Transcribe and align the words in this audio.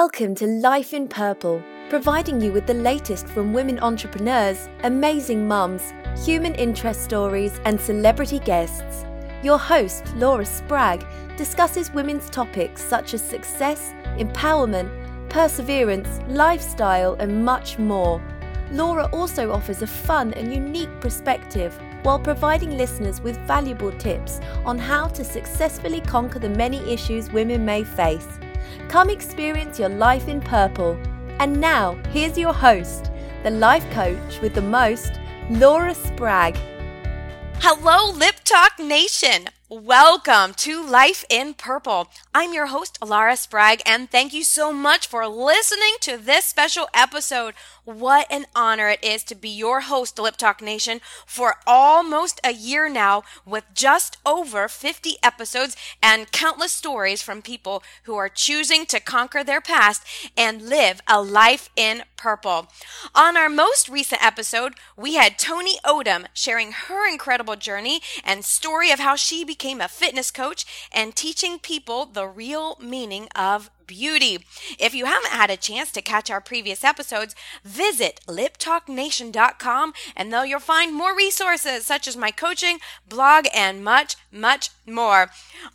Welcome 0.00 0.34
to 0.36 0.48
Life 0.48 0.92
in 0.92 1.06
Purple, 1.06 1.62
providing 1.88 2.40
you 2.40 2.50
with 2.50 2.66
the 2.66 2.74
latest 2.74 3.28
from 3.28 3.52
women 3.52 3.78
entrepreneurs, 3.78 4.68
amazing 4.82 5.46
mums, 5.46 5.94
human 6.26 6.52
interest 6.56 7.04
stories, 7.04 7.60
and 7.64 7.80
celebrity 7.80 8.40
guests. 8.40 9.04
Your 9.44 9.56
host, 9.56 10.02
Laura 10.16 10.44
Spragg, 10.44 11.06
discusses 11.36 11.92
women's 11.92 12.28
topics 12.28 12.82
such 12.82 13.14
as 13.14 13.22
success, 13.22 13.94
empowerment, 14.18 14.90
perseverance, 15.30 16.18
lifestyle, 16.26 17.14
and 17.20 17.44
much 17.44 17.78
more. 17.78 18.20
Laura 18.72 19.08
also 19.12 19.52
offers 19.52 19.82
a 19.82 19.86
fun 19.86 20.34
and 20.34 20.52
unique 20.52 21.00
perspective 21.00 21.78
while 22.02 22.18
providing 22.18 22.76
listeners 22.76 23.20
with 23.20 23.38
valuable 23.46 23.92
tips 23.92 24.40
on 24.64 24.76
how 24.76 25.06
to 25.06 25.22
successfully 25.22 26.00
conquer 26.00 26.40
the 26.40 26.50
many 26.50 26.78
issues 26.92 27.30
women 27.30 27.64
may 27.64 27.84
face. 27.84 28.40
Come 28.88 29.10
experience 29.10 29.78
your 29.78 29.88
life 29.88 30.28
in 30.28 30.40
purple. 30.40 30.98
And 31.40 31.60
now, 31.60 31.94
here's 32.10 32.38
your 32.38 32.52
host, 32.52 33.10
the 33.42 33.50
life 33.50 33.88
coach 33.90 34.40
with 34.40 34.54
the 34.54 34.62
most, 34.62 35.12
Laura 35.50 35.94
Spragg. 35.94 36.56
Hello, 37.60 38.10
Lip 38.10 38.36
Talk 38.44 38.78
Nation. 38.78 39.48
Welcome 39.70 40.54
to 40.58 40.86
Life 40.86 41.24
in 41.28 41.54
Purple. 41.54 42.08
I'm 42.34 42.52
your 42.52 42.66
host, 42.66 42.98
Laura 43.04 43.32
Spragg, 43.32 43.80
and 43.86 44.10
thank 44.10 44.32
you 44.32 44.44
so 44.44 44.72
much 44.72 45.06
for 45.06 45.26
listening 45.26 45.94
to 46.02 46.16
this 46.16 46.44
special 46.44 46.88
episode. 46.94 47.54
What 47.84 48.26
an 48.30 48.46
honor 48.56 48.88
it 48.88 49.04
is 49.04 49.22
to 49.24 49.34
be 49.34 49.50
your 49.50 49.82
host, 49.82 50.18
Lip 50.18 50.38
Talk 50.38 50.62
Nation, 50.62 51.02
for 51.26 51.56
almost 51.66 52.40
a 52.42 52.52
year 52.52 52.88
now 52.88 53.24
with 53.44 53.64
just 53.74 54.16
over 54.24 54.68
50 54.68 55.16
episodes 55.22 55.76
and 56.02 56.32
countless 56.32 56.72
stories 56.72 57.20
from 57.20 57.42
people 57.42 57.82
who 58.04 58.16
are 58.16 58.30
choosing 58.30 58.86
to 58.86 59.00
conquer 59.00 59.44
their 59.44 59.60
past 59.60 60.02
and 60.34 60.62
live 60.62 61.02
a 61.06 61.20
life 61.20 61.68
in 61.76 62.04
purple. 62.16 62.68
On 63.14 63.36
our 63.36 63.50
most 63.50 63.90
recent 63.90 64.24
episode, 64.24 64.76
we 64.96 65.16
had 65.16 65.38
Tony 65.38 65.76
Odom 65.84 66.24
sharing 66.32 66.72
her 66.72 67.06
incredible 67.06 67.54
journey 67.54 68.00
and 68.24 68.46
story 68.46 68.90
of 68.92 68.98
how 68.98 69.14
she 69.14 69.44
became 69.44 69.82
a 69.82 69.88
fitness 69.88 70.30
coach 70.30 70.64
and 70.90 71.14
teaching 71.14 71.58
people 71.58 72.06
the 72.06 72.26
real 72.26 72.78
meaning 72.80 73.28
of 73.36 73.68
beauty. 73.86 74.44
If 74.78 74.94
you 74.94 75.06
haven't 75.06 75.32
had 75.32 75.50
a 75.50 75.56
chance 75.56 75.90
to 75.92 76.02
catch 76.02 76.30
our 76.30 76.40
previous 76.40 76.84
episodes, 76.84 77.34
visit 77.64 78.20
liptalknation.com 78.26 79.92
and 80.16 80.32
there 80.32 80.44
you'll 80.44 80.60
find 80.60 80.94
more 80.94 81.16
resources 81.16 81.84
such 81.84 82.06
as 82.06 82.16
my 82.16 82.30
coaching, 82.30 82.78
blog, 83.08 83.46
and 83.54 83.84
much, 83.84 84.16
much 84.30 84.70
more. 84.86 85.30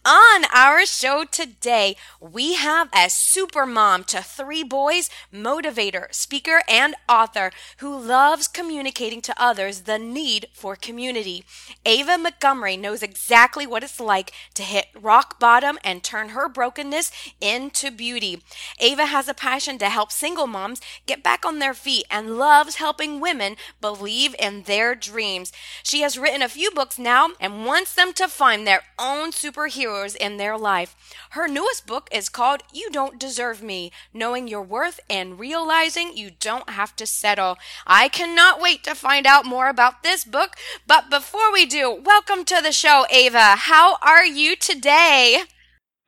On 0.05 0.45
our 0.53 0.85
show 0.85 1.25
today, 1.25 1.95
we 2.19 2.55
have 2.55 2.89
a 2.93 3.09
super 3.09 3.65
mom 3.65 4.03
to 4.05 4.21
three 4.21 4.63
boys, 4.63 5.09
motivator, 5.33 6.13
speaker, 6.13 6.61
and 6.67 6.95
author 7.07 7.51
who 7.77 7.97
loves 7.97 8.47
communicating 8.47 9.21
to 9.21 9.41
others 9.41 9.81
the 9.81 9.99
need 9.99 10.47
for 10.53 10.75
community. 10.75 11.43
Ava 11.85 12.17
Montgomery 12.17 12.77
knows 12.77 13.03
exactly 13.03 13.65
what 13.65 13.83
it's 13.83 13.99
like 13.99 14.31
to 14.53 14.63
hit 14.63 14.87
rock 14.99 15.39
bottom 15.39 15.77
and 15.83 16.03
turn 16.03 16.29
her 16.29 16.49
brokenness 16.49 17.11
into 17.41 17.91
beauty. 17.91 18.41
Ava 18.79 19.05
has 19.07 19.27
a 19.27 19.33
passion 19.33 19.77
to 19.79 19.89
help 19.89 20.11
single 20.11 20.47
moms 20.47 20.81
get 21.05 21.23
back 21.23 21.45
on 21.45 21.59
their 21.59 21.73
feet 21.73 22.05
and 22.11 22.37
loves 22.37 22.75
helping 22.75 23.19
women 23.19 23.55
believe 23.81 24.35
in 24.39 24.63
their 24.63 24.95
dreams. 24.95 25.51
She 25.83 26.01
has 26.01 26.17
written 26.17 26.41
a 26.41 26.49
few 26.49 26.71
books 26.71 26.99
now 26.99 27.29
and 27.39 27.65
wants 27.65 27.93
them 27.93 28.13
to 28.13 28.27
find 28.27 28.65
their 28.65 28.83
own 28.99 29.31
superheroes 29.31 30.15
in 30.15 30.37
their 30.37 30.57
life. 30.57 30.95
Her 31.31 31.47
newest 31.47 31.87
book 31.87 32.09
is 32.11 32.29
called 32.29 32.63
You 32.73 32.89
Don't 32.91 33.19
Deserve 33.19 33.63
Me 33.63 33.91
Knowing 34.13 34.47
Your 34.47 34.61
Worth 34.61 34.99
and 35.09 35.39
Realizing 35.39 36.15
You 36.15 36.31
Don't 36.31 36.69
Have 36.71 36.95
to 36.97 37.05
Settle. 37.05 37.57
I 37.87 38.09
cannot 38.09 38.61
wait 38.61 38.83
to 38.83 38.95
find 38.95 39.25
out 39.25 39.45
more 39.45 39.69
about 39.69 40.03
this 40.03 40.23
book. 40.25 40.55
But 40.85 41.09
before 41.09 41.51
we 41.51 41.65
do, 41.65 41.91
welcome 41.91 42.45
to 42.45 42.61
the 42.61 42.71
show, 42.71 43.05
Ava. 43.09 43.55
How 43.55 43.97
are 44.01 44.25
you 44.25 44.55
today? 44.55 45.43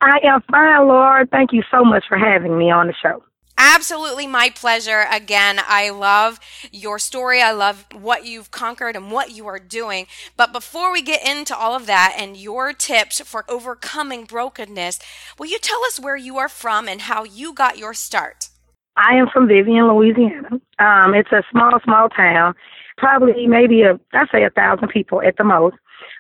I 0.02 0.20
am 0.24 0.42
fine, 0.50 0.88
Lord. 0.88 1.30
Thank 1.32 1.54
you 1.54 1.64
so 1.72 1.84
much 1.84 2.04
for 2.10 2.18
having 2.18 2.58
me 2.58 2.72
on 2.72 2.88
the 2.88 2.94
show. 3.02 3.24
Absolutely 3.64 4.26
my 4.26 4.50
pleasure. 4.50 5.06
Again, 5.12 5.60
I 5.68 5.92
love 5.92 6.40
your 6.72 6.98
story. 6.98 7.44
I 7.44 7.52
love 7.52 7.86
what 7.94 8.26
you've 8.26 8.50
conquered 8.50 8.96
and 8.96 9.12
what 9.12 9.30
you 9.30 9.46
are 9.46 9.60
doing. 9.60 10.08
But 10.36 10.52
before 10.52 10.92
we 10.92 11.04
get 11.04 11.24
into 11.24 11.56
all 11.56 11.76
of 11.76 11.86
that 11.86 12.16
and 12.18 12.36
your 12.36 12.74
tips 12.74 13.22
for 13.22 13.46
overcoming 13.48 14.24
brokenness, 14.24 15.00
will 15.38 15.46
you 15.46 15.60
tell 15.60 15.84
us 15.86 16.00
where 16.00 16.18
you 16.18 16.40
are 16.40 16.50
from 16.50 16.88
and 16.88 17.02
how 17.02 17.24
you 17.24 17.54
got 17.54 17.78
your 17.78 17.94
start? 17.94 18.50
I 18.98 19.14
am 19.14 19.28
from 19.32 19.48
Vivian, 19.48 19.88
Louisiana. 19.88 20.60
Um, 20.80 21.14
it's 21.14 21.32
a 21.32 21.44
small, 21.52 21.80
small 21.84 22.10
town. 22.10 22.56
Probably 22.98 23.46
maybe 23.46 23.84
a, 23.84 24.00
I 24.12 24.26
say 24.32 24.44
a 24.44 24.50
thousand 24.50 24.88
people 24.88 25.22
at 25.22 25.38
the 25.38 25.44
most. 25.44 25.76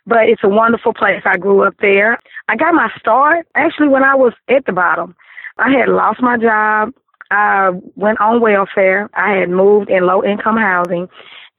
But 0.05 0.29
it's 0.29 0.43
a 0.43 0.49
wonderful 0.49 0.93
place. 0.93 1.23
I 1.25 1.37
grew 1.37 1.63
up 1.63 1.73
there. 1.81 2.19
I 2.49 2.55
got 2.55 2.75
my 2.75 2.91
start 2.99 3.47
actually 3.55 3.87
when 3.87 4.03
I 4.03 4.13
was 4.13 4.33
at 4.47 4.67
the 4.67 4.73
bottom. 4.73 5.15
I 5.57 5.71
had 5.71 5.89
lost 5.89 6.21
my 6.21 6.37
job. 6.37 6.93
I 7.31 7.71
went 7.95 8.19
on 8.19 8.41
welfare. 8.41 9.09
I 9.13 9.37
had 9.37 9.49
moved 9.49 9.89
in 9.89 10.05
low 10.05 10.23
income 10.23 10.57
housing 10.57 11.07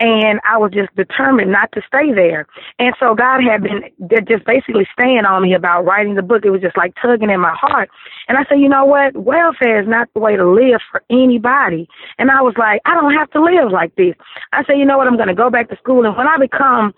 and 0.03 0.41
I 0.45 0.59
was 0.59 0.73
just 0.73 0.95
determined 0.97 1.53
not 1.53 1.71
to 1.73 1.83
stay 1.87 2.13
there. 2.13 2.47
And 2.81 2.93
so 2.99 3.15
God 3.15 3.41
had 3.45 3.63
been 3.63 3.85
just 4.27 4.45
basically 4.45 4.87
staying 4.99 5.25
on 5.25 5.43
me 5.43 5.55
about 5.55 5.85
writing 5.85 6.17
the 6.17 6.23
book. 6.23 6.45
It 6.45 6.51
was 6.51 6.61
just 6.61 6.77
like 6.77 6.93
tugging 7.01 7.31
in 7.31 7.41
my 7.41 7.55
heart. 7.55 7.89
And 8.27 8.37
I 8.37 8.45
said, 8.49 8.59
you 8.59 8.69
know 8.69 8.85
what? 8.85 9.17
Welfare 9.17 9.81
is 9.81 9.89
not 9.89 10.09
the 10.13 10.21
way 10.21 10.37
to 10.37 10.45
live 10.45 10.81
for 10.91 11.03
anybody. 11.09 11.89
And 12.19 12.33
I 12.33 12.43
was 12.43 12.55
like, 12.59 12.81
I 12.85 12.95
don't 12.95 13.15
have 13.15 13.31
to 13.31 13.43
live 13.43 13.71
like 13.71 13.95
this. 13.95 14.15
I 14.53 14.65
said, 14.65 14.79
you 14.79 14.85
know 14.85 14.99
what? 14.99 15.07
I'm 15.07 15.17
going 15.17 15.29
to 15.29 15.35
go 15.35 15.51
back 15.51 15.69
to 15.71 15.77
school. 15.77 16.05
And 16.05 16.17
when 16.17 16.27
I 16.27 16.37
become 16.37 16.93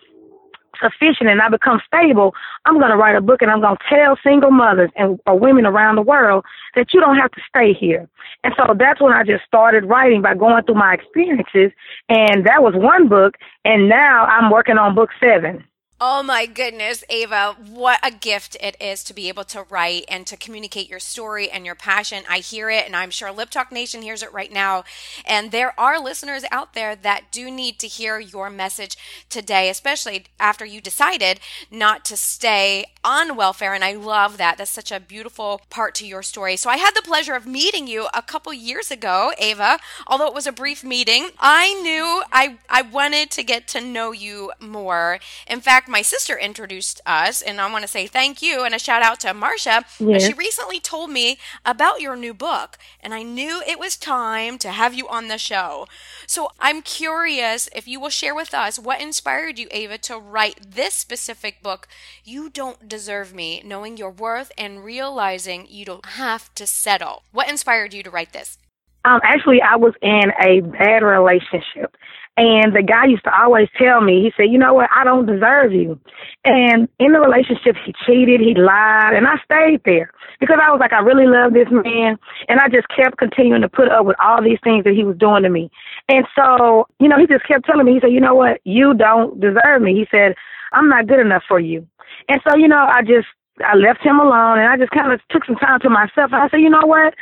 sufficient 0.85 1.31
and 1.31 1.41
I 1.41 1.49
become 1.49 1.81
stable, 1.87 2.35
I'm 2.67 2.79
going 2.79 2.91
to 2.91 2.97
write 2.97 3.17
a 3.17 3.21
book 3.21 3.41
and 3.41 3.51
I'm 3.51 3.61
going 3.61 3.77
to 3.77 3.85
tell 3.89 4.19
single 4.23 4.51
mothers 4.51 4.91
and 4.97 5.19
or 5.27 5.39
women 5.39 5.65
around 5.65 5.97
the 5.97 6.03
world 6.03 6.45
that 6.75 6.93
you 6.93 7.01
don't 7.01 7.17
have 7.17 7.31
to 7.33 7.41
stay 7.49 7.73
here. 7.73 8.09
And 8.43 8.55
so 8.57 8.75
that's 8.79 9.01
when 9.01 9.13
I 9.13 9.23
just 9.25 9.45
started 9.45 9.85
writing 9.85 10.23
by 10.23 10.35
going 10.35 10.63
through 10.65 10.75
my 10.77 10.95
experiences. 10.95 11.73
And 12.09 12.45
that 12.47 12.63
was 12.63 12.75
one 12.77 13.09
book. 13.09 13.37
And 13.65 13.89
now 13.89 14.25
I'm 14.27 14.51
working 14.51 14.77
on 14.77 14.95
book 14.95 15.11
seven. 15.19 15.65
Oh 16.01 16.25
my 16.25 16.47
goodness, 16.47 17.05
Ava, 17.09 17.55
what 17.71 18.01
a 18.03 18.11
gift 18.11 18.57
it 18.61 18.77
is 18.81 19.05
to 19.05 19.15
be 19.15 19.29
able 19.29 19.45
to 19.45 19.63
write 19.71 20.05
and 20.09 20.27
to 20.27 20.37
communicate 20.37 20.91
your 20.91 20.99
story 20.99 21.49
and 21.49 21.65
your 21.65 21.77
passion. 21.77 22.25
I 22.29 22.39
hear 22.39 22.69
it, 22.69 22.85
and 22.85 22.97
I'm 22.97 23.11
sure 23.11 23.31
Lip 23.31 23.49
Talk 23.49 23.71
Nation 23.71 24.03
hears 24.03 24.21
it 24.21 24.33
right 24.33 24.53
now. 24.53 24.83
And 25.25 25.53
there 25.53 25.79
are 25.79 26.01
listeners 26.03 26.45
out 26.51 26.75
there 26.75 26.97
that 26.97 27.31
do 27.31 27.49
need 27.49 27.79
to 27.79 27.87
hear 27.87 28.19
your 28.19 28.51
message 28.51 28.97
today, 29.31 29.71
especially 29.71 30.25
after 30.41 30.65
you 30.65 30.81
decided 30.81 31.39
not 31.71 32.05
to 32.07 32.17
stay 32.17 32.87
on 33.05 33.37
welfare. 33.37 33.73
And 33.73 33.85
I 33.85 33.93
love 33.93 34.37
that. 34.37 34.59
That's 34.59 34.73
such 34.73 34.91
a 34.91 34.99
beautiful 34.99 35.61
part 35.71 35.95
to 35.97 36.07
your 36.07 36.25
story. 36.25 36.57
So 36.57 36.71
I 36.71 36.77
had 36.77 36.95
the 36.97 37.03
pleasure 37.03 37.35
of 37.35 37.47
meeting 37.47 37.87
you 37.87 38.09
a 38.13 38.21
couple 38.21 38.53
years 38.53 38.91
ago, 38.91 39.33
Ava, 39.39 39.79
although 40.09 40.27
it 40.27 40.35
was 40.35 40.49
a 40.49 40.53
brief 40.53 40.83
meeting. 40.83 41.29
I 41.39 41.73
knew 41.83 42.25
I, 42.33 42.59
I 42.69 42.83
wanted 42.83 43.31
to 43.31 43.45
get 43.45 43.69
to 43.69 43.81
know 43.81 44.11
you 44.11 44.51
more. 44.61 45.21
In 45.47 45.61
fact, 45.61 45.89
my 45.95 46.03
sister 46.03 46.37
introduced 46.37 47.01
us, 47.07 47.41
and 47.41 47.61
I 47.61 47.71
want 47.71 47.83
to 47.83 47.89
say 47.89 48.09
thank 48.09 48.43
you 48.43 48.65
and 48.65 48.75
a 48.75 48.81
shout 48.81 49.01
out 49.01 49.21
to 49.21 49.33
Marcia. 49.33 49.85
Yes. 50.01 50.27
She 50.27 50.33
recently 50.33 50.81
told 50.81 51.09
me 51.09 51.39
about 51.65 52.01
your 52.01 52.17
new 52.17 52.35
book, 52.35 52.79
and 53.01 53.15
I 53.15 53.23
knew 53.23 53.63
it 53.65 53.79
was 53.79 53.97
time 53.97 54.59
to 54.59 54.71
have 54.71 54.93
you 54.93 55.07
on 55.07 55.29
the 55.29 55.39
show. 55.39 55.87
So 56.27 56.51
I'm 56.59 56.83
curious 56.83 57.69
if 57.73 57.87
you 57.87 58.01
will 58.01 58.09
share 58.09 58.35
with 58.35 58.53
us 58.53 58.77
what 58.77 59.01
inspired 59.01 59.57
you, 59.57 59.69
Ava, 59.71 59.99
to 59.99 60.19
write 60.19 60.73
this 60.73 60.95
specific 60.95 61.63
book, 61.63 61.87
You 62.25 62.51
Don't 62.51 62.89
Deserve 62.89 63.33
Me 63.33 63.63
Knowing 63.65 63.97
Your 63.97 64.11
Worth 64.11 64.51
and 64.59 64.85
Realizing 64.85 65.69
You 65.71 65.85
Don't 65.85 66.07
Have 66.07 66.53
to 66.57 66.67
Settle. 66.67 67.23
What 67.31 67.49
inspired 67.49 67.95
you 67.95 68.03
to 68.03 68.11
write 68.11 68.33
this? 68.33 68.59
Um, 69.05 69.21
actually, 69.23 69.61
I 69.63 69.77
was 69.77 69.93
in 70.03 70.33
a 70.41 70.61
bad 70.61 71.05
relationship. 71.05 71.95
And 72.37 72.75
the 72.75 72.83
guy 72.83 73.07
used 73.07 73.23
to 73.25 73.31
always 73.31 73.69
tell 73.79 74.01
me, 74.01 74.23
he 74.23 74.33
said, 74.37 74.51
you 74.51 74.59
know 74.59 74.75
what, 74.75 74.91
I 74.95 75.05
don't 75.05 75.25
deserve 75.25 75.73
you. 75.73 76.01
And 76.45 76.89
in 76.99 77.13
the 77.13 77.21
relationship, 77.21 77.77
he 77.87 77.95
cheated, 78.05 78.41
he 78.41 78.55
lied, 78.55 79.15
and 79.15 79.27
I 79.27 79.39
stayed 79.45 79.83
there 79.85 80.11
because 80.41 80.59
I 80.61 80.71
was 80.73 80.81
like, 80.81 80.93
I 80.93 80.99
really 80.99 81.29
love 81.29 81.53
this 81.55 81.71
man. 81.71 82.19
And 82.49 82.59
I 82.59 82.67
just 82.69 82.89
kept 82.89 83.19
continuing 83.19 83.63
to 83.63 83.69
put 83.69 83.89
up 83.89 84.05
with 84.05 84.17
all 84.19 84.43
these 84.43 84.59
things 84.65 84.83
that 84.83 84.95
he 84.95 85.05
was 85.05 85.17
doing 85.17 85.45
to 85.45 85.49
me. 85.49 85.71
And 86.09 86.27
so, 86.35 86.89
you 86.99 87.09
know, 87.09 87.19
he 87.19 87.27
just 87.29 87.47
kept 87.47 87.67
telling 87.67 87.87
me, 87.87 87.95
he 87.95 88.01
said, 88.01 88.13
you 88.13 88.21
know 88.21 88.35
what, 88.35 88.61
you 88.65 88.95
don't 88.95 89.39
deserve 89.39 89.83
me. 89.83 89.95
He 89.95 90.07
said, 90.11 90.35
I'm 90.73 90.89
not 90.89 91.07
good 91.07 91.21
enough 91.21 91.45
for 91.47 91.61
you. 91.61 91.87
And 92.29 92.41
so, 92.49 92.57
you 92.57 92.67
know, 92.67 92.89
I 92.91 93.03
just, 93.03 93.29
I 93.65 93.77
left 93.77 94.03
him 94.03 94.19
alone 94.19 94.59
and 94.59 94.67
I 94.67 94.77
just 94.77 94.91
kind 94.91 95.13
of 95.13 95.21
took 95.31 95.45
some 95.47 95.57
time 95.57 95.79
to 95.81 95.89
myself. 95.89 96.35
And 96.35 96.43
I 96.43 96.49
said, 96.49 96.61
you 96.61 96.71
know 96.71 96.85
what? 96.85 97.15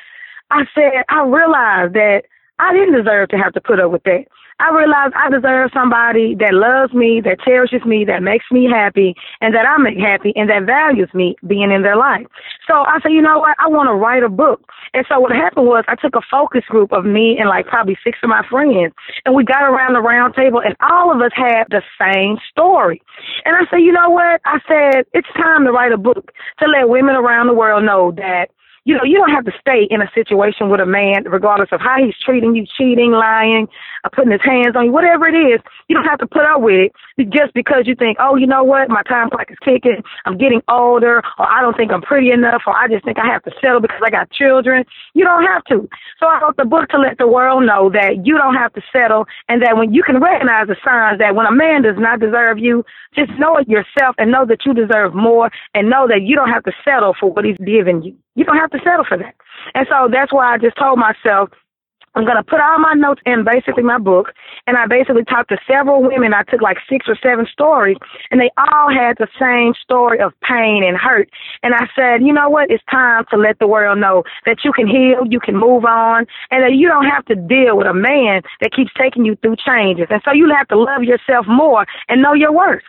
I 0.50 0.64
said, 0.74 1.04
I 1.10 1.22
realized 1.24 1.92
that 1.94 2.22
I 2.58 2.72
didn't 2.72 2.96
deserve 2.96 3.28
to 3.30 3.36
have 3.36 3.52
to 3.52 3.60
put 3.60 3.80
up 3.80 3.90
with 3.90 4.04
that. 4.04 4.24
I 4.60 4.70
realized 4.74 5.14
I 5.16 5.30
deserve 5.30 5.70
somebody 5.72 6.34
that 6.36 6.54
loves 6.54 6.92
me, 6.92 7.20
that 7.24 7.40
cherishes 7.44 7.84
me, 7.84 8.04
that 8.04 8.22
makes 8.22 8.46
me 8.50 8.68
happy, 8.70 9.14
and 9.40 9.54
that 9.54 9.66
I 9.66 9.76
make 9.78 9.98
happy, 9.98 10.32
and 10.36 10.48
that 10.50 10.64
values 10.64 11.08
me 11.14 11.36
being 11.46 11.70
in 11.70 11.82
their 11.82 11.96
life. 11.96 12.26
So 12.66 12.74
I 12.74 12.98
said, 13.02 13.12
you 13.12 13.22
know 13.22 13.38
what? 13.38 13.56
I 13.58 13.68
want 13.68 13.88
to 13.88 13.94
write 13.94 14.22
a 14.22 14.28
book. 14.28 14.70
And 14.94 15.06
so 15.08 15.18
what 15.18 15.32
happened 15.32 15.66
was 15.66 15.84
I 15.88 15.96
took 15.96 16.14
a 16.14 16.20
focus 16.30 16.64
group 16.68 16.92
of 16.92 17.04
me 17.04 17.38
and 17.38 17.48
like 17.48 17.66
probably 17.66 17.96
six 18.04 18.18
of 18.22 18.28
my 18.28 18.46
friends, 18.48 18.92
and 19.24 19.34
we 19.34 19.44
got 19.44 19.62
around 19.62 19.94
the 19.94 20.00
round 20.00 20.34
table, 20.34 20.60
and 20.60 20.76
all 20.80 21.10
of 21.10 21.20
us 21.20 21.32
had 21.34 21.64
the 21.70 21.82
same 21.98 22.36
story. 22.50 23.02
And 23.44 23.56
I 23.56 23.68
said, 23.70 23.78
you 23.78 23.92
know 23.92 24.10
what? 24.10 24.40
I 24.44 24.58
said, 24.68 25.06
it's 25.14 25.28
time 25.36 25.64
to 25.64 25.72
write 25.72 25.92
a 25.92 25.98
book 25.98 26.32
to 26.60 26.66
let 26.66 26.88
women 26.88 27.16
around 27.16 27.46
the 27.46 27.54
world 27.54 27.84
know 27.84 28.12
that 28.16 28.50
you 28.84 28.94
know, 28.94 29.04
you 29.04 29.16
don't 29.16 29.30
have 29.30 29.44
to 29.44 29.52
stay 29.60 29.86
in 29.90 30.02
a 30.02 30.10
situation 30.14 30.68
with 30.68 30.80
a 30.80 30.86
man, 30.86 31.24
regardless 31.30 31.68
of 31.70 31.80
how 31.80 32.02
he's 32.02 32.14
treating 32.24 32.56
you, 32.56 32.66
cheating, 32.76 33.12
lying, 33.12 33.68
or 34.02 34.10
putting 34.10 34.32
his 34.32 34.42
hands 34.42 34.74
on 34.74 34.86
you, 34.86 34.92
whatever 34.92 35.26
it 35.28 35.38
is. 35.38 35.60
You 35.88 35.94
don't 35.94 36.04
have 36.04 36.18
to 36.18 36.26
put 36.26 36.42
up 36.42 36.60
with 36.60 36.90
it 36.90 37.30
just 37.30 37.54
because 37.54 37.86
you 37.86 37.94
think, 37.94 38.18
oh, 38.20 38.34
you 38.34 38.46
know 38.46 38.64
what, 38.64 38.88
my 38.88 39.02
time 39.04 39.30
clock 39.30 39.50
is 39.50 39.58
ticking, 39.64 40.02
I'm 40.26 40.36
getting 40.36 40.62
older, 40.68 41.22
or 41.38 41.46
I 41.46 41.60
don't 41.60 41.76
think 41.76 41.92
I'm 41.92 42.02
pretty 42.02 42.32
enough, 42.32 42.62
or 42.66 42.76
I 42.76 42.88
just 42.88 43.04
think 43.04 43.18
I 43.18 43.26
have 43.26 43.44
to 43.44 43.52
settle 43.60 43.80
because 43.80 44.00
I 44.04 44.10
got 44.10 44.30
children. 44.32 44.84
You 45.14 45.24
don't 45.24 45.44
have 45.44 45.62
to. 45.64 45.88
So 46.18 46.26
I 46.26 46.40
wrote 46.42 46.56
the 46.56 46.64
book 46.64 46.88
to 46.90 46.98
let 46.98 47.18
the 47.18 47.28
world 47.28 47.64
know 47.64 47.90
that 47.90 48.26
you 48.26 48.36
don't 48.36 48.56
have 48.56 48.72
to 48.74 48.82
settle, 48.92 49.26
and 49.48 49.62
that 49.62 49.76
when 49.76 49.92
you 49.92 50.02
can 50.02 50.20
recognize 50.20 50.66
the 50.66 50.76
signs 50.84 51.18
that 51.20 51.36
when 51.36 51.46
a 51.46 51.54
man 51.54 51.82
does 51.82 51.96
not 51.98 52.18
deserve 52.18 52.58
you, 52.58 52.84
just 53.14 53.30
know 53.38 53.56
it 53.58 53.68
yourself 53.68 54.16
and 54.18 54.32
know 54.32 54.44
that 54.46 54.66
you 54.66 54.74
deserve 54.74 55.14
more, 55.14 55.50
and 55.74 55.88
know 55.88 56.08
that 56.08 56.22
you 56.22 56.34
don't 56.34 56.50
have 56.50 56.64
to 56.64 56.72
settle 56.84 57.14
for 57.18 57.30
what 57.30 57.44
he's 57.44 57.58
giving 57.64 58.02
you. 58.02 58.16
You 58.34 58.44
don't 58.44 58.56
have 58.56 58.70
to 58.70 58.78
settle 58.84 59.04
for 59.04 59.18
that. 59.18 59.34
And 59.74 59.86
so 59.90 60.08
that's 60.10 60.32
why 60.32 60.54
I 60.54 60.58
just 60.58 60.76
told 60.76 60.98
myself, 60.98 61.50
I'm 62.14 62.24
going 62.24 62.36
to 62.36 62.42
put 62.42 62.60
all 62.60 62.78
my 62.78 62.92
notes 62.92 63.22
in 63.24 63.42
basically 63.44 63.82
my 63.82 63.98
book. 63.98 64.32
And 64.66 64.76
I 64.76 64.86
basically 64.86 65.24
talked 65.24 65.48
to 65.48 65.56
several 65.66 66.02
women. 66.02 66.34
I 66.34 66.42
took 66.42 66.60
like 66.60 66.76
six 66.88 67.06
or 67.08 67.16
seven 67.22 67.46
stories, 67.50 67.96
and 68.30 68.38
they 68.38 68.50
all 68.58 68.90
had 68.92 69.16
the 69.18 69.28
same 69.40 69.72
story 69.82 70.20
of 70.20 70.32
pain 70.42 70.84
and 70.84 70.96
hurt. 70.96 71.30
And 71.62 71.74
I 71.74 71.88
said, 71.96 72.22
you 72.22 72.32
know 72.32 72.50
what? 72.50 72.70
It's 72.70 72.84
time 72.90 73.24
to 73.30 73.36
let 73.38 73.58
the 73.58 73.66
world 73.66 73.98
know 73.98 74.24
that 74.44 74.58
you 74.62 74.72
can 74.72 74.86
heal, 74.86 75.24
you 75.28 75.40
can 75.40 75.56
move 75.56 75.84
on, 75.86 76.26
and 76.50 76.62
that 76.62 76.74
you 76.74 76.86
don't 76.86 77.06
have 77.06 77.24
to 77.26 77.34
deal 77.34 77.78
with 77.78 77.86
a 77.86 77.94
man 77.94 78.42
that 78.60 78.72
keeps 78.72 78.92
taking 78.96 79.24
you 79.24 79.36
through 79.36 79.56
changes. 79.56 80.06
And 80.10 80.20
so 80.24 80.32
you 80.32 80.52
have 80.54 80.68
to 80.68 80.78
love 80.78 81.02
yourself 81.04 81.46
more 81.48 81.86
and 82.08 82.20
know 82.20 82.34
your 82.34 82.52
worth. 82.52 82.82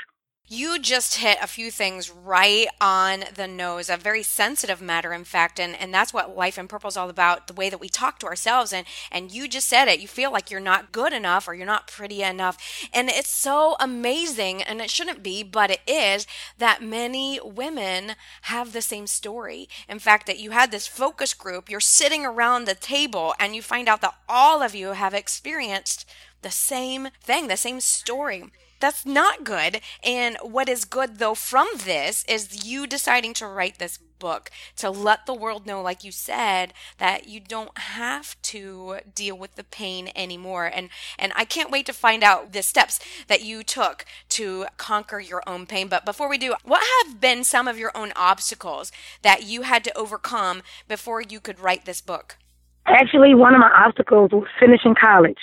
You 0.55 0.77
just 0.77 1.15
hit 1.15 1.39
a 1.41 1.47
few 1.47 1.71
things 1.71 2.11
right 2.11 2.67
on 2.79 3.23
the 3.33 3.47
nose, 3.47 3.89
a 3.89 3.97
very 3.97 4.21
sensitive 4.21 4.83
matter, 4.83 5.11
in 5.11 5.23
fact, 5.23 5.59
and, 5.59 5.75
and 5.75 5.91
that's 5.91 6.13
what 6.13 6.37
Life 6.37 6.59
in 6.59 6.67
Purple 6.67 6.89
is 6.89 6.95
all 6.95 7.09
about 7.09 7.47
the 7.47 7.55
way 7.55 7.71
that 7.71 7.79
we 7.79 7.89
talk 7.89 8.19
to 8.19 8.27
ourselves. 8.27 8.71
And, 8.71 8.85
and 9.11 9.31
you 9.31 9.47
just 9.47 9.67
said 9.67 9.87
it. 9.87 9.99
You 9.99 10.07
feel 10.07 10.31
like 10.31 10.51
you're 10.51 10.59
not 10.59 10.91
good 10.91 11.11
enough 11.11 11.47
or 11.47 11.55
you're 11.55 11.65
not 11.65 11.87
pretty 11.87 12.21
enough. 12.21 12.87
And 12.93 13.09
it's 13.09 13.31
so 13.31 13.75
amazing, 13.79 14.61
and 14.61 14.79
it 14.79 14.91
shouldn't 14.91 15.23
be, 15.23 15.41
but 15.41 15.71
it 15.71 15.81
is, 15.87 16.27
that 16.59 16.83
many 16.83 17.39
women 17.43 18.11
have 18.43 18.73
the 18.73 18.83
same 18.83 19.07
story. 19.07 19.67
In 19.89 19.97
fact, 19.97 20.27
that 20.27 20.37
you 20.37 20.51
had 20.51 20.69
this 20.69 20.85
focus 20.85 21.33
group, 21.33 21.67
you're 21.67 21.79
sitting 21.79 22.27
around 22.27 22.65
the 22.65 22.75
table, 22.75 23.33
and 23.39 23.55
you 23.55 23.63
find 23.63 23.89
out 23.89 24.01
that 24.01 24.19
all 24.29 24.61
of 24.61 24.75
you 24.75 24.89
have 24.89 25.15
experienced 25.15 26.07
the 26.43 26.51
same 26.51 27.07
thing, 27.23 27.47
the 27.47 27.57
same 27.57 27.79
story 27.79 28.51
that's 28.83 29.05
not 29.05 29.45
good. 29.45 29.79
And 30.03 30.35
what 30.41 30.67
is 30.67 30.83
good 30.83 31.17
though 31.17 31.35
from 31.35 31.69
this 31.85 32.25
is 32.27 32.65
you 32.65 32.85
deciding 32.85 33.33
to 33.35 33.47
write 33.47 33.79
this 33.79 33.97
book 34.19 34.51
to 34.75 34.89
let 34.89 35.25
the 35.25 35.33
world 35.33 35.65
know, 35.65 35.81
like 35.81 36.03
you 36.03 36.11
said, 36.11 36.73
that 36.97 37.25
you 37.25 37.39
don't 37.39 37.77
have 37.77 38.41
to 38.41 38.97
deal 39.15 39.37
with 39.37 39.55
the 39.55 39.63
pain 39.63 40.11
anymore. 40.17 40.65
And 40.65 40.89
and 41.17 41.31
I 41.33 41.45
can't 41.45 41.71
wait 41.71 41.85
to 41.85 41.93
find 41.93 42.25
out 42.25 42.51
the 42.51 42.61
steps 42.61 42.99
that 43.27 43.41
you 43.41 43.63
took 43.63 44.03
to 44.29 44.65
conquer 44.75 45.21
your 45.21 45.43
own 45.47 45.65
pain. 45.65 45.87
But 45.87 46.03
before 46.03 46.27
we 46.27 46.37
do, 46.37 46.53
what 46.65 46.83
have 46.99 47.21
been 47.21 47.45
some 47.45 47.69
of 47.69 47.79
your 47.79 47.91
own 47.95 48.11
obstacles 48.17 48.91
that 49.21 49.43
you 49.43 49.61
had 49.61 49.85
to 49.85 49.97
overcome 49.97 50.61
before 50.89 51.21
you 51.21 51.39
could 51.39 51.61
write 51.61 51.85
this 51.85 52.01
book? 52.01 52.35
Actually, 52.85 53.33
one 53.33 53.53
of 53.53 53.61
my 53.61 53.71
obstacles 53.85 54.31
was 54.33 54.47
finishing 54.59 54.93
college 54.93 55.39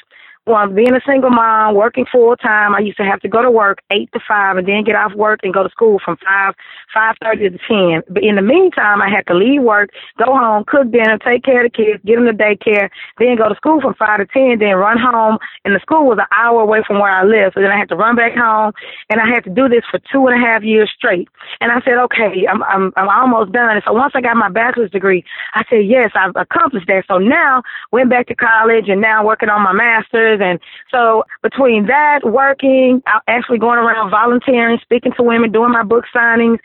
well, 0.50 0.68
being 0.68 0.94
a 0.94 1.00
single 1.06 1.30
mom, 1.30 1.74
working 1.74 2.06
full 2.10 2.36
time, 2.36 2.74
I 2.74 2.80
used 2.80 2.96
to 2.98 3.04
have 3.04 3.20
to 3.20 3.28
go 3.28 3.40
to 3.42 3.50
work 3.50 3.78
eight 3.90 4.10
to 4.12 4.20
five, 4.26 4.56
and 4.56 4.66
then 4.66 4.84
get 4.84 4.96
off 4.96 5.14
work 5.14 5.40
and 5.42 5.54
go 5.54 5.62
to 5.62 5.70
school 5.70 6.00
from 6.04 6.16
five 6.18 6.54
five 6.92 7.14
thirty 7.22 7.48
to 7.48 7.58
ten. 7.68 8.02
But 8.08 8.24
in 8.24 8.34
the 8.34 8.42
meantime, 8.42 9.00
I 9.00 9.08
had 9.08 9.26
to 9.28 9.34
leave 9.34 9.62
work, 9.62 9.90
go 10.18 10.26
home, 10.26 10.64
cook 10.66 10.90
dinner, 10.90 11.18
take 11.18 11.44
care 11.44 11.64
of 11.64 11.72
the 11.72 11.76
kids, 11.76 12.02
get 12.04 12.16
them 12.16 12.26
to 12.26 12.32
daycare, 12.34 12.90
then 13.18 13.36
go 13.36 13.48
to 13.48 13.54
school 13.54 13.80
from 13.80 13.94
five 13.94 14.18
to 14.18 14.26
ten, 14.26 14.58
then 14.58 14.74
run 14.74 14.98
home. 14.98 15.38
And 15.64 15.74
the 15.74 15.80
school 15.80 16.06
was 16.06 16.18
an 16.18 16.26
hour 16.36 16.60
away 16.60 16.82
from 16.86 16.98
where 16.98 17.12
I 17.12 17.24
lived, 17.24 17.54
so 17.54 17.60
then 17.60 17.70
I 17.70 17.78
had 17.78 17.88
to 17.90 17.96
run 17.96 18.16
back 18.16 18.34
home, 18.34 18.72
and 19.08 19.20
I 19.20 19.28
had 19.28 19.44
to 19.44 19.50
do 19.50 19.68
this 19.68 19.84
for 19.90 20.00
two 20.10 20.26
and 20.26 20.34
a 20.34 20.44
half 20.44 20.62
years 20.62 20.90
straight. 20.96 21.28
And 21.60 21.70
I 21.70 21.80
said, 21.82 21.98
okay, 22.10 22.46
I'm 22.50 22.62
I'm 22.64 22.92
I'm 22.96 23.08
almost 23.08 23.52
done. 23.52 23.70
And 23.76 23.82
so 23.86 23.92
once 23.92 24.12
I 24.16 24.20
got 24.20 24.36
my 24.36 24.48
bachelor's 24.50 24.90
degree, 24.90 25.24
I 25.54 25.62
said, 25.70 25.86
yes, 25.86 26.10
I've 26.14 26.34
accomplished 26.34 26.88
that. 26.88 27.04
So 27.06 27.18
now 27.18 27.62
went 27.92 28.10
back 28.10 28.26
to 28.28 28.34
college, 28.34 28.88
and 28.88 29.00
now 29.00 29.24
working 29.24 29.48
on 29.48 29.62
my 29.62 29.72
master's 29.72 30.39
and 30.40 30.58
so 30.90 31.24
between 31.42 31.86
that, 31.86 32.20
working, 32.24 33.02
actually 33.26 33.58
going 33.58 33.78
around 33.78 34.10
volunteering, 34.10 34.78
speaking 34.82 35.12
to 35.16 35.22
women, 35.22 35.52
doing 35.52 35.72
my 35.72 35.82
book 35.82 36.04
signings, 36.14 36.58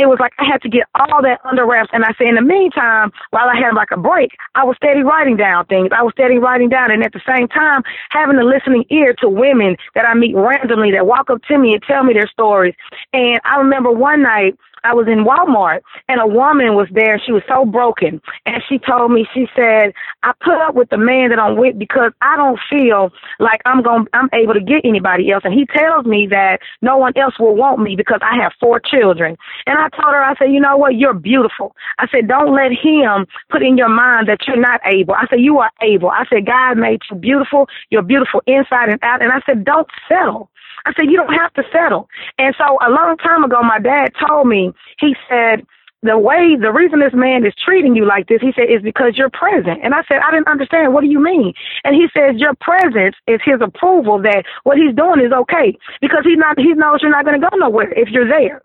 it 0.00 0.08
was 0.08 0.18
like 0.18 0.32
I 0.38 0.44
had 0.44 0.62
to 0.62 0.68
get 0.68 0.88
all 0.94 1.20
that 1.22 1.40
under 1.44 1.66
wraps. 1.66 1.90
And 1.92 2.04
I 2.04 2.12
say, 2.18 2.26
in 2.26 2.36
the 2.36 2.42
meantime, 2.42 3.12
while 3.30 3.48
I 3.48 3.56
had 3.56 3.74
like 3.74 3.90
a 3.92 4.00
break, 4.00 4.30
I 4.54 4.64
was 4.64 4.76
steady 4.76 5.02
writing 5.02 5.36
down 5.36 5.66
things. 5.66 5.90
I 5.96 6.02
was 6.02 6.12
steady 6.16 6.38
writing 6.38 6.68
down, 6.68 6.90
and 6.90 7.04
at 7.04 7.12
the 7.12 7.20
same 7.28 7.48
time, 7.48 7.82
having 8.10 8.38
a 8.38 8.44
listening 8.44 8.84
ear 8.90 9.14
to 9.20 9.28
women 9.28 9.76
that 9.94 10.06
I 10.06 10.14
meet 10.14 10.34
randomly 10.34 10.90
that 10.92 11.06
walk 11.06 11.28
up 11.28 11.42
to 11.48 11.58
me 11.58 11.74
and 11.74 11.82
tell 11.82 12.02
me 12.02 12.14
their 12.14 12.28
stories. 12.28 12.74
And 13.12 13.40
I 13.44 13.58
remember 13.58 13.90
one 13.90 14.22
night 14.22 14.56
I 14.84 14.94
was 14.94 15.06
in 15.08 15.24
Walmart 15.24 15.80
and 16.08 16.20
a 16.20 16.26
woman 16.26 16.74
was 16.74 16.88
there. 16.92 17.20
She 17.24 17.32
was 17.32 17.42
so 17.48 17.64
broken. 17.64 18.20
And 18.46 18.62
she 18.68 18.78
told 18.78 19.12
me, 19.12 19.26
she 19.34 19.46
said, 19.54 19.92
I 20.22 20.32
put 20.40 20.56
up 20.56 20.74
with 20.74 20.88
the 20.90 20.96
man 20.96 21.30
that 21.30 21.38
I'm 21.38 21.56
with 21.56 21.78
because 21.78 22.12
I 22.22 22.36
don't 22.36 22.58
feel 22.70 23.10
like 23.38 23.60
I'm 23.64 23.82
going, 23.82 24.06
I'm 24.14 24.28
able 24.32 24.54
to 24.54 24.60
get 24.60 24.84
anybody 24.84 25.30
else. 25.30 25.42
And 25.44 25.54
he 25.54 25.66
tells 25.66 26.06
me 26.06 26.26
that 26.30 26.60
no 26.82 26.96
one 26.96 27.12
else 27.16 27.38
will 27.38 27.54
want 27.54 27.80
me 27.80 27.96
because 27.96 28.20
I 28.22 28.40
have 28.42 28.52
four 28.58 28.80
children. 28.80 29.36
And 29.66 29.78
I 29.78 29.88
told 29.90 30.14
her, 30.14 30.22
I 30.22 30.34
said, 30.36 30.52
you 30.52 30.60
know 30.60 30.76
what? 30.76 30.96
You're 30.96 31.14
beautiful. 31.14 31.74
I 31.98 32.06
said, 32.08 32.28
don't 32.28 32.54
let 32.54 32.72
him 32.72 33.26
put 33.50 33.62
in 33.62 33.76
your 33.76 33.88
mind 33.88 34.28
that 34.28 34.46
you're 34.46 34.60
not 34.60 34.80
able. 34.84 35.14
I 35.14 35.26
said, 35.28 35.40
you 35.40 35.58
are 35.58 35.70
able. 35.82 36.10
I 36.10 36.24
said, 36.28 36.46
God 36.46 36.78
made 36.78 37.00
you 37.10 37.16
beautiful. 37.16 37.68
You're 37.90 38.02
beautiful 38.02 38.42
inside 38.46 38.88
and 38.88 38.98
out. 39.02 39.22
And 39.22 39.32
I 39.32 39.40
said, 39.46 39.64
don't 39.64 39.88
settle. 40.08 40.50
I 40.86 40.92
said, 40.94 41.10
you 41.10 41.16
don't 41.16 41.34
have 41.34 41.52
to 41.54 41.62
settle. 41.72 42.08
And 42.38 42.54
so 42.56 42.78
a 42.86 42.90
long 42.90 43.16
time 43.18 43.44
ago, 43.44 43.62
my 43.62 43.78
dad 43.78 44.12
told 44.26 44.48
me, 44.48 44.72
he 44.98 45.14
said, 45.28 45.66
the 46.02 46.16
way, 46.18 46.56
the 46.58 46.72
reason 46.72 47.00
this 47.00 47.12
man 47.12 47.44
is 47.44 47.52
treating 47.62 47.94
you 47.94 48.06
like 48.06 48.26
this, 48.28 48.40
he 48.40 48.52
said, 48.56 48.70
is 48.70 48.80
because 48.82 49.18
you're 49.18 49.28
present. 49.30 49.80
And 49.84 49.94
I 49.94 50.02
said, 50.08 50.20
I 50.26 50.30
didn't 50.30 50.48
understand. 50.48 50.94
What 50.94 51.02
do 51.02 51.08
you 51.08 51.22
mean? 51.22 51.52
And 51.84 51.94
he 51.94 52.06
says, 52.16 52.40
your 52.40 52.54
presence 52.54 53.16
is 53.26 53.40
his 53.44 53.60
approval 53.60 54.18
that 54.22 54.44
what 54.64 54.78
he's 54.78 54.94
doing 54.94 55.20
is 55.20 55.32
okay 55.32 55.76
because 56.00 56.24
he's 56.24 56.38
not, 56.38 56.58
he 56.58 56.72
knows 56.72 57.00
you're 57.02 57.10
not 57.10 57.26
going 57.26 57.38
to 57.38 57.46
go 57.46 57.54
nowhere 57.56 57.92
if 57.92 58.08
you're 58.08 58.28
there. 58.28 58.62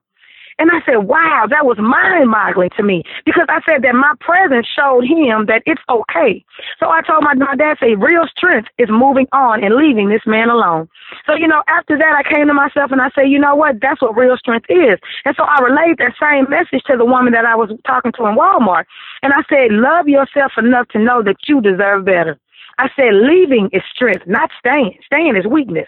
And 0.58 0.72
I 0.72 0.80
said, 0.86 1.04
wow, 1.04 1.48
that 1.50 1.66
was 1.66 1.78
mind 1.78 2.32
boggling 2.32 2.70
to 2.78 2.84
me 2.84 3.04
because 3.26 3.48
I 3.50 3.60
said 3.68 3.84
that 3.84 3.94
my 3.94 4.14
presence 4.22 4.66
showed 4.66 5.04
him 5.04 5.52
that 5.52 5.64
it's 5.66 5.82
okay. 5.90 6.46
So 6.80 6.88
I 6.88 7.02
told 7.04 7.24
my, 7.24 7.34
my 7.36 7.56
dad, 7.56 7.76
say, 7.80 7.96
real 7.96 8.24
strength 8.32 8.70
is 8.78 8.88
moving 8.90 9.28
on 9.34 9.64
and 9.64 9.76
leaving 9.76 10.08
this 10.08 10.24
man 10.26 10.50
alone. 10.50 10.88
So, 11.28 11.36
you 11.36 11.48
know, 11.48 11.62
after 11.68 11.98
that, 11.98 12.16
I 12.16 12.24
came 12.24 12.48
to 12.48 12.54
myself 12.54 12.92
and 12.92 13.02
I 13.02 13.12
said, 13.14 13.28
you 13.28 13.40
know 13.40 13.56
what? 13.56 13.82
That's 13.82 14.02
what 14.02 14.16
real 14.16 14.38
strength 14.38 14.68
is. 14.70 14.96
And 15.26 15.36
so 15.36 15.44
I 15.44 15.60
relayed 15.60 16.00
that 16.00 16.16
same 16.16 16.48
message 16.50 16.84
to 16.88 16.96
the 16.96 17.06
woman 17.06 17.34
that 17.34 17.46
I 17.46 17.56
was 17.56 17.72
talking 17.86 18.14
to 18.16 18.26
in 18.26 18.40
Walmart. 18.40 18.86
And 19.24 19.34
I 19.34 19.44
said, 19.50 19.76
love 19.76 20.08
yourself 20.08 20.54
enough 20.58 20.88
to 20.90 21.00
know 21.00 21.22
that 21.24 21.36
you 21.48 21.60
deserve 21.60 22.06
better. 22.06 22.40
I 22.78 22.88
said, 22.96 23.12
leaving 23.12 23.70
is 23.72 23.84
strength, 23.94 24.24
not 24.28 24.52
staying. 24.60 25.00
Staying 25.06 25.36
is 25.36 25.46
weakness. 25.46 25.88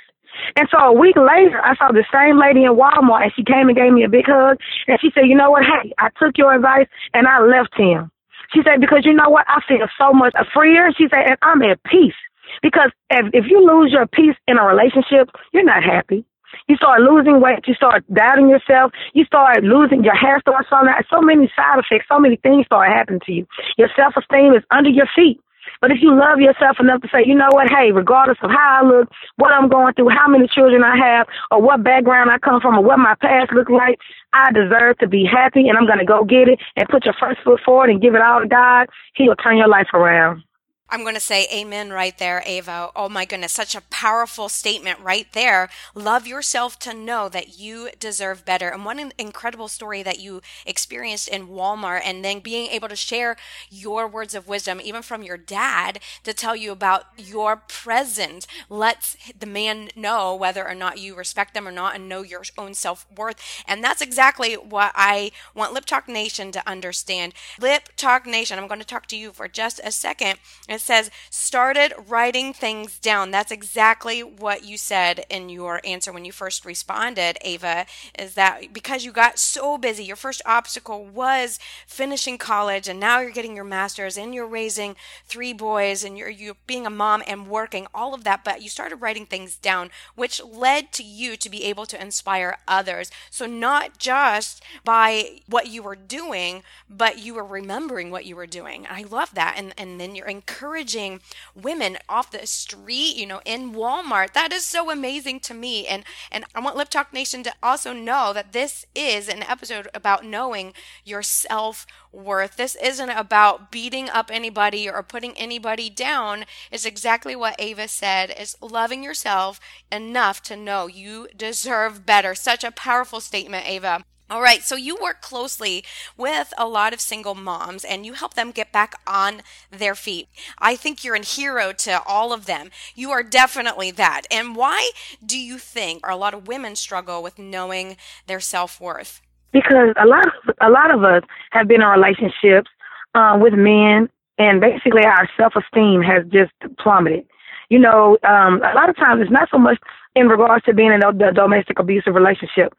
And 0.55 0.67
so 0.71 0.77
a 0.77 0.93
week 0.93 1.15
later, 1.15 1.61
I 1.63 1.75
saw 1.75 1.91
the 1.91 2.05
same 2.11 2.37
lady 2.39 2.63
in 2.63 2.73
Walmart, 2.75 3.23
and 3.23 3.33
she 3.35 3.43
came 3.43 3.67
and 3.67 3.77
gave 3.77 3.93
me 3.93 4.03
a 4.03 4.09
big 4.09 4.25
hug. 4.25 4.59
And 4.87 4.99
she 4.99 5.11
said, 5.13 5.27
"You 5.27 5.35
know 5.35 5.51
what? 5.51 5.63
Hey, 5.63 5.93
I 5.97 6.09
took 6.19 6.37
your 6.37 6.53
advice, 6.53 6.87
and 7.13 7.27
I 7.27 7.39
left 7.41 7.75
him." 7.75 8.11
She 8.53 8.63
said, 8.63 8.79
"Because 8.79 9.05
you 9.05 9.13
know 9.13 9.29
what? 9.29 9.45
I 9.47 9.61
feel 9.67 9.87
so 9.97 10.13
much 10.13 10.33
freer." 10.53 10.91
She 10.97 11.07
said, 11.09 11.29
"And 11.29 11.37
I'm 11.41 11.61
at 11.63 11.83
peace." 11.83 12.15
Because 12.61 12.91
if 13.09 13.27
if 13.33 13.45
you 13.49 13.65
lose 13.65 13.91
your 13.91 14.07
peace 14.07 14.35
in 14.47 14.57
a 14.57 14.65
relationship, 14.65 15.29
you're 15.53 15.63
not 15.63 15.83
happy. 15.83 16.23
You 16.67 16.75
start 16.77 17.01
losing 17.01 17.41
weight. 17.41 17.67
You 17.67 17.73
start 17.73 18.03
doubting 18.13 18.49
yourself. 18.49 18.91
You 19.13 19.25
start 19.25 19.63
losing 19.63 20.03
your 20.03 20.15
hair 20.15 20.39
starts 20.39 20.69
falling 20.69 20.89
out. 20.89 21.03
So 21.09 21.21
many 21.21 21.51
side 21.55 21.79
effects. 21.79 22.07
So 22.07 22.19
many 22.19 22.37
things 22.37 22.65
start 22.65 22.89
happening 22.89 23.21
to 23.25 23.31
you. 23.31 23.47
Your 23.77 23.89
self 23.95 24.15
esteem 24.17 24.53
is 24.53 24.63
under 24.71 24.89
your 24.89 25.07
feet. 25.15 25.39
But 25.81 25.91
if 25.91 25.97
you 26.01 26.13
love 26.17 26.39
yourself 26.39 26.77
enough 26.79 27.01
to 27.01 27.09
say, 27.11 27.23
you 27.25 27.35
know 27.35 27.49
what, 27.51 27.69
hey, 27.69 27.91
regardless 27.91 28.37
of 28.41 28.51
how 28.51 28.81
I 28.81 28.87
look, 28.87 29.09
what 29.37 29.51
I'm 29.51 29.69
going 29.69 29.93
through, 29.93 30.09
how 30.09 30.27
many 30.27 30.47
children 30.47 30.83
I 30.83 30.97
have, 30.97 31.27
or 31.51 31.61
what 31.61 31.83
background 31.83 32.31
I 32.31 32.39
come 32.39 32.61
from, 32.61 32.77
or 32.77 32.83
what 32.83 32.99
my 32.99 33.15
past 33.21 33.51
looks 33.53 33.71
like, 33.71 33.99
I 34.33 34.51
deserve 34.51 34.97
to 34.99 35.07
be 35.07 35.25
happy 35.25 35.67
and 35.69 35.77
I'm 35.77 35.87
going 35.87 35.99
to 35.99 36.05
go 36.05 36.23
get 36.23 36.47
it 36.47 36.59
and 36.75 36.89
put 36.89 37.05
your 37.05 37.15
first 37.19 37.41
foot 37.43 37.61
forward 37.65 37.89
and 37.89 38.01
give 38.01 38.15
it 38.15 38.21
all 38.21 38.41
to 38.41 38.47
God, 38.47 38.87
He'll 39.15 39.35
turn 39.35 39.57
your 39.57 39.69
life 39.69 39.87
around. 39.93 40.43
I'm 40.89 41.01
going 41.01 41.15
to 41.15 41.19
say 41.19 41.47
amen 41.53 41.91
right 41.91 42.17
there, 42.17 42.41
Ava. 42.45 42.89
Oh 42.95 43.09
my 43.09 43.25
goodness, 43.25 43.51
such 43.51 43.75
a 43.75 43.81
powerful 43.81 44.47
statement 44.47 44.99
right 45.01 45.27
there. 45.33 45.69
Love 45.93 46.25
yourself 46.25 46.79
to 46.79 46.93
know 46.93 47.27
that 47.27 47.59
you 47.59 47.89
deserve 47.99 48.45
better. 48.45 48.69
And 48.69 48.87
an 48.99 49.11
incredible 49.17 49.67
story 49.67 50.01
that 50.03 50.19
you 50.19 50.41
experienced 50.65 51.27
in 51.27 51.49
Walmart 51.49 52.01
and 52.05 52.23
then 52.23 52.39
being 52.39 52.69
able 52.69 52.87
to 52.87 52.95
share 52.95 53.35
your 53.69 54.07
words 54.07 54.33
of 54.33 54.47
wisdom, 54.47 54.79
even 54.81 55.01
from 55.01 55.23
your 55.23 55.35
dad, 55.35 55.99
to 56.23 56.33
tell 56.33 56.55
you 56.55 56.71
about 56.71 57.07
your 57.17 57.57
present 57.57 58.47
lets 58.69 59.17
the 59.37 59.45
man 59.45 59.89
know 59.93 60.33
whether 60.33 60.65
or 60.65 60.73
not 60.73 60.99
you 60.99 61.15
respect 61.15 61.53
them 61.53 61.67
or 61.67 61.71
not 61.71 61.95
and 61.95 62.07
know 62.07 62.21
your 62.21 62.43
own 62.57 62.73
self 62.73 63.05
worth. 63.15 63.35
And 63.67 63.83
that's 63.83 64.01
exactly 64.01 64.53
what 64.55 64.93
I 64.95 65.31
want 65.53 65.73
Lip 65.73 65.85
Talk 65.85 66.07
Nation 66.07 66.51
to 66.53 66.67
understand. 66.67 67.33
Lip 67.59 67.89
Talk 67.97 68.25
Nation, 68.25 68.57
I'm 68.57 68.67
going 68.67 68.79
to 68.79 68.85
talk 68.85 69.05
to 69.07 69.17
you 69.17 69.31
for 69.33 69.49
just 69.49 69.81
a 69.83 69.91
second 69.91 70.39
it 70.77 70.81
says, 70.81 71.11
started 71.29 71.91
writing 72.07 72.53
things 72.53 72.99
down. 72.99 73.31
That's 73.31 73.51
exactly 73.51 74.21
what 74.21 74.63
you 74.63 74.77
said 74.77 75.25
in 75.29 75.49
your 75.49 75.81
answer 75.83 76.11
when 76.13 76.23
you 76.23 76.31
first 76.31 76.65
responded, 76.65 77.37
Ava, 77.41 77.85
is 78.17 78.35
that 78.35 78.73
because 78.73 79.03
you 79.03 79.11
got 79.11 79.39
so 79.39 79.77
busy, 79.77 80.03
your 80.03 80.15
first 80.15 80.41
obstacle 80.45 81.03
was 81.03 81.59
finishing 81.87 82.37
college, 82.37 82.87
and 82.87 82.99
now 82.99 83.19
you're 83.19 83.31
getting 83.31 83.55
your 83.55 83.65
master's, 83.65 84.17
and 84.17 84.35
you're 84.35 84.47
raising 84.47 84.95
three 85.25 85.51
boys, 85.51 86.03
and 86.03 86.17
you're, 86.17 86.29
you're 86.29 86.55
being 86.67 86.85
a 86.85 86.91
mom 86.91 87.23
and 87.25 87.47
working, 87.47 87.87
all 87.93 88.13
of 88.13 88.23
that, 88.23 88.43
but 88.43 88.61
you 88.61 88.69
started 88.69 88.97
writing 88.97 89.25
things 89.25 89.57
down, 89.57 89.89
which 90.15 90.43
led 90.43 90.91
to 90.93 91.03
you 91.03 91.35
to 91.35 91.49
be 91.49 91.63
able 91.63 91.87
to 91.87 91.99
inspire 91.99 92.57
others. 92.67 93.09
So, 93.31 93.47
not 93.47 93.97
just 93.97 94.63
by 94.83 95.41
what 95.47 95.67
you 95.67 95.81
were 95.81 95.95
doing, 95.95 96.61
but 96.87 97.17
you 97.17 97.33
were 97.33 97.45
remembering 97.45 98.11
what 98.11 98.25
you 98.25 98.35
were 98.35 98.45
doing. 98.45 98.85
I 98.89 99.03
love 99.03 99.33
that. 99.33 99.55
And, 99.57 99.73
and 99.77 99.99
then 99.99 100.15
you're 100.15 100.27
encouraging 100.27 100.66
encouraging 100.67 101.21
women 101.55 101.97
off 102.09 102.31
the 102.31 102.45
street, 102.45 103.15
you 103.15 103.25
know, 103.25 103.41
in 103.45 103.73
Walmart. 103.73 104.33
That 104.33 104.51
is 104.51 104.65
so 104.65 104.91
amazing 104.91 105.39
to 105.41 105.53
me. 105.53 105.87
And 105.87 106.03
and 106.29 106.43
I 106.53 106.59
want 106.59 106.75
Lip 106.75 106.89
Talk 106.89 107.13
Nation 107.13 107.41
to 107.43 107.53
also 107.63 107.93
know 107.93 108.33
that 108.33 108.51
this 108.51 108.85
is 108.93 109.29
an 109.29 109.43
episode 109.43 109.87
about 109.93 110.25
knowing 110.25 110.73
your 111.05 111.23
self 111.23 111.85
worth. 112.11 112.57
This 112.57 112.75
isn't 112.83 113.09
about 113.09 113.71
beating 113.71 114.09
up 114.09 114.29
anybody 114.31 114.89
or 114.89 115.03
putting 115.03 115.37
anybody 115.37 115.89
down. 115.89 116.43
It's 116.69 116.85
exactly 116.85 117.35
what 117.35 117.55
Ava 117.59 117.87
said. 117.87 118.33
Is 118.37 118.57
loving 118.61 119.03
yourself 119.03 119.59
enough 119.89 120.41
to 120.43 120.57
know 120.57 120.87
you 120.87 121.29
deserve 121.35 122.05
better. 122.05 122.35
Such 122.35 122.63
a 122.65 122.71
powerful 122.71 123.21
statement, 123.21 123.69
Ava. 123.69 124.03
All 124.29 124.41
right, 124.41 124.61
so 124.61 124.75
you 124.75 124.97
work 125.01 125.21
closely 125.21 125.85
with 126.17 126.53
a 126.57 126.67
lot 126.67 126.91
of 126.91 126.99
single 126.99 127.33
moms 127.33 127.85
and 127.85 128.05
you 128.05 128.11
help 128.11 128.33
them 128.33 128.51
get 128.51 128.73
back 128.73 128.93
on 129.07 129.41
their 129.71 129.95
feet. 129.95 130.27
I 130.59 130.75
think 130.75 131.01
you're 131.01 131.15
a 131.15 131.23
hero 131.23 131.71
to 131.71 132.01
all 132.05 132.33
of 132.33 132.45
them. 132.45 132.69
You 132.93 133.09
are 133.11 133.23
definitely 133.23 133.89
that. 133.91 134.23
And 134.29 134.53
why 134.53 134.91
do 135.25 135.39
you 135.39 135.57
think 135.57 136.05
a 136.05 136.17
lot 136.17 136.33
of 136.33 136.45
women 136.45 136.75
struggle 136.75 137.23
with 137.23 137.39
knowing 137.39 137.95
their 138.25 138.41
self 138.41 138.81
worth? 138.81 139.21
Because 139.53 139.95
a 139.97 140.05
lot 140.05 140.27
of 140.27 140.55
a 140.59 140.69
lot 140.69 140.93
of 140.93 141.05
us 141.05 141.23
have 141.51 141.69
been 141.69 141.81
in 141.81 141.87
relationships 141.87 142.69
uh, 143.15 143.37
with 143.41 143.53
men, 143.53 144.09
and 144.37 144.59
basically 144.59 145.05
our 145.05 145.29
self 145.37 145.53
esteem 145.55 146.01
has 146.01 146.25
just 146.25 146.51
plummeted. 146.79 147.25
You 147.69 147.79
know, 147.79 148.17
um, 148.23 148.61
a 148.61 148.75
lot 148.75 148.89
of 148.89 148.97
times 148.97 149.21
it's 149.21 149.31
not 149.31 149.47
so 149.49 149.57
much 149.57 149.79
in 150.15 150.27
regards 150.27 150.65
to 150.65 150.73
being 150.73 150.91
in 150.91 151.01
a 151.01 151.31
domestic 151.31 151.79
abusive 151.79 152.13
relationship 152.13 152.73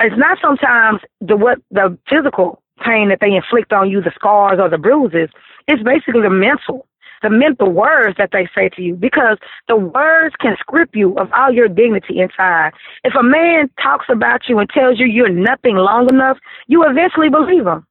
it's 0.00 0.16
not 0.16 0.38
sometimes 0.42 1.00
the 1.20 1.36
what 1.36 1.58
the 1.70 1.96
physical 2.08 2.62
pain 2.84 3.08
that 3.10 3.18
they 3.20 3.34
inflict 3.34 3.72
on 3.72 3.90
you, 3.90 4.00
the 4.00 4.12
scars 4.14 4.58
or 4.60 4.68
the 4.68 4.78
bruises. 4.78 5.28
It's 5.68 5.82
basically 5.82 6.22
the 6.22 6.30
mental, 6.30 6.86
the 7.22 7.30
mental 7.30 7.70
words 7.70 8.16
that 8.18 8.30
they 8.32 8.48
say 8.54 8.70
to 8.70 8.82
you 8.82 8.94
because 8.94 9.38
the 9.68 9.76
words 9.76 10.34
can 10.40 10.56
strip 10.62 10.90
you 10.94 11.16
of 11.18 11.30
all 11.36 11.52
your 11.52 11.68
dignity 11.68 12.20
inside. 12.20 12.72
If 13.04 13.14
a 13.14 13.22
man 13.22 13.70
talks 13.82 14.06
about 14.08 14.48
you 14.48 14.58
and 14.58 14.68
tells 14.70 14.98
you 14.98 15.06
you're 15.06 15.28
nothing 15.28 15.76
long 15.76 16.08
enough, 16.08 16.38
you 16.66 16.84
eventually 16.84 17.28
believe 17.28 17.66
him. 17.66 17.86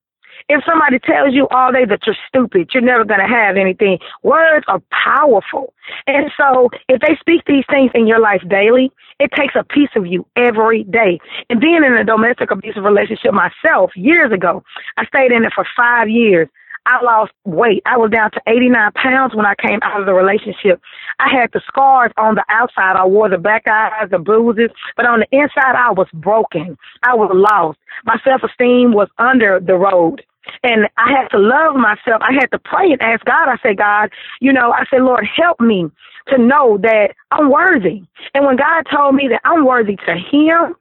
If 0.47 0.63
somebody 0.65 0.99
tells 0.99 1.33
you 1.33 1.47
all 1.51 1.71
day 1.71 1.85
that 1.85 2.01
you're 2.05 2.15
stupid, 2.27 2.69
you're 2.73 2.83
never 2.83 3.03
going 3.03 3.19
to 3.19 3.27
have 3.27 3.57
anything, 3.57 3.99
words 4.23 4.65
are 4.67 4.81
powerful. 4.91 5.73
And 6.07 6.31
so 6.37 6.69
if 6.87 7.01
they 7.01 7.15
speak 7.19 7.43
these 7.45 7.65
things 7.69 7.91
in 7.93 8.07
your 8.07 8.19
life 8.19 8.41
daily, 8.49 8.91
it 9.19 9.31
takes 9.35 9.55
a 9.55 9.63
piece 9.63 9.89
of 9.95 10.07
you 10.07 10.25
every 10.35 10.83
day. 10.85 11.19
And 11.49 11.59
being 11.59 11.83
in 11.85 11.93
a 11.93 12.03
domestic 12.03 12.51
abusive 12.51 12.83
relationship 12.83 13.33
myself 13.33 13.91
years 13.95 14.31
ago, 14.31 14.63
I 14.97 15.05
stayed 15.05 15.31
in 15.31 15.43
it 15.43 15.53
for 15.53 15.65
five 15.75 16.09
years. 16.09 16.47
I 16.85 17.03
lost 17.03 17.31
weight. 17.45 17.83
I 17.85 17.97
was 17.97 18.09
down 18.11 18.31
to 18.31 18.41
89 18.47 18.91
pounds 18.93 19.35
when 19.35 19.45
I 19.45 19.53
came 19.55 19.79
out 19.83 19.99
of 19.99 20.07
the 20.07 20.13
relationship. 20.13 20.81
I 21.19 21.29
had 21.29 21.51
the 21.53 21.61
scars 21.67 22.11
on 22.17 22.35
the 22.35 22.45
outside. 22.49 22.95
I 22.95 23.05
wore 23.05 23.29
the 23.29 23.37
black 23.37 23.67
eyes, 23.67 24.09
the 24.09 24.17
bruises, 24.17 24.71
but 24.97 25.05
on 25.05 25.19
the 25.19 25.27
inside, 25.31 25.75
I 25.75 25.91
was 25.91 26.07
broken. 26.13 26.77
I 27.03 27.15
was 27.15 27.29
lost. 27.33 27.77
My 28.05 28.17
self 28.23 28.41
esteem 28.43 28.93
was 28.93 29.09
under 29.19 29.59
the 29.59 29.75
road. 29.75 30.23
And 30.63 30.87
I 30.97 31.11
had 31.11 31.27
to 31.29 31.39
love 31.39 31.75
myself. 31.75 32.21
I 32.21 32.33
had 32.33 32.51
to 32.51 32.59
pray 32.59 32.91
and 32.91 33.01
ask 33.01 33.23
God. 33.25 33.49
I 33.49 33.57
said, 33.61 33.77
God, 33.77 34.11
you 34.41 34.53
know, 34.53 34.71
I 34.71 34.85
said, 34.89 35.01
Lord, 35.01 35.25
help 35.35 35.59
me 35.59 35.89
to 36.27 36.37
know 36.37 36.77
that 36.81 37.15
I'm 37.31 37.49
worthy. 37.49 38.03
And 38.33 38.45
when 38.45 38.57
God 38.57 38.83
told 38.91 39.15
me 39.15 39.27
that 39.29 39.41
I'm 39.43 39.65
worthy 39.65 39.95
to 39.95 40.15
Him, 40.15 40.75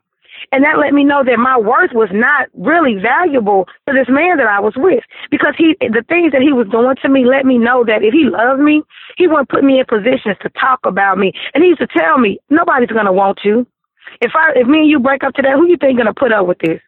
and 0.53 0.65
that 0.65 0.79
let 0.79 0.95
me 0.95 1.05
know 1.05 1.25
that 1.25 1.39
my 1.39 1.59
worth 1.59 1.93
was 1.93 2.09
not 2.13 2.49
really 2.55 2.95
valuable 2.95 3.67
to 3.89 3.93
this 3.93 4.09
man 4.09 4.37
that 4.39 4.47
I 4.47 4.61
was 4.61 4.75
with 4.77 5.03
because 5.31 5.55
he, 5.59 5.77
the 5.81 6.05
things 6.09 6.33
that 6.33 6.43
he 6.43 6.53
was 6.53 6.69
doing 6.69 6.95
to 7.03 7.09
me 7.09 7.25
let 7.25 7.45
me 7.45 7.59
know 7.59 7.85
that 7.85 8.03
if 8.03 8.13
he 8.13 8.25
loved 8.25 8.61
me, 8.61 8.83
he 9.17 9.27
wouldn't 9.27 9.49
put 9.49 9.65
me 9.65 9.81
in 9.81 9.87
positions 9.87 10.37
to 10.43 10.49
talk 10.51 10.81
about 10.85 11.19
me. 11.19 11.33
And 11.55 11.63
he 11.63 11.71
used 11.71 11.81
to 11.81 11.89
tell 11.89 12.19
me, 12.19 12.39
nobody's 12.51 12.89
to 12.89 13.13
want 13.13 13.41
you. 13.45 13.67
If 14.21 14.33
I, 14.35 14.53
if 14.57 14.67
me 14.67 14.81
and 14.81 14.91
you 14.91 14.99
break 14.99 15.23
up 15.25 15.35
today, 15.35 15.53
who 15.55 15.67
you 15.67 15.77
think 15.77 15.99
to 15.99 16.15
put 16.15 16.33
up 16.33 16.47
with 16.47 16.59
this? 16.59 16.81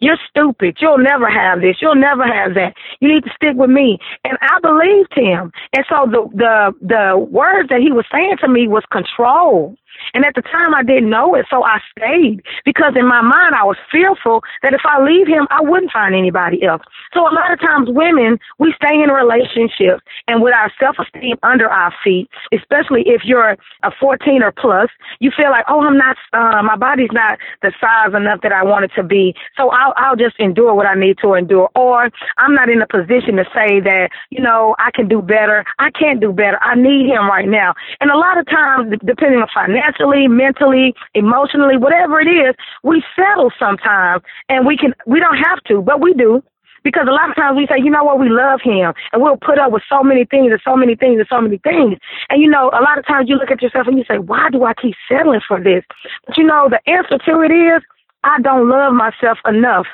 You're 0.00 0.18
stupid. 0.28 0.76
You'll 0.80 0.98
never 0.98 1.28
have 1.28 1.60
this. 1.60 1.76
You'll 1.80 1.96
never 1.96 2.24
have 2.24 2.54
that. 2.54 2.74
You 3.00 3.08
need 3.08 3.24
to 3.24 3.30
stick 3.34 3.56
with 3.56 3.70
me. 3.70 3.98
And 4.24 4.38
I 4.40 4.58
believed 4.60 5.12
him. 5.14 5.52
And 5.74 5.84
so 5.88 6.06
the 6.10 6.28
the 6.34 6.72
the 6.86 7.18
words 7.18 7.68
that 7.70 7.80
he 7.80 7.90
was 7.90 8.04
saying 8.12 8.36
to 8.40 8.48
me 8.48 8.68
was 8.68 8.84
control. 8.92 9.76
And 10.14 10.24
at 10.24 10.34
the 10.34 10.42
time, 10.42 10.74
I 10.74 10.82
didn't 10.82 11.10
know 11.10 11.34
it, 11.34 11.46
so 11.50 11.64
I 11.64 11.80
stayed 11.96 12.42
because 12.64 12.94
in 12.96 13.06
my 13.06 13.20
mind, 13.20 13.54
I 13.54 13.64
was 13.64 13.76
fearful 13.90 14.42
that 14.62 14.74
if 14.74 14.82
I 14.84 15.02
leave 15.02 15.26
him, 15.26 15.46
I 15.50 15.60
wouldn't 15.62 15.92
find 15.92 16.14
anybody 16.14 16.62
else. 16.64 16.82
So 17.12 17.20
a 17.20 17.32
lot 17.34 17.52
of 17.52 17.60
times, 17.60 17.88
women, 17.90 18.38
we 18.58 18.74
stay 18.76 18.94
in 19.02 19.10
relationships 19.10 20.02
and 20.26 20.42
with 20.42 20.54
our 20.54 20.72
self 20.78 20.96
esteem 20.98 21.36
under 21.42 21.68
our 21.68 21.92
feet, 22.02 22.28
especially 22.52 23.02
if 23.06 23.22
you're 23.24 23.56
a 23.82 23.90
14 24.00 24.42
or 24.42 24.52
plus, 24.52 24.90
you 25.20 25.30
feel 25.36 25.50
like, 25.50 25.64
oh, 25.68 25.80
I'm 25.80 25.96
not, 25.96 26.16
uh, 26.32 26.62
my 26.62 26.76
body's 26.76 27.12
not 27.12 27.38
the 27.62 27.72
size 27.80 28.14
enough 28.14 28.40
that 28.42 28.52
I 28.52 28.62
want 28.64 28.84
it 28.84 28.92
to 28.96 29.02
be. 29.02 29.34
So 29.56 29.70
I'll, 29.70 29.94
I'll 29.96 30.16
just 30.16 30.38
endure 30.38 30.74
what 30.74 30.86
I 30.86 30.94
need 30.94 31.18
to 31.22 31.34
endure. 31.34 31.70
Or 31.74 32.10
I'm 32.36 32.54
not 32.54 32.68
in 32.68 32.82
a 32.82 32.86
position 32.86 33.36
to 33.36 33.44
say 33.54 33.80
that, 33.80 34.10
you 34.30 34.42
know, 34.42 34.74
I 34.78 34.90
can 34.94 35.08
do 35.08 35.22
better. 35.22 35.64
I 35.78 35.90
can't 35.90 36.20
do 36.20 36.32
better. 36.32 36.58
I 36.62 36.74
need 36.74 37.06
him 37.06 37.26
right 37.28 37.48
now. 37.48 37.74
And 38.00 38.10
a 38.10 38.16
lot 38.16 38.38
of 38.38 38.46
times, 38.46 38.94
depending 39.04 39.40
on 39.40 39.48
finance, 39.52 39.87
financially, 39.88 40.28
mentally, 40.28 40.94
emotionally, 41.14 41.76
whatever 41.76 42.20
it 42.20 42.26
is, 42.28 42.54
we 42.82 43.02
settle 43.16 43.50
sometimes 43.58 44.22
and 44.48 44.66
we 44.66 44.76
can, 44.76 44.94
we 45.06 45.20
don't 45.20 45.36
have 45.36 45.62
to, 45.64 45.82
but 45.82 46.00
we 46.00 46.14
do. 46.14 46.42
Because 46.84 47.06
a 47.08 47.12
lot 47.12 47.28
of 47.28 47.34
times 47.34 47.56
we 47.56 47.66
say, 47.66 47.74
you 47.76 47.90
know 47.90 48.04
what, 48.04 48.20
we 48.20 48.28
love 48.30 48.60
him, 48.62 48.94
and 49.12 49.20
we'll 49.20 49.36
put 49.36 49.58
up 49.58 49.72
with 49.72 49.82
so 49.88 50.02
many 50.02 50.24
things 50.24 50.52
and 50.52 50.60
so 50.64 50.76
many 50.76 50.94
things 50.94 51.18
and 51.18 51.26
so 51.28 51.40
many 51.40 51.58
things. 51.58 51.98
And 52.30 52.40
you 52.40 52.48
know, 52.48 52.70
a 52.70 52.80
lot 52.80 52.96
of 52.96 53.04
times 53.04 53.28
you 53.28 53.34
look 53.34 53.50
at 53.50 53.60
yourself 53.60 53.88
and 53.88 53.98
you 53.98 54.04
say, 54.08 54.18
why 54.18 54.48
do 54.50 54.64
I 54.64 54.74
keep 54.74 54.94
settling 55.10 55.40
for 55.46 55.62
this? 55.62 55.82
But 56.26 56.38
you 56.38 56.44
know, 56.44 56.68
the 56.70 56.80
answer 56.88 57.18
to 57.18 57.40
it 57.42 57.52
is, 57.52 57.82
I 58.22 58.40
don't 58.40 58.70
love 58.70 58.94
myself 58.94 59.38
enough. 59.44 59.86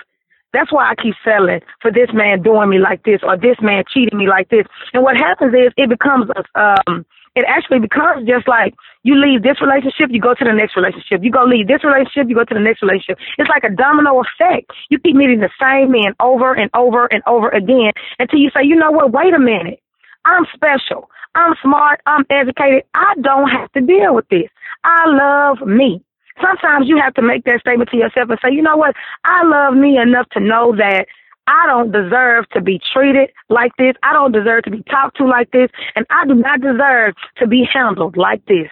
That's 0.53 0.71
why 0.71 0.91
I 0.91 0.95
keep 0.95 1.15
settling 1.25 1.63
for 1.81 1.91
this 1.91 2.11
man 2.13 2.43
doing 2.43 2.69
me 2.69 2.79
like 2.79 3.03
this 3.03 3.21
or 3.25 3.37
this 3.37 3.57
man 3.63 3.85
cheating 3.93 4.19
me 4.19 4.29
like 4.29 4.51
this. 4.51 4.67
And 4.93 5.03
what 5.03 5.17
happens 5.17 5.55
is 5.55 5.73
it 5.77 5.89
becomes 5.89 6.31
a, 6.55 6.81
um, 6.87 7.05
it 7.35 7.45
actually 7.49 7.81
becomes 7.81 8.27
just 8.27 8.47
like 8.47 8.75
you 9.03 9.15
leave 9.19 9.43
this 9.43 9.61
relationship, 9.61 10.11
you 10.11 10.21
go 10.21 10.35
to 10.35 10.45
the 10.45 10.53
next 10.53 10.77
relationship. 10.77 11.23
You 11.23 11.31
go 11.31 11.45
leave 11.45 11.67
this 11.67 11.83
relationship, 11.83 12.29
you 12.29 12.35
go 12.35 12.45
to 12.45 12.55
the 12.55 12.61
next 12.61 12.83
relationship. 12.83 13.19
It's 13.39 13.51
like 13.51 13.65
a 13.65 13.75
domino 13.75 14.23
effect. 14.23 14.71
You 14.89 14.99
keep 14.99 15.17
meeting 15.17 15.41
the 15.41 15.51
same 15.61 15.91
man 15.91 16.15
over 16.21 16.55
and 16.55 16.71
over 16.75 17.07
and 17.07 17.23
over 17.27 17.49
again 17.51 17.93
until 18.19 18.39
you 18.39 18.51
say, 18.55 18.63
you 18.63 18.77
know 18.77 18.91
what, 18.91 19.13
wait 19.13 19.35
a 19.35 19.39
minute. 19.39 19.81
I'm 20.25 20.47
special. 20.55 21.11
I'm 21.35 21.55
smart. 21.61 22.01
I'm 22.07 22.25
educated. 22.31 22.85
I 22.95 23.15
don't 23.21 23.49
have 23.51 23.71
to 23.73 23.81
deal 23.81 24.15
with 24.15 24.29
this. 24.29 24.49
I 24.85 25.05
love 25.07 25.67
me. 25.67 26.03
Sometimes 26.41 26.89
you 26.89 26.99
have 26.99 27.15
to 27.15 27.23
make 27.23 27.45
that 27.45 27.61
statement 27.61 27.91
to 27.91 27.97
yourself 27.97 28.31
and 28.31 28.39
say, 28.43 28.53
you 28.53 28.63
know 28.63 28.77
what? 28.77 28.95
I 29.25 29.45
love 29.45 29.75
me 29.75 29.99
enough 29.99 30.29
to 30.31 30.41
know 30.41 30.75
that 30.77 31.07
I 31.47 31.67
don't 31.67 31.93
deserve 31.93 32.49
to 32.51 32.61
be 32.61 32.81
treated 32.93 33.31
like 33.49 33.73
this. 33.79 33.95
I 34.03 34.13
don't 34.13 34.33
deserve 34.33 34.65
to 34.65 34.71
be 34.71 34.83
talked 34.85 35.17
to 35.19 35.27
like 35.27 35.51
this. 35.51 35.71
And 35.95 36.07
I 36.11 36.27
do 36.27 36.35
not 36.35 36.61
deserve 36.61 37.15
to 37.39 37.47
be 37.47 37.65
handled 37.73 38.17
like 38.17 38.45
this. 38.47 38.69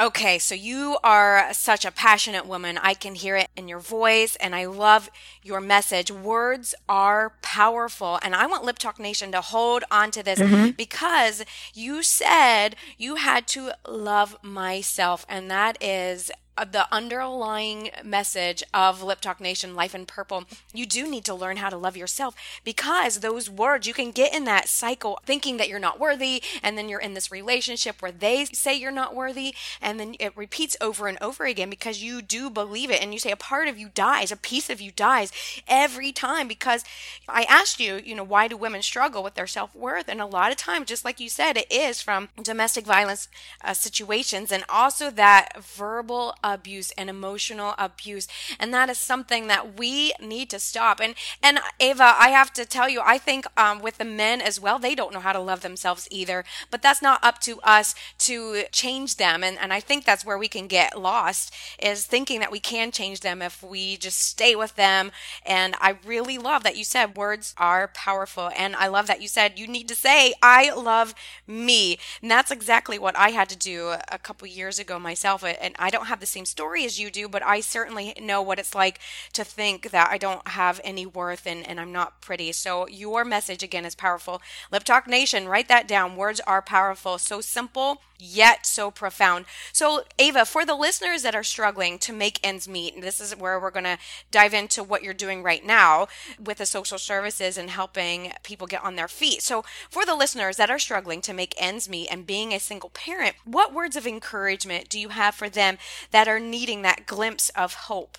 Okay, 0.00 0.38
so 0.38 0.54
you 0.54 0.96
are 1.04 1.52
such 1.52 1.84
a 1.84 1.90
passionate 1.90 2.46
woman. 2.46 2.78
I 2.78 2.94
can 2.94 3.14
hear 3.14 3.36
it 3.36 3.48
in 3.54 3.68
your 3.68 3.78
voice, 3.78 4.36
and 4.36 4.54
I 4.54 4.64
love 4.64 5.10
your 5.42 5.60
message. 5.60 6.10
Words 6.10 6.74
are 6.88 7.34
powerful, 7.42 8.18
and 8.22 8.34
I 8.34 8.46
want 8.46 8.64
Lip 8.64 8.78
Talk 8.78 8.98
Nation 8.98 9.32
to 9.32 9.42
hold 9.42 9.84
on 9.90 10.10
to 10.12 10.22
this 10.22 10.38
mm-hmm. 10.38 10.70
because 10.70 11.44
you 11.74 12.02
said 12.02 12.74
you 12.96 13.16
had 13.16 13.46
to 13.48 13.72
love 13.86 14.42
myself, 14.42 15.26
and 15.28 15.50
that 15.50 15.76
is 15.82 16.30
the 16.56 16.86
underlying 16.92 17.90
message 18.04 18.62
of 18.74 19.02
Lip 19.02 19.20
Talk 19.20 19.40
Nation, 19.40 19.74
Life 19.74 19.94
in 19.94 20.06
Purple, 20.06 20.44
you 20.74 20.84
do 20.84 21.08
need 21.08 21.24
to 21.24 21.34
learn 21.34 21.56
how 21.56 21.70
to 21.70 21.76
love 21.76 21.96
yourself 21.96 22.34
because 22.62 23.20
those 23.20 23.48
words, 23.48 23.86
you 23.86 23.94
can 23.94 24.10
get 24.10 24.34
in 24.34 24.44
that 24.44 24.68
cycle 24.68 25.18
thinking 25.24 25.56
that 25.56 25.68
you're 25.68 25.78
not 25.78 25.98
worthy, 25.98 26.42
and 26.62 26.76
then 26.76 26.88
you're 26.88 27.00
in 27.00 27.14
this 27.14 27.32
relationship 27.32 28.02
where 28.02 28.12
they 28.12 28.44
say 28.46 28.74
you're 28.74 28.90
not 28.90 29.14
worthy, 29.14 29.54
and 29.80 29.98
then 29.98 30.14
it 30.20 30.36
repeats 30.36 30.76
over 30.80 31.08
and 31.08 31.18
over 31.20 31.44
again 31.44 31.70
because 31.70 32.02
you 32.02 32.20
do 32.20 32.50
believe 32.50 32.90
it. 32.90 33.02
And 33.02 33.12
you 33.12 33.18
say 33.18 33.30
a 33.30 33.36
part 33.36 33.68
of 33.68 33.78
you 33.78 33.88
dies, 33.94 34.30
a 34.30 34.36
piece 34.36 34.68
of 34.68 34.80
you 34.80 34.90
dies 34.90 35.32
every 35.66 36.12
time 36.12 36.48
because 36.48 36.84
I 37.28 37.44
asked 37.44 37.80
you, 37.80 38.00
you 38.04 38.14
know, 38.14 38.24
why 38.24 38.48
do 38.48 38.56
women 38.56 38.82
struggle 38.82 39.22
with 39.22 39.34
their 39.34 39.46
self 39.46 39.74
worth? 39.74 40.08
And 40.08 40.20
a 40.20 40.26
lot 40.26 40.50
of 40.50 40.58
times, 40.58 40.88
just 40.88 41.04
like 41.04 41.18
you 41.18 41.28
said, 41.28 41.56
it 41.56 41.70
is 41.72 42.02
from 42.02 42.28
domestic 42.42 42.84
violence 42.84 43.28
uh, 43.64 43.72
situations 43.72 44.52
and 44.52 44.64
also 44.68 45.10
that 45.10 45.62
verbal 45.62 46.34
abuse 46.42 46.90
and 46.92 47.08
emotional 47.10 47.74
abuse. 47.78 48.28
And 48.58 48.72
that 48.74 48.88
is 48.88 48.98
something 48.98 49.46
that 49.48 49.78
we 49.78 50.12
need 50.20 50.50
to 50.50 50.58
stop. 50.58 51.00
And, 51.00 51.14
and 51.42 51.58
Ava, 51.80 52.14
I 52.18 52.28
have 52.28 52.52
to 52.54 52.64
tell 52.64 52.88
you, 52.88 53.00
I 53.04 53.18
think 53.18 53.46
um, 53.58 53.80
with 53.80 53.98
the 53.98 54.04
men 54.04 54.40
as 54.40 54.60
well, 54.60 54.78
they 54.78 54.94
don't 54.94 55.12
know 55.12 55.20
how 55.20 55.32
to 55.32 55.40
love 55.40 55.60
themselves 55.62 56.08
either. 56.10 56.44
But 56.70 56.82
that's 56.82 57.02
not 57.02 57.22
up 57.22 57.40
to 57.40 57.60
us 57.62 57.94
to 58.18 58.64
change 58.72 59.16
them. 59.16 59.42
And, 59.44 59.58
and 59.58 59.72
I 59.72 59.80
think 59.80 60.04
that's 60.04 60.24
where 60.24 60.38
we 60.38 60.48
can 60.48 60.66
get 60.66 61.00
lost 61.00 61.54
is 61.78 62.06
thinking 62.06 62.40
that 62.40 62.52
we 62.52 62.60
can 62.60 62.90
change 62.90 63.20
them 63.20 63.42
if 63.42 63.62
we 63.62 63.96
just 63.96 64.20
stay 64.20 64.54
with 64.54 64.76
them. 64.76 65.10
And 65.44 65.74
I 65.80 65.96
really 66.04 66.38
love 66.38 66.62
that 66.64 66.76
you 66.76 66.84
said 66.84 67.16
words 67.16 67.54
are 67.58 67.88
powerful. 67.88 68.50
And 68.56 68.76
I 68.76 68.88
love 68.88 69.06
that 69.06 69.22
you 69.22 69.28
said 69.28 69.58
you 69.58 69.66
need 69.66 69.88
to 69.88 69.94
say, 69.94 70.34
I 70.42 70.72
love 70.72 71.14
me. 71.46 71.98
And 72.20 72.30
that's 72.30 72.50
exactly 72.50 72.98
what 72.98 73.16
I 73.16 73.30
had 73.30 73.48
to 73.50 73.56
do 73.56 73.94
a 74.10 74.18
couple 74.18 74.46
years 74.48 74.78
ago 74.78 74.98
myself. 74.98 75.44
And 75.44 75.74
I 75.78 75.90
don't 75.90 76.06
have 76.06 76.20
the 76.20 76.26
same 76.32 76.46
story 76.46 76.84
as 76.84 76.98
you 76.98 77.10
do, 77.10 77.28
but 77.28 77.42
I 77.42 77.60
certainly 77.60 78.14
know 78.20 78.42
what 78.42 78.58
it's 78.58 78.74
like 78.74 78.98
to 79.34 79.44
think 79.44 79.90
that 79.90 80.10
I 80.10 80.18
don't 80.18 80.46
have 80.48 80.80
any 80.82 81.06
worth 81.06 81.46
and, 81.46 81.66
and 81.66 81.80
I'm 81.80 81.92
not 81.92 82.20
pretty. 82.20 82.52
So 82.52 82.88
your 82.88 83.24
message 83.24 83.62
again 83.62 83.84
is 83.84 83.94
powerful. 83.94 84.42
Lip 84.70 84.84
Talk 84.84 85.06
Nation, 85.06 85.48
write 85.48 85.68
that 85.68 85.86
down. 85.86 86.16
Words 86.16 86.40
are 86.40 86.62
powerful. 86.62 87.18
So 87.18 87.40
simple, 87.40 88.02
yet 88.22 88.64
so 88.66 88.90
profound. 88.90 89.44
So, 89.72 90.04
Ava, 90.18 90.44
for 90.44 90.64
the 90.64 90.74
listeners 90.74 91.22
that 91.22 91.34
are 91.34 91.42
struggling 91.42 91.98
to 92.00 92.12
make 92.12 92.38
ends 92.42 92.68
meet, 92.68 92.94
and 92.94 93.02
this 93.02 93.20
is 93.20 93.36
where 93.36 93.58
we're 93.58 93.70
going 93.70 93.84
to 93.84 93.98
dive 94.30 94.54
into 94.54 94.82
what 94.82 95.02
you're 95.02 95.12
doing 95.12 95.42
right 95.42 95.64
now 95.64 96.06
with 96.42 96.58
the 96.58 96.66
social 96.66 96.98
services 96.98 97.58
and 97.58 97.70
helping 97.70 98.32
people 98.42 98.66
get 98.66 98.84
on 98.84 98.96
their 98.96 99.08
feet. 99.08 99.42
So, 99.42 99.64
for 99.90 100.06
the 100.06 100.14
listeners 100.14 100.56
that 100.56 100.70
are 100.70 100.78
struggling 100.78 101.20
to 101.22 101.34
make 101.34 101.54
ends 101.58 101.88
meet 101.88 102.08
and 102.10 102.26
being 102.26 102.52
a 102.52 102.60
single 102.60 102.90
parent, 102.90 103.34
what 103.44 103.74
words 103.74 103.96
of 103.96 104.06
encouragement 104.06 104.88
do 104.88 104.98
you 104.98 105.08
have 105.08 105.34
for 105.34 105.48
them 105.48 105.78
that 106.12 106.28
are 106.28 106.40
needing 106.40 106.82
that 106.82 107.06
glimpse 107.06 107.48
of 107.50 107.74
hope? 107.74 108.18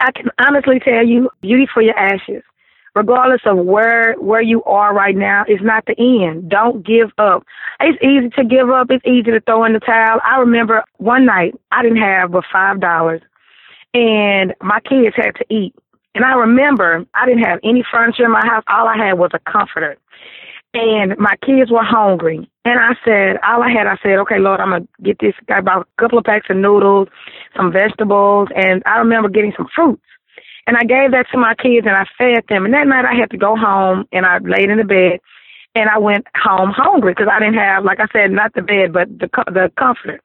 I 0.00 0.10
can 0.12 0.30
honestly 0.38 0.80
tell 0.80 1.06
you, 1.06 1.28
beauty 1.42 1.68
for 1.72 1.82
your 1.82 1.96
ashes 1.98 2.42
regardless 2.94 3.40
of 3.46 3.58
where 3.58 4.14
where 4.14 4.42
you 4.42 4.62
are 4.64 4.94
right 4.94 5.16
now, 5.16 5.44
it's 5.46 5.62
not 5.62 5.84
the 5.86 5.94
end. 5.98 6.48
Don't 6.48 6.84
give 6.84 7.10
up. 7.18 7.44
It's 7.80 8.02
easy 8.02 8.28
to 8.30 8.44
give 8.44 8.70
up. 8.70 8.90
It's 8.90 9.04
easy 9.06 9.30
to 9.30 9.40
throw 9.40 9.64
in 9.64 9.72
the 9.72 9.80
towel. 9.80 10.20
I 10.24 10.38
remember 10.38 10.84
one 10.98 11.26
night 11.26 11.54
I 11.72 11.82
didn't 11.82 11.98
have 11.98 12.32
but 12.32 12.44
five 12.52 12.80
dollars, 12.80 13.22
and 13.94 14.54
my 14.60 14.80
kids 14.80 15.16
had 15.16 15.34
to 15.36 15.44
eat. 15.48 15.74
And 16.14 16.24
I 16.24 16.34
remember 16.34 17.06
I 17.14 17.26
didn't 17.26 17.44
have 17.44 17.60
any 17.62 17.84
furniture 17.90 18.24
in 18.24 18.32
my 18.32 18.44
house. 18.44 18.64
All 18.68 18.88
I 18.88 18.96
had 18.96 19.14
was 19.14 19.30
a 19.32 19.50
comforter. 19.50 19.96
And 20.72 21.18
my 21.18 21.34
kids 21.44 21.70
were 21.70 21.82
hungry. 21.82 22.48
And 22.64 22.78
I 22.78 22.94
said, 23.04 23.38
all 23.44 23.62
I 23.62 23.70
had, 23.70 23.88
I 23.88 23.96
said, 24.02 24.18
okay, 24.20 24.38
Lord, 24.38 24.60
I'm 24.60 24.70
going 24.70 24.82
to 24.86 25.02
get 25.02 25.18
this 25.18 25.34
guy 25.46 25.58
about 25.58 25.88
a 25.98 26.00
couple 26.00 26.18
of 26.18 26.24
packs 26.24 26.46
of 26.48 26.56
noodles, 26.56 27.08
some 27.56 27.72
vegetables, 27.72 28.48
and 28.54 28.82
I 28.86 28.98
remember 28.98 29.28
getting 29.28 29.52
some 29.56 29.66
fruits. 29.74 30.02
And 30.66 30.76
I 30.76 30.84
gave 30.84 31.12
that 31.12 31.26
to 31.32 31.38
my 31.38 31.54
kids 31.54 31.86
and 31.86 31.96
I 31.96 32.04
fed 32.18 32.44
them. 32.48 32.64
And 32.64 32.74
that 32.74 32.86
night 32.86 33.04
I 33.04 33.14
had 33.14 33.30
to 33.30 33.38
go 33.38 33.56
home 33.56 34.04
and 34.12 34.26
I 34.26 34.38
laid 34.38 34.70
in 34.70 34.78
the 34.78 34.84
bed 34.84 35.20
and 35.74 35.88
I 35.88 35.98
went 35.98 36.26
home 36.42 36.70
hungry 36.70 37.12
because 37.12 37.28
I 37.30 37.38
didn't 37.38 37.58
have, 37.58 37.84
like 37.84 38.00
I 38.00 38.06
said, 38.12 38.30
not 38.30 38.54
the 38.54 38.62
bed, 38.62 38.92
but 38.92 39.08
the 39.18 39.28
the 39.46 39.72
comforter. 39.78 40.20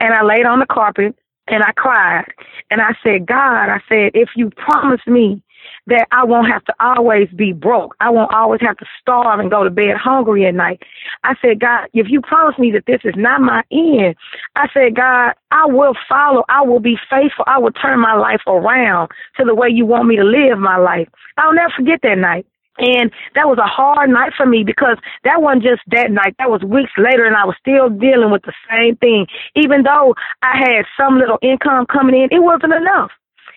And 0.00 0.14
I 0.14 0.22
laid 0.22 0.46
on 0.46 0.60
the 0.60 0.66
carpet 0.66 1.16
and 1.48 1.62
I 1.62 1.72
cried 1.72 2.26
and 2.70 2.80
I 2.80 2.94
said, 3.02 3.26
God, 3.26 3.68
I 3.68 3.80
said, 3.88 4.12
if 4.14 4.30
you 4.36 4.50
promise 4.50 5.00
me 5.06 5.42
that 5.86 6.06
I 6.12 6.24
won't 6.24 6.50
have 6.50 6.64
to 6.64 6.74
always 6.80 7.28
be 7.34 7.52
broke. 7.52 7.94
I 8.00 8.10
won't 8.10 8.32
always 8.32 8.60
have 8.62 8.76
to 8.78 8.86
starve 9.00 9.40
and 9.40 9.50
go 9.50 9.64
to 9.64 9.70
bed 9.70 9.96
hungry 9.96 10.46
at 10.46 10.54
night. 10.54 10.82
I 11.24 11.34
said, 11.42 11.60
God, 11.60 11.88
if 11.92 12.08
you 12.08 12.20
promise 12.20 12.58
me 12.58 12.70
that 12.72 12.86
this 12.86 13.00
is 13.04 13.14
not 13.16 13.40
my 13.40 13.62
end, 13.70 14.14
I 14.56 14.68
said, 14.72 14.94
God, 14.94 15.34
I 15.50 15.66
will 15.66 15.94
follow. 16.08 16.44
I 16.48 16.62
will 16.62 16.80
be 16.80 16.96
faithful. 17.10 17.44
I 17.46 17.58
will 17.58 17.72
turn 17.72 18.00
my 18.00 18.14
life 18.14 18.42
around 18.46 19.10
to 19.38 19.44
the 19.44 19.54
way 19.54 19.68
you 19.68 19.86
want 19.86 20.06
me 20.06 20.16
to 20.16 20.24
live 20.24 20.58
my 20.58 20.76
life. 20.76 21.08
I'll 21.36 21.54
never 21.54 21.72
forget 21.76 22.00
that 22.02 22.18
night. 22.18 22.46
And 22.78 23.10
that 23.34 23.46
was 23.46 23.58
a 23.58 23.66
hard 23.66 24.08
night 24.08 24.32
for 24.36 24.46
me 24.46 24.64
because 24.64 24.96
that 25.24 25.42
wasn't 25.42 25.64
just 25.64 25.82
that 25.88 26.10
night. 26.10 26.34
That 26.38 26.50
was 26.50 26.62
weeks 26.62 26.92
later 26.96 27.26
and 27.26 27.36
I 27.36 27.44
was 27.44 27.56
still 27.60 27.90
dealing 27.90 28.30
with 28.30 28.42
the 28.42 28.54
same 28.70 28.96
thing. 28.96 29.26
Even 29.54 29.82
though 29.82 30.14
I 30.40 30.56
had 30.56 30.86
some 30.96 31.18
little 31.18 31.38
income 31.42 31.84
coming 31.86 32.14
in, 32.14 32.28
it 32.30 32.42
wasn't 32.42 32.72
enough 32.72 33.10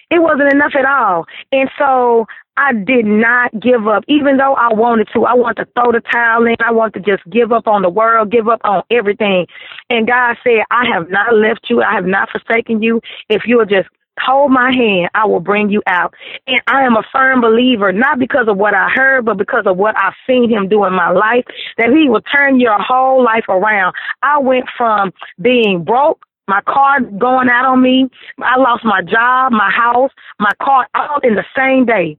it 0.10 0.22
wasn't 0.22 0.54
enough 0.54 0.74
at 0.78 0.86
all. 0.86 1.26
And 1.52 1.70
so 1.78 2.26
I 2.56 2.74
did 2.74 3.06
not 3.06 3.60
give 3.60 3.88
up, 3.88 4.04
even 4.08 4.38
though 4.38 4.54
I 4.54 4.74
wanted 4.74 5.08
to. 5.14 5.26
I 5.26 5.34
wanted 5.34 5.66
to 5.66 5.72
throw 5.74 5.92
the 5.92 6.02
towel 6.02 6.46
in. 6.46 6.56
I 6.64 6.72
wanted 6.72 7.04
to 7.04 7.12
just 7.12 7.28
give 7.30 7.52
up 7.52 7.68
on 7.68 7.82
the 7.82 7.90
world, 7.90 8.32
give 8.32 8.48
up 8.48 8.62
on 8.64 8.84
everything. 8.92 9.48
And 9.90 10.08
God 10.08 10.38
said, 10.44 10.64
I 10.70 10.86
have 10.94 11.10
not 11.10 11.34
left 11.34 11.68
you. 11.70 11.82
I 11.82 11.94
have 11.94 12.06
not 12.06 12.30
forsaken 12.30 12.84
you. 12.84 13.02
If 13.30 13.44
you 13.46 13.58
will 13.58 13.66
just 13.66 13.90
hold 14.20 14.52
my 14.52 14.72
hand, 14.72 15.10
I 15.16 15.26
will 15.26 15.40
bring 15.40 15.70
you 15.70 15.82
out. 15.88 16.14
And 16.46 16.62
I 16.68 16.84
am 16.84 16.96
a 16.96 17.04
firm 17.12 17.42
believer, 17.42 17.92
not 17.92 18.20
because 18.20 18.48
of 18.48 18.58
what 18.58 18.76
I 18.76 18.90
heard, 18.94 19.26
but 19.26 19.38
because 19.38 19.64
of 19.66 19.78
what 19.78 19.96
I've 19.98 20.14
seen 20.28 20.50
him 20.50 20.70
do 20.70 20.86
in 20.86 20.94
my 20.94 21.10
life, 21.10 21.46
that 21.78 21.90
he 21.90 22.08
will 22.08 22.22
turn 22.22 22.60
your 22.60 22.80
whole 22.80 23.24
life 23.24 23.46
around. 23.50 23.96
I 24.22 24.38
went 24.38 24.66
from 24.78 25.12
being 25.42 25.84
broke 25.84 26.24
my 26.48 26.62
car 26.62 27.00
going 27.02 27.50
out 27.50 27.66
on 27.66 27.82
me. 27.82 28.10
I 28.40 28.58
lost 28.58 28.84
my 28.84 29.02
job, 29.02 29.52
my 29.52 29.72
house, 29.72 30.12
my 30.40 30.52
car, 30.62 30.88
all 30.96 31.20
in 31.24 31.36
the 31.36 31.46
same 31.56 31.86
day. 31.86 32.18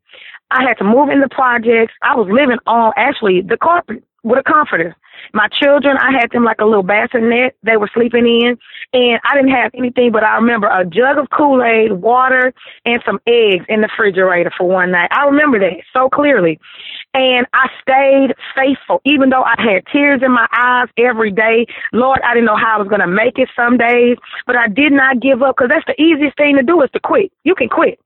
I 0.51 0.63
had 0.63 0.79
to 0.79 0.85
move 0.85 1.09
in 1.09 1.21
the 1.21 1.29
projects. 1.29 1.93
I 2.03 2.15
was 2.15 2.29
living 2.31 2.59
on 2.67 2.93
actually 2.97 3.43
the 3.43 3.57
carpet 3.57 4.03
with 4.25 4.39
a 4.39 4.43
comforter. 4.43 4.97
My 5.33 5.49
children, 5.49 5.97
I 5.97 6.13
had 6.13 6.31
them 6.33 6.45
like 6.45 6.61
a 6.61 6.65
little 6.65 6.83
bassinet 6.83 7.57
they 7.63 7.77
were 7.77 7.91
sleeping 7.95 8.27
in, 8.27 8.59
and 8.93 9.21
I 9.25 9.37
didn't 9.37 9.53
have 9.53 9.71
anything 9.75 10.11
but 10.13 10.25
I 10.25 10.37
remember 10.37 10.67
a 10.67 10.85
jug 10.85 11.19
of 11.19 11.31
Kool 11.31 11.63
Aid, 11.63 11.93
water, 11.93 12.53
and 12.85 13.03
some 13.07 13.21
eggs 13.27 13.65
in 13.69 13.81
the 13.81 13.89
refrigerator 13.89 14.51
for 14.57 14.67
one 14.69 14.91
night. 14.91 15.11
I 15.13 15.27
remember 15.27 15.59
that 15.61 15.83
so 15.93 16.09
clearly. 16.09 16.59
And 17.15 17.47
I 17.53 17.69
stayed 17.81 18.35
faithful, 18.57 19.01
even 19.05 19.31
though 19.31 19.45
I 19.45 19.55
had 19.59 19.87
tears 19.93 20.21
in 20.25 20.33
my 20.33 20.49
eyes 20.53 20.89
every 20.99 21.31
day. 21.31 21.67
Lord, 21.93 22.21
I 22.25 22.35
didn't 22.35 22.47
know 22.47 22.57
how 22.57 22.75
I 22.75 22.79
was 22.79 22.89
going 22.89 23.01
to 23.01 23.07
make 23.07 23.39
it 23.39 23.49
some 23.55 23.77
days, 23.77 24.17
but 24.47 24.57
I 24.57 24.69
did 24.69 24.93
not 24.93 25.21
give 25.21 25.43
up 25.43 25.57
because 25.57 25.71
that's 25.71 25.87
the 25.87 26.01
easiest 26.03 26.37
thing 26.37 26.57
to 26.57 26.63
do 26.63 26.83
is 26.83 26.91
to 26.93 27.01
quit. 27.01 27.31
You 27.45 27.55
can 27.55 27.69
quit. 27.69 28.01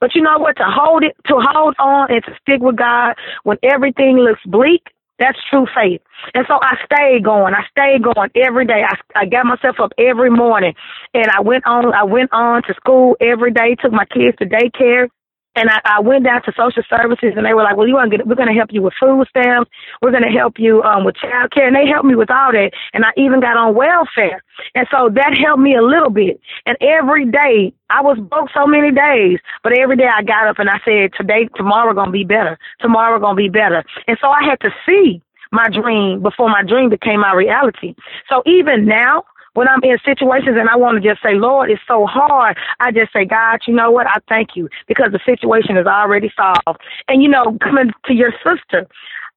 But 0.00 0.14
you 0.14 0.22
know 0.22 0.38
what? 0.38 0.56
To 0.56 0.64
hold 0.66 1.02
it, 1.02 1.16
to 1.26 1.34
hold 1.38 1.74
on 1.78 2.10
and 2.10 2.24
to 2.24 2.32
stick 2.42 2.60
with 2.60 2.76
God 2.76 3.14
when 3.42 3.58
everything 3.62 4.16
looks 4.16 4.40
bleak, 4.46 4.88
that's 5.18 5.38
true 5.48 5.66
faith. 5.74 6.00
And 6.34 6.44
so 6.48 6.58
I 6.60 6.76
stayed 6.84 7.24
going. 7.24 7.54
I 7.54 7.64
stayed 7.70 8.02
going 8.02 8.30
every 8.34 8.66
day. 8.66 8.82
I, 8.88 9.20
I 9.20 9.26
got 9.26 9.46
myself 9.46 9.76
up 9.80 9.92
every 9.98 10.30
morning 10.30 10.74
and 11.12 11.26
I 11.28 11.40
went 11.40 11.66
on, 11.66 11.92
I 11.94 12.04
went 12.04 12.32
on 12.32 12.62
to 12.64 12.74
school 12.74 13.16
every 13.20 13.52
day, 13.52 13.76
took 13.80 13.92
my 13.92 14.06
kids 14.06 14.36
to 14.38 14.46
daycare. 14.46 15.08
And 15.56 15.70
I, 15.70 15.80
I 15.84 16.00
went 16.00 16.24
down 16.24 16.42
to 16.42 16.52
social 16.56 16.82
services 16.88 17.34
and 17.36 17.46
they 17.46 17.54
were 17.54 17.62
like, 17.62 17.76
well, 17.76 17.86
you 17.86 17.94
want 17.94 18.10
to 18.10 18.18
get, 18.18 18.26
we're 18.26 18.34
going 18.34 18.48
to 18.48 18.54
help 18.54 18.72
you 18.72 18.82
with 18.82 18.94
food 18.98 19.26
stamps. 19.28 19.70
We're 20.02 20.10
going 20.10 20.24
to 20.24 20.36
help 20.36 20.58
you, 20.58 20.82
um, 20.82 21.04
with 21.04 21.16
child 21.16 21.52
care. 21.52 21.66
And 21.66 21.76
they 21.76 21.86
helped 21.86 22.06
me 22.06 22.14
with 22.14 22.30
all 22.30 22.52
that. 22.52 22.72
And 22.92 23.04
I 23.04 23.10
even 23.16 23.40
got 23.40 23.56
on 23.56 23.74
welfare. 23.74 24.42
And 24.74 24.86
so 24.90 25.10
that 25.14 25.36
helped 25.36 25.62
me 25.62 25.74
a 25.76 25.82
little 25.82 26.10
bit. 26.10 26.40
And 26.66 26.76
every 26.80 27.26
day 27.26 27.72
I 27.90 28.02
was 28.02 28.18
broke 28.18 28.50
so 28.52 28.66
many 28.66 28.90
days, 28.90 29.38
but 29.62 29.76
every 29.78 29.96
day 29.96 30.08
I 30.12 30.22
got 30.22 30.46
up 30.48 30.58
and 30.58 30.70
I 30.70 30.80
said, 30.84 31.12
today, 31.16 31.48
tomorrow 31.56 31.94
going 31.94 32.08
to 32.08 32.12
be 32.12 32.24
better. 32.24 32.58
Tomorrow 32.80 33.20
going 33.20 33.36
to 33.36 33.42
be 33.42 33.48
better. 33.48 33.84
And 34.08 34.18
so 34.20 34.28
I 34.28 34.42
had 34.44 34.60
to 34.60 34.70
see 34.86 35.22
my 35.52 35.68
dream 35.68 36.20
before 36.20 36.48
my 36.50 36.62
dream 36.62 36.90
became 36.90 37.20
my 37.20 37.32
reality. 37.32 37.94
So 38.28 38.42
even 38.44 38.86
now, 38.86 39.24
when 39.54 39.68
I'm 39.68 39.82
in 39.82 39.98
situations 40.04 40.56
and 40.58 40.68
I 40.68 40.76
want 40.76 41.02
to 41.02 41.08
just 41.08 41.22
say, 41.22 41.34
Lord, 41.34 41.70
it's 41.70 41.82
so 41.88 42.06
hard, 42.06 42.56
I 42.80 42.90
just 42.92 43.12
say, 43.12 43.24
God, 43.24 43.60
you 43.66 43.74
know 43.74 43.90
what? 43.90 44.06
I 44.06 44.18
thank 44.28 44.50
you 44.54 44.68
because 44.86 45.12
the 45.12 45.20
situation 45.24 45.76
is 45.76 45.86
already 45.86 46.30
solved. 46.36 46.80
And, 47.08 47.22
you 47.22 47.28
know, 47.28 47.56
coming 47.62 47.92
to 48.06 48.14
your 48.14 48.32
sister, 48.44 48.86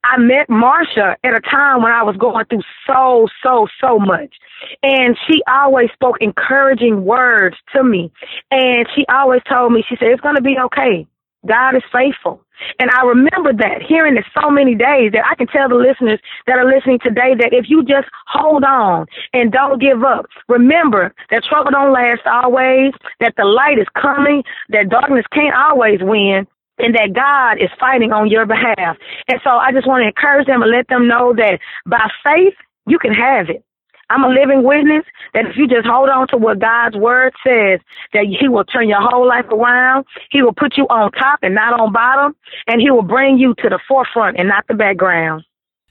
I 0.03 0.17
met 0.17 0.47
Marsha 0.47 1.15
at 1.23 1.35
a 1.35 1.41
time 1.41 1.81
when 1.81 1.91
I 1.91 2.03
was 2.03 2.15
going 2.17 2.45
through 2.45 2.61
so, 2.85 3.27
so, 3.43 3.67
so 3.81 3.99
much. 3.99 4.35
And 4.81 5.17
she 5.27 5.41
always 5.47 5.89
spoke 5.91 6.17
encouraging 6.21 7.03
words 7.03 7.57
to 7.73 7.83
me. 7.83 8.11
And 8.51 8.87
she 8.95 9.05
always 9.09 9.41
told 9.49 9.73
me, 9.73 9.83
she 9.87 9.95
said, 9.97 10.09
it's 10.09 10.21
going 10.21 10.35
to 10.35 10.41
be 10.41 10.57
okay. 10.65 11.05
God 11.45 11.75
is 11.75 11.83
faithful. 11.91 12.41
And 12.79 12.89
I 12.91 13.03
remember 13.03 13.53
that, 13.53 13.83
hearing 13.87 14.17
it 14.17 14.25
so 14.33 14.49
many 14.49 14.73
days 14.73 15.11
that 15.13 15.23
I 15.29 15.35
can 15.35 15.47
tell 15.47 15.69
the 15.69 15.75
listeners 15.75 16.19
that 16.47 16.57
are 16.57 16.65
listening 16.65 16.99
today 17.03 17.35
that 17.37 17.53
if 17.53 17.69
you 17.69 17.83
just 17.83 18.07
hold 18.25 18.63
on 18.63 19.05
and 19.33 19.51
don't 19.51 19.79
give 19.79 20.03
up, 20.03 20.25
remember 20.49 21.13
that 21.29 21.43
trouble 21.43 21.71
don't 21.71 21.93
last 21.93 22.25
always, 22.25 22.93
that 23.19 23.35
the 23.37 23.45
light 23.45 23.77
is 23.77 23.87
coming, 23.99 24.43
that 24.69 24.89
darkness 24.89 25.25
can't 25.31 25.55
always 25.55 25.99
win, 26.01 26.47
and 26.79 26.95
that 26.95 27.13
God 27.13 27.61
is 27.61 27.69
fighting 27.79 28.11
on 28.11 28.29
your 28.29 28.45
behalf. 28.45 28.97
And 29.27 29.39
so 29.43 29.51
I 29.51 29.71
just 29.71 29.87
want 29.87 30.01
to 30.01 30.07
encourage 30.07 30.47
them 30.47 30.61
and 30.61 30.71
let 30.71 30.87
them 30.87 31.07
know 31.07 31.33
that 31.35 31.59
by 31.85 32.09
faith, 32.23 32.53
you 32.87 32.97
can 32.99 33.13
have 33.13 33.49
it. 33.49 33.63
I'm 34.09 34.23
a 34.23 34.29
living 34.29 34.63
witness 34.63 35.03
that 35.33 35.45
if 35.45 35.57
you 35.57 35.67
just 35.67 35.85
hold 35.85 36.09
on 36.09 36.27
to 36.29 36.37
what 36.37 36.59
God's 36.59 36.95
word 36.95 37.33
says, 37.45 37.79
that 38.13 38.25
He 38.25 38.47
will 38.47 38.63
turn 38.63 38.87
your 38.87 39.01
whole 39.01 39.27
life 39.27 39.45
around. 39.51 40.05
He 40.31 40.41
will 40.41 40.53
put 40.53 40.77
you 40.77 40.85
on 40.89 41.11
top 41.11 41.39
and 41.41 41.55
not 41.55 41.77
on 41.79 41.91
bottom, 41.91 42.35
and 42.67 42.81
He 42.81 42.89
will 42.89 43.03
bring 43.03 43.37
you 43.37 43.53
to 43.59 43.69
the 43.69 43.79
forefront 43.87 44.37
and 44.37 44.47
not 44.47 44.65
the 44.67 44.73
background. 44.73 45.43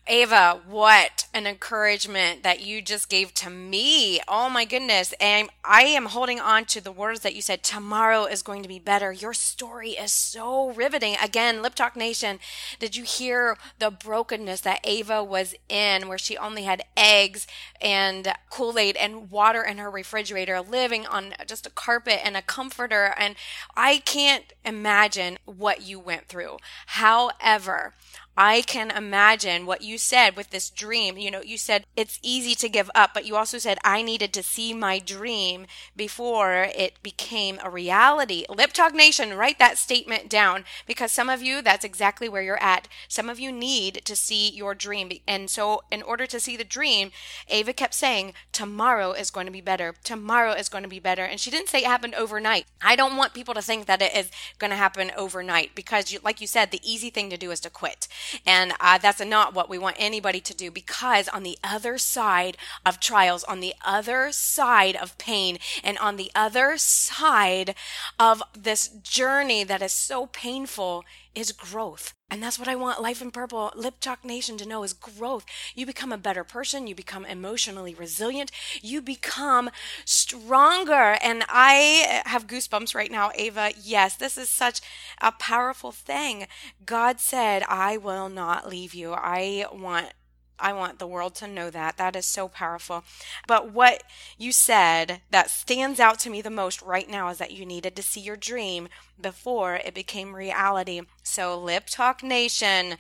Ava, 0.08 0.60
what 0.68 1.26
an 1.34 1.48
encouragement 1.48 2.44
that 2.44 2.60
you 2.60 2.80
just 2.80 3.08
gave 3.08 3.34
to 3.34 3.50
me. 3.50 4.20
Oh 4.28 4.48
my 4.48 4.64
goodness. 4.64 5.12
And 5.20 5.50
I 5.64 5.82
am 5.82 6.06
holding 6.06 6.38
on 6.38 6.64
to 6.66 6.80
the 6.80 6.92
words 6.92 7.20
that 7.20 7.34
you 7.34 7.42
said. 7.42 7.64
Tomorrow 7.64 8.26
is 8.26 8.42
going 8.42 8.62
to 8.62 8.68
be 8.68 8.78
better. 8.78 9.10
Your 9.10 9.34
story 9.34 9.90
is 9.90 10.12
so 10.12 10.70
riveting. 10.70 11.16
Again, 11.20 11.60
Lip 11.60 11.74
Talk 11.74 11.96
Nation, 11.96 12.38
did 12.78 12.94
you 12.94 13.02
hear 13.02 13.58
the 13.80 13.90
brokenness 13.90 14.60
that 14.60 14.80
Ava 14.84 15.24
was 15.24 15.56
in 15.68 16.06
where 16.06 16.18
she 16.18 16.36
only 16.36 16.62
had 16.62 16.84
eggs 16.96 17.48
and 17.80 18.32
Kool 18.48 18.78
Aid 18.78 18.96
and 18.96 19.28
water 19.28 19.62
in 19.62 19.78
her 19.78 19.90
refrigerator, 19.90 20.60
living 20.60 21.04
on 21.04 21.34
just 21.48 21.66
a 21.66 21.70
carpet 21.70 22.20
and 22.24 22.36
a 22.36 22.42
comforter? 22.42 23.12
And 23.18 23.34
I 23.76 23.98
can't 23.98 24.52
imagine 24.64 25.38
what 25.44 25.82
you 25.82 25.98
went 25.98 26.28
through. 26.28 26.58
However, 26.86 27.94
I 28.37 28.61
can 28.61 28.90
imagine 28.90 29.64
what 29.64 29.81
you 29.81 29.96
said 29.96 30.37
with 30.37 30.51
this 30.51 30.68
dream. 30.68 31.16
You 31.16 31.31
know, 31.31 31.40
you 31.42 31.57
said 31.57 31.87
it's 31.96 32.18
easy 32.22 32.55
to 32.57 32.68
give 32.68 32.90
up, 32.94 33.12
but 33.14 33.25
you 33.25 33.35
also 33.35 33.57
said 33.57 33.79
I 33.83 34.03
needed 34.03 34.35
to 34.35 34.42
see 34.42 34.75
my 34.75 34.99
dream 34.99 35.66
before 35.96 36.68
it 36.75 37.03
became 37.03 37.59
a 37.62 37.70
reality. 37.70 38.44
Lip 38.51 38.75
Talk 38.75 38.94
Nation, 38.94 39.35
write 39.35 39.59
that 39.59 39.79
statement 39.79 40.29
down 40.29 40.64
because 40.87 41.12
some 41.12 41.31
of 41.31 41.40
you, 41.42 41.62
that's 41.62 41.85
exactly 41.85 42.29
where 42.29 42.42
you're 42.42 42.62
at. 42.62 42.88
Some 43.09 43.31
of 43.31 43.40
you 43.40 43.51
need 43.51 44.03
to 44.05 44.14
see 44.14 44.51
your 44.51 44.75
dream. 44.75 45.11
And 45.27 45.49
so, 45.49 45.85
in 45.90 46.03
order 46.03 46.27
to 46.27 46.40
see 46.40 46.57
the 46.57 46.64
dream, 46.64 47.12
Ava 47.49 47.72
kept 47.72 47.94
saying, 47.94 48.35
Tomorrow 48.53 49.12
is 49.12 49.31
going 49.31 49.46
to 49.46 49.53
be 49.53 49.61
better. 49.62 49.94
Tomorrow 50.05 50.53
is 50.53 50.68
going 50.68 50.85
to 50.85 50.90
be 50.90 51.01
better. 51.01 51.25
And 51.25 51.40
she 51.40 51.51
didn't 51.51 51.68
say 51.68 51.79
it 51.79 51.87
happened 51.87 52.14
overnight. 52.14 52.66
I 52.83 52.96
don't 52.96 53.16
want 53.16 53.35
people 53.35 53.55
to 53.55 53.62
think 53.62 53.87
that 53.87 54.03
it 54.03 54.14
is 54.14 54.31
going 54.59 54.70
to 54.70 54.77
happen 54.77 55.11
overnight 55.16 55.75
because, 55.75 56.12
you, 56.12 56.18
like 56.22 56.42
you 56.42 56.46
said, 56.46 56.70
the 56.70 56.81
easy 56.83 57.09
thing 57.09 57.31
to 57.31 57.38
do 57.38 57.51
is 57.51 57.61
to 57.61 57.70
quit. 57.70 58.09
And 58.46 58.72
uh, 58.80 58.98
that's 58.98 59.24
not 59.24 59.54
what 59.54 59.68
we 59.68 59.78
want 59.78 59.96
anybody 59.98 60.40
to 60.40 60.54
do 60.54 60.70
because 60.70 61.28
on 61.28 61.42
the 61.42 61.58
other 61.62 61.98
side 61.98 62.56
of 62.84 63.00
trials, 63.00 63.44
on 63.44 63.60
the 63.60 63.74
other 63.84 64.32
side 64.32 64.96
of 64.96 65.18
pain, 65.18 65.58
and 65.82 65.98
on 65.98 66.16
the 66.16 66.30
other 66.34 66.76
side 66.76 67.74
of 68.18 68.42
this 68.52 68.88
journey 68.88 69.64
that 69.64 69.82
is 69.82 69.92
so 69.92 70.26
painful 70.26 71.04
is 71.34 71.52
growth. 71.52 72.15
And 72.28 72.42
that's 72.42 72.58
what 72.58 72.66
I 72.66 72.74
want 72.74 73.00
Life 73.00 73.22
in 73.22 73.30
Purple, 73.30 73.72
Lip 73.76 73.94
Talk 74.00 74.24
Nation 74.24 74.58
to 74.58 74.66
know 74.66 74.82
is 74.82 74.92
growth. 74.92 75.46
You 75.76 75.86
become 75.86 76.10
a 76.10 76.18
better 76.18 76.42
person. 76.42 76.88
You 76.88 76.94
become 76.94 77.24
emotionally 77.24 77.94
resilient. 77.94 78.50
You 78.82 79.00
become 79.00 79.70
stronger. 80.04 81.18
And 81.22 81.44
I 81.48 82.22
have 82.26 82.48
goosebumps 82.48 82.96
right 82.96 83.12
now, 83.12 83.30
Ava. 83.36 83.70
Yes, 83.80 84.16
this 84.16 84.36
is 84.36 84.48
such 84.48 84.80
a 85.20 85.30
powerful 85.30 85.92
thing. 85.92 86.48
God 86.84 87.20
said, 87.20 87.62
I 87.68 87.96
will 87.96 88.28
not 88.28 88.68
leave 88.68 88.92
you. 88.92 89.12
I 89.12 89.66
want 89.72 90.12
I 90.58 90.72
want 90.72 90.98
the 90.98 91.06
world 91.06 91.34
to 91.36 91.46
know 91.46 91.68
that. 91.70 91.98
That 91.98 92.16
is 92.16 92.24
so 92.24 92.48
powerful. 92.48 93.04
But 93.46 93.72
what 93.72 94.02
you 94.38 94.52
said 94.52 95.20
that 95.30 95.50
stands 95.50 96.00
out 96.00 96.18
to 96.20 96.30
me 96.30 96.40
the 96.40 96.50
most 96.50 96.80
right 96.82 97.08
now 97.08 97.28
is 97.28 97.38
that 97.38 97.52
you 97.52 97.66
needed 97.66 97.94
to 97.96 98.02
see 98.02 98.20
your 98.20 98.36
dream 98.36 98.88
before 99.20 99.76
it 99.76 99.94
became 99.94 100.35
reality. 100.35 101.02
So, 101.22 101.59
Lip 101.59 101.85
Talk 101.88 102.22
Nation, 102.22 102.96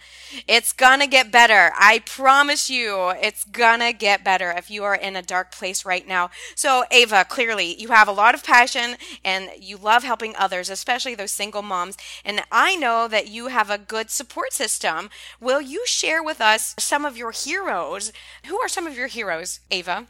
it's 0.48 0.72
gonna 0.72 1.06
get 1.06 1.30
better. 1.30 1.72
I 1.78 2.00
promise 2.04 2.68
you, 2.68 3.10
it's 3.22 3.44
gonna 3.44 3.92
get 3.92 4.24
better 4.24 4.50
if 4.50 4.70
you 4.70 4.84
are 4.84 4.94
in 4.94 5.16
a 5.16 5.22
dark 5.22 5.52
place 5.52 5.84
right 5.84 6.06
now. 6.06 6.30
So, 6.54 6.84
Ava, 6.90 7.24
clearly 7.24 7.80
you 7.80 7.88
have 7.88 8.08
a 8.08 8.12
lot 8.12 8.34
of 8.34 8.44
passion 8.44 8.96
and 9.24 9.50
you 9.58 9.76
love 9.76 10.02
helping 10.04 10.34
others, 10.36 10.70
especially 10.70 11.14
those 11.14 11.30
single 11.30 11.62
moms. 11.62 11.96
And 12.24 12.42
I 12.50 12.76
know 12.76 13.08
that 13.08 13.28
you 13.28 13.48
have 13.48 13.70
a 13.70 13.78
good 13.78 14.10
support 14.10 14.52
system. 14.52 15.10
Will 15.40 15.60
you 15.60 15.84
share 15.86 16.22
with 16.22 16.40
us 16.40 16.74
some 16.78 17.04
of 17.04 17.16
your 17.16 17.30
heroes? 17.30 18.12
Who 18.46 18.58
are 18.60 18.68
some 18.68 18.86
of 18.86 18.96
your 18.96 19.08
heroes, 19.08 19.60
Ava? 19.70 20.06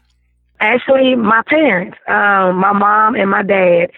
Actually, 0.59 1.15
my 1.15 1.43
parents, 1.47 1.97
um, 2.07 2.57
my 2.57 2.73
mom 2.73 3.13
and 3.15 3.29
my 3.29 3.43
dad. 3.43 3.91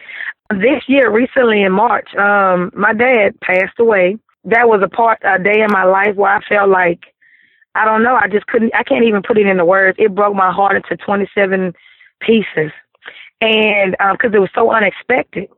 This 0.49 0.81
year, 0.87 1.11
recently 1.11 1.61
in 1.61 1.71
March, 1.71 2.09
um, 2.15 2.71
my 2.73 2.93
dad 2.93 3.39
passed 3.39 3.79
away. 3.79 4.17
That 4.45 4.67
was 4.67 4.81
a 4.83 4.87
part, 4.89 5.19
a 5.23 5.37
day 5.37 5.61
in 5.61 5.69
my 5.71 5.83
life 5.83 6.15
where 6.15 6.33
I 6.35 6.41
felt 6.41 6.69
like, 6.69 7.13
I 7.75 7.85
don't 7.85 8.01
know, 8.01 8.15
I 8.15 8.27
just 8.27 8.47
couldn't, 8.47 8.73
I 8.73 8.81
can't 8.83 9.05
even 9.05 9.21
put 9.21 9.37
it 9.37 9.45
into 9.45 9.63
words. 9.63 9.97
It 9.99 10.15
broke 10.15 10.35
my 10.35 10.51
heart 10.51 10.75
into 10.75 10.97
27 10.97 11.73
pieces. 12.21 12.71
And, 13.41 13.95
um, 13.99 14.17
cause 14.17 14.31
it 14.33 14.39
was 14.39 14.49
so 14.55 14.71
unexpected. 14.71 15.49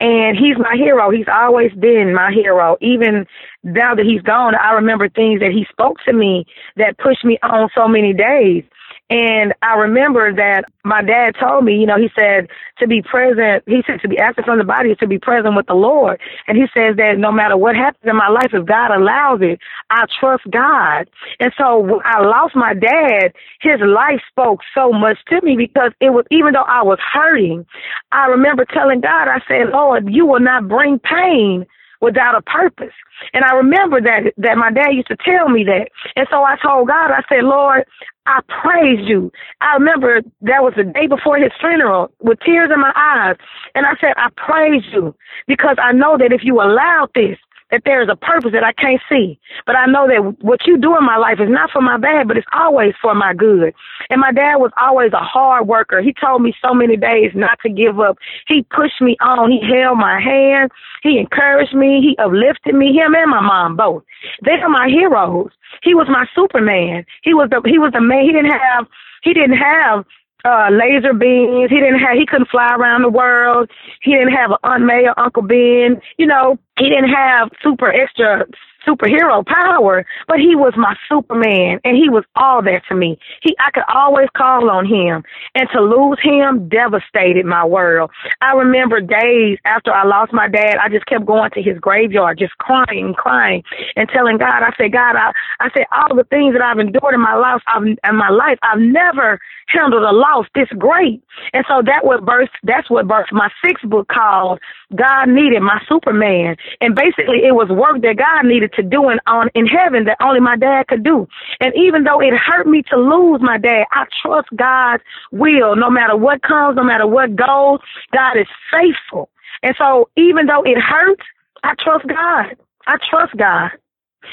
And 0.00 0.36
he's 0.36 0.58
my 0.58 0.74
hero. 0.76 1.10
He's 1.10 1.28
always 1.32 1.72
been 1.72 2.12
my 2.12 2.30
hero. 2.30 2.76
Even 2.82 3.26
now 3.62 3.94
that 3.94 4.04
he's 4.04 4.20
gone, 4.22 4.54
I 4.56 4.72
remember 4.72 5.08
things 5.08 5.40
that 5.40 5.52
he 5.52 5.66
spoke 5.70 5.96
to 6.04 6.12
me 6.12 6.44
that 6.76 6.98
pushed 6.98 7.24
me 7.24 7.38
on 7.42 7.70
so 7.74 7.88
many 7.88 8.12
days. 8.12 8.64
And 9.10 9.52
I 9.60 9.74
remember 9.76 10.32
that 10.34 10.64
my 10.82 11.02
dad 11.02 11.34
told 11.38 11.64
me, 11.64 11.76
you 11.76 11.86
know, 11.86 11.98
he 11.98 12.08
said 12.18 12.48
to 12.78 12.86
be 12.86 13.02
present, 13.02 13.62
he 13.66 13.82
said 13.86 14.00
to 14.00 14.08
be 14.08 14.18
absent 14.18 14.46
from 14.46 14.58
the 14.58 14.64
body 14.64 14.90
is 14.90 14.98
to 14.98 15.06
be 15.06 15.18
present 15.18 15.54
with 15.54 15.66
the 15.66 15.74
Lord. 15.74 16.20
And 16.48 16.56
he 16.56 16.64
says 16.74 16.96
that 16.96 17.18
no 17.18 17.30
matter 17.30 17.56
what 17.56 17.76
happens 17.76 18.02
in 18.08 18.16
my 18.16 18.28
life, 18.28 18.50
if 18.52 18.64
God 18.64 18.90
allows 18.90 19.40
it, 19.42 19.60
I 19.90 20.04
trust 20.18 20.44
God. 20.50 21.08
And 21.38 21.52
so 21.58 21.78
when 21.78 22.00
I 22.04 22.22
lost 22.22 22.56
my 22.56 22.72
dad, 22.72 23.34
his 23.60 23.78
life 23.80 24.20
spoke 24.30 24.60
so 24.74 24.90
much 24.90 25.18
to 25.28 25.40
me 25.42 25.56
because 25.56 25.92
it 26.00 26.10
was, 26.10 26.24
even 26.30 26.54
though 26.54 26.66
I 26.66 26.82
was 26.82 26.98
hurting, 27.12 27.66
I 28.10 28.26
remember 28.28 28.64
telling 28.64 29.02
God, 29.02 29.28
I 29.28 29.40
said, 29.46 29.68
Lord, 29.70 30.08
you 30.10 30.24
will 30.26 30.40
not 30.40 30.66
bring 30.66 30.98
pain 30.98 31.66
without 32.04 32.36
a 32.36 32.42
purpose. 32.42 32.94
And 33.32 33.44
I 33.44 33.54
remember 33.54 34.00
that 34.00 34.32
that 34.38 34.56
my 34.56 34.70
dad 34.70 34.90
used 34.92 35.08
to 35.08 35.16
tell 35.16 35.48
me 35.48 35.64
that. 35.64 35.88
And 36.16 36.26
so 36.30 36.42
I 36.44 36.56
told 36.62 36.88
God, 36.88 37.10
I 37.10 37.22
said, 37.28 37.44
Lord, 37.44 37.84
I 38.26 38.40
praise 38.62 39.00
you. 39.08 39.32
I 39.60 39.74
remember 39.74 40.20
that 40.42 40.62
was 40.62 40.74
the 40.76 40.84
day 40.84 41.06
before 41.06 41.38
his 41.38 41.52
funeral 41.60 42.10
with 42.20 42.38
tears 42.40 42.70
in 42.72 42.80
my 42.80 42.92
eyes. 42.94 43.36
And 43.74 43.86
I 43.86 43.94
said, 44.00 44.14
I 44.16 44.28
praise 44.36 44.82
you 44.92 45.14
because 45.46 45.76
I 45.82 45.92
know 45.92 46.16
that 46.18 46.32
if 46.32 46.42
you 46.44 46.60
allowed 46.60 47.10
this, 47.14 47.38
that 47.74 47.82
there 47.84 48.00
is 48.02 48.08
a 48.08 48.14
purpose 48.14 48.52
that 48.52 48.62
I 48.62 48.72
can't 48.72 49.02
see. 49.10 49.36
But 49.66 49.74
I 49.74 49.86
know 49.86 50.06
that 50.06 50.38
what 50.44 50.60
you 50.64 50.78
do 50.78 50.96
in 50.96 51.04
my 51.04 51.16
life 51.16 51.40
is 51.42 51.50
not 51.50 51.72
for 51.72 51.82
my 51.82 51.98
bad, 51.98 52.28
but 52.28 52.36
it's 52.36 52.46
always 52.54 52.94
for 53.02 53.16
my 53.16 53.34
good. 53.34 53.74
And 54.10 54.20
my 54.20 54.30
dad 54.30 54.62
was 54.62 54.70
always 54.80 55.12
a 55.12 55.18
hard 55.18 55.66
worker. 55.66 56.00
He 56.00 56.14
told 56.14 56.42
me 56.42 56.54
so 56.62 56.72
many 56.72 56.96
days 56.96 57.32
not 57.34 57.58
to 57.66 57.68
give 57.68 57.98
up. 57.98 58.16
He 58.46 58.62
pushed 58.70 59.02
me 59.02 59.16
on. 59.20 59.50
He 59.50 59.58
held 59.58 59.98
my 59.98 60.20
hand. 60.20 60.70
He 61.02 61.18
encouraged 61.18 61.74
me. 61.74 61.98
He 62.00 62.16
uplifted 62.22 62.76
me, 62.76 62.94
him 62.94 63.12
and 63.16 63.30
my 63.30 63.40
mom 63.40 63.76
both. 63.76 64.04
They 64.44 64.52
are 64.62 64.68
my 64.68 64.86
heroes. 64.88 65.50
He 65.82 65.94
was 65.94 66.06
my 66.08 66.26
Superman. 66.32 67.04
He 67.24 67.34
was 67.34 67.50
the 67.50 67.60
he 67.66 67.78
was 67.78 67.90
the 67.92 68.00
man. 68.00 68.22
He 68.22 68.30
didn't 68.30 68.54
have 68.54 68.86
he 69.24 69.34
didn't 69.34 69.58
have 69.58 70.04
uh, 70.44 70.68
laser 70.70 71.14
beams. 71.14 71.70
He 71.70 71.80
didn't 71.80 72.00
have, 72.00 72.16
he 72.16 72.26
couldn't 72.26 72.48
fly 72.48 72.74
around 72.74 73.02
the 73.02 73.08
world. 73.08 73.70
He 74.02 74.12
didn't 74.12 74.32
have 74.32 74.50
an 74.50 74.58
Aunt 74.62 74.84
May 74.84 75.06
Uncle 75.16 75.42
Ben. 75.42 76.00
You 76.18 76.26
know, 76.26 76.58
he 76.78 76.88
didn't 76.88 77.10
have 77.10 77.50
super 77.62 77.90
extra 77.90 78.46
superhero 78.86 79.46
power, 79.46 80.06
but 80.28 80.38
he 80.38 80.54
was 80.54 80.74
my 80.76 80.94
Superman 81.08 81.80
and 81.84 81.96
he 81.96 82.08
was 82.08 82.24
all 82.36 82.62
there 82.62 82.82
to 82.88 82.94
me. 82.94 83.18
He 83.42 83.56
I 83.58 83.70
could 83.70 83.84
always 83.92 84.28
call 84.36 84.70
on 84.70 84.86
him. 84.86 85.24
And 85.54 85.68
to 85.72 85.80
lose 85.80 86.18
him 86.22 86.68
devastated 86.68 87.46
my 87.46 87.64
world. 87.64 88.10
I 88.40 88.52
remember 88.54 89.00
days 89.00 89.58
after 89.64 89.92
I 89.92 90.04
lost 90.04 90.32
my 90.32 90.48
dad, 90.48 90.76
I 90.78 90.88
just 90.88 91.06
kept 91.06 91.26
going 91.26 91.50
to 91.52 91.62
his 91.62 91.78
graveyard, 91.78 92.38
just 92.38 92.56
crying 92.58 93.14
crying 93.14 93.62
and 93.96 94.08
telling 94.08 94.38
God, 94.38 94.62
I 94.62 94.72
said, 94.76 94.92
God, 94.92 95.16
I 95.16 95.32
I 95.60 95.70
said 95.74 95.86
all 95.92 96.16
the 96.16 96.24
things 96.24 96.54
that 96.54 96.62
I've 96.62 96.78
endured 96.78 97.14
in 97.14 97.20
my 97.20 97.34
life 97.34 97.62
I've 97.66 97.84
in 97.84 98.16
my 98.16 98.30
life, 98.30 98.58
I've 98.62 98.80
never 98.80 99.40
handled 99.68 100.02
a 100.02 100.12
loss 100.12 100.46
this 100.54 100.68
great. 100.78 101.22
And 101.52 101.64
so 101.68 101.82
that 101.84 102.04
what 102.04 102.20
birthed 102.24 102.48
that's 102.62 102.90
what 102.90 103.06
birthed 103.06 103.32
my 103.32 103.50
sixth 103.64 103.88
book 103.88 104.08
called 104.08 104.60
God 104.94 105.28
Needed 105.28 105.62
My 105.62 105.80
Superman. 105.88 106.56
And 106.80 106.94
basically 106.94 107.44
it 107.44 107.54
was 107.54 107.68
work 107.68 108.02
that 108.02 108.16
God 108.16 108.46
needed 108.46 108.72
to 108.76 108.82
do 108.82 109.10
in, 109.10 109.18
on, 109.26 109.50
in 109.54 109.66
heaven 109.66 110.04
that 110.04 110.16
only 110.20 110.40
my 110.40 110.56
dad 110.56 110.88
could 110.88 111.04
do. 111.04 111.26
And 111.60 111.72
even 111.76 112.04
though 112.04 112.20
it 112.20 112.34
hurt 112.34 112.66
me 112.66 112.82
to 112.90 112.96
lose 112.96 113.40
my 113.42 113.58
dad, 113.58 113.84
I 113.92 114.04
trust 114.22 114.48
God's 114.56 115.02
will. 115.32 115.76
No 115.76 115.90
matter 115.90 116.16
what 116.16 116.42
comes, 116.42 116.76
no 116.76 116.84
matter 116.84 117.06
what 117.06 117.36
goes, 117.36 117.80
God 118.12 118.36
is 118.38 118.46
faithful. 118.70 119.30
And 119.62 119.74
so 119.78 120.08
even 120.16 120.46
though 120.46 120.62
it 120.62 120.78
hurts, 120.78 121.22
I 121.62 121.74
trust 121.78 122.06
God. 122.06 122.56
I 122.86 122.96
trust 123.10 123.36
God. 123.36 123.70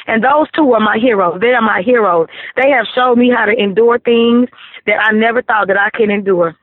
And 0.08 0.24
those 0.24 0.50
two 0.56 0.72
are 0.74 0.80
my 0.80 0.98
heroes. 0.98 1.40
They 1.42 1.54
are 1.54 1.62
my 1.62 1.82
heroes. 1.86 2.28
They 2.56 2.70
have 2.70 2.86
showed 2.96 3.18
me 3.18 3.32
how 3.36 3.46
to 3.46 3.54
endure 3.54 4.00
things 4.00 4.50
that 4.86 4.98
I 5.00 5.12
never 5.12 5.42
thought 5.42 5.68
that 5.68 5.78
I 5.78 5.90
could 5.96 6.10
endure. 6.10 6.56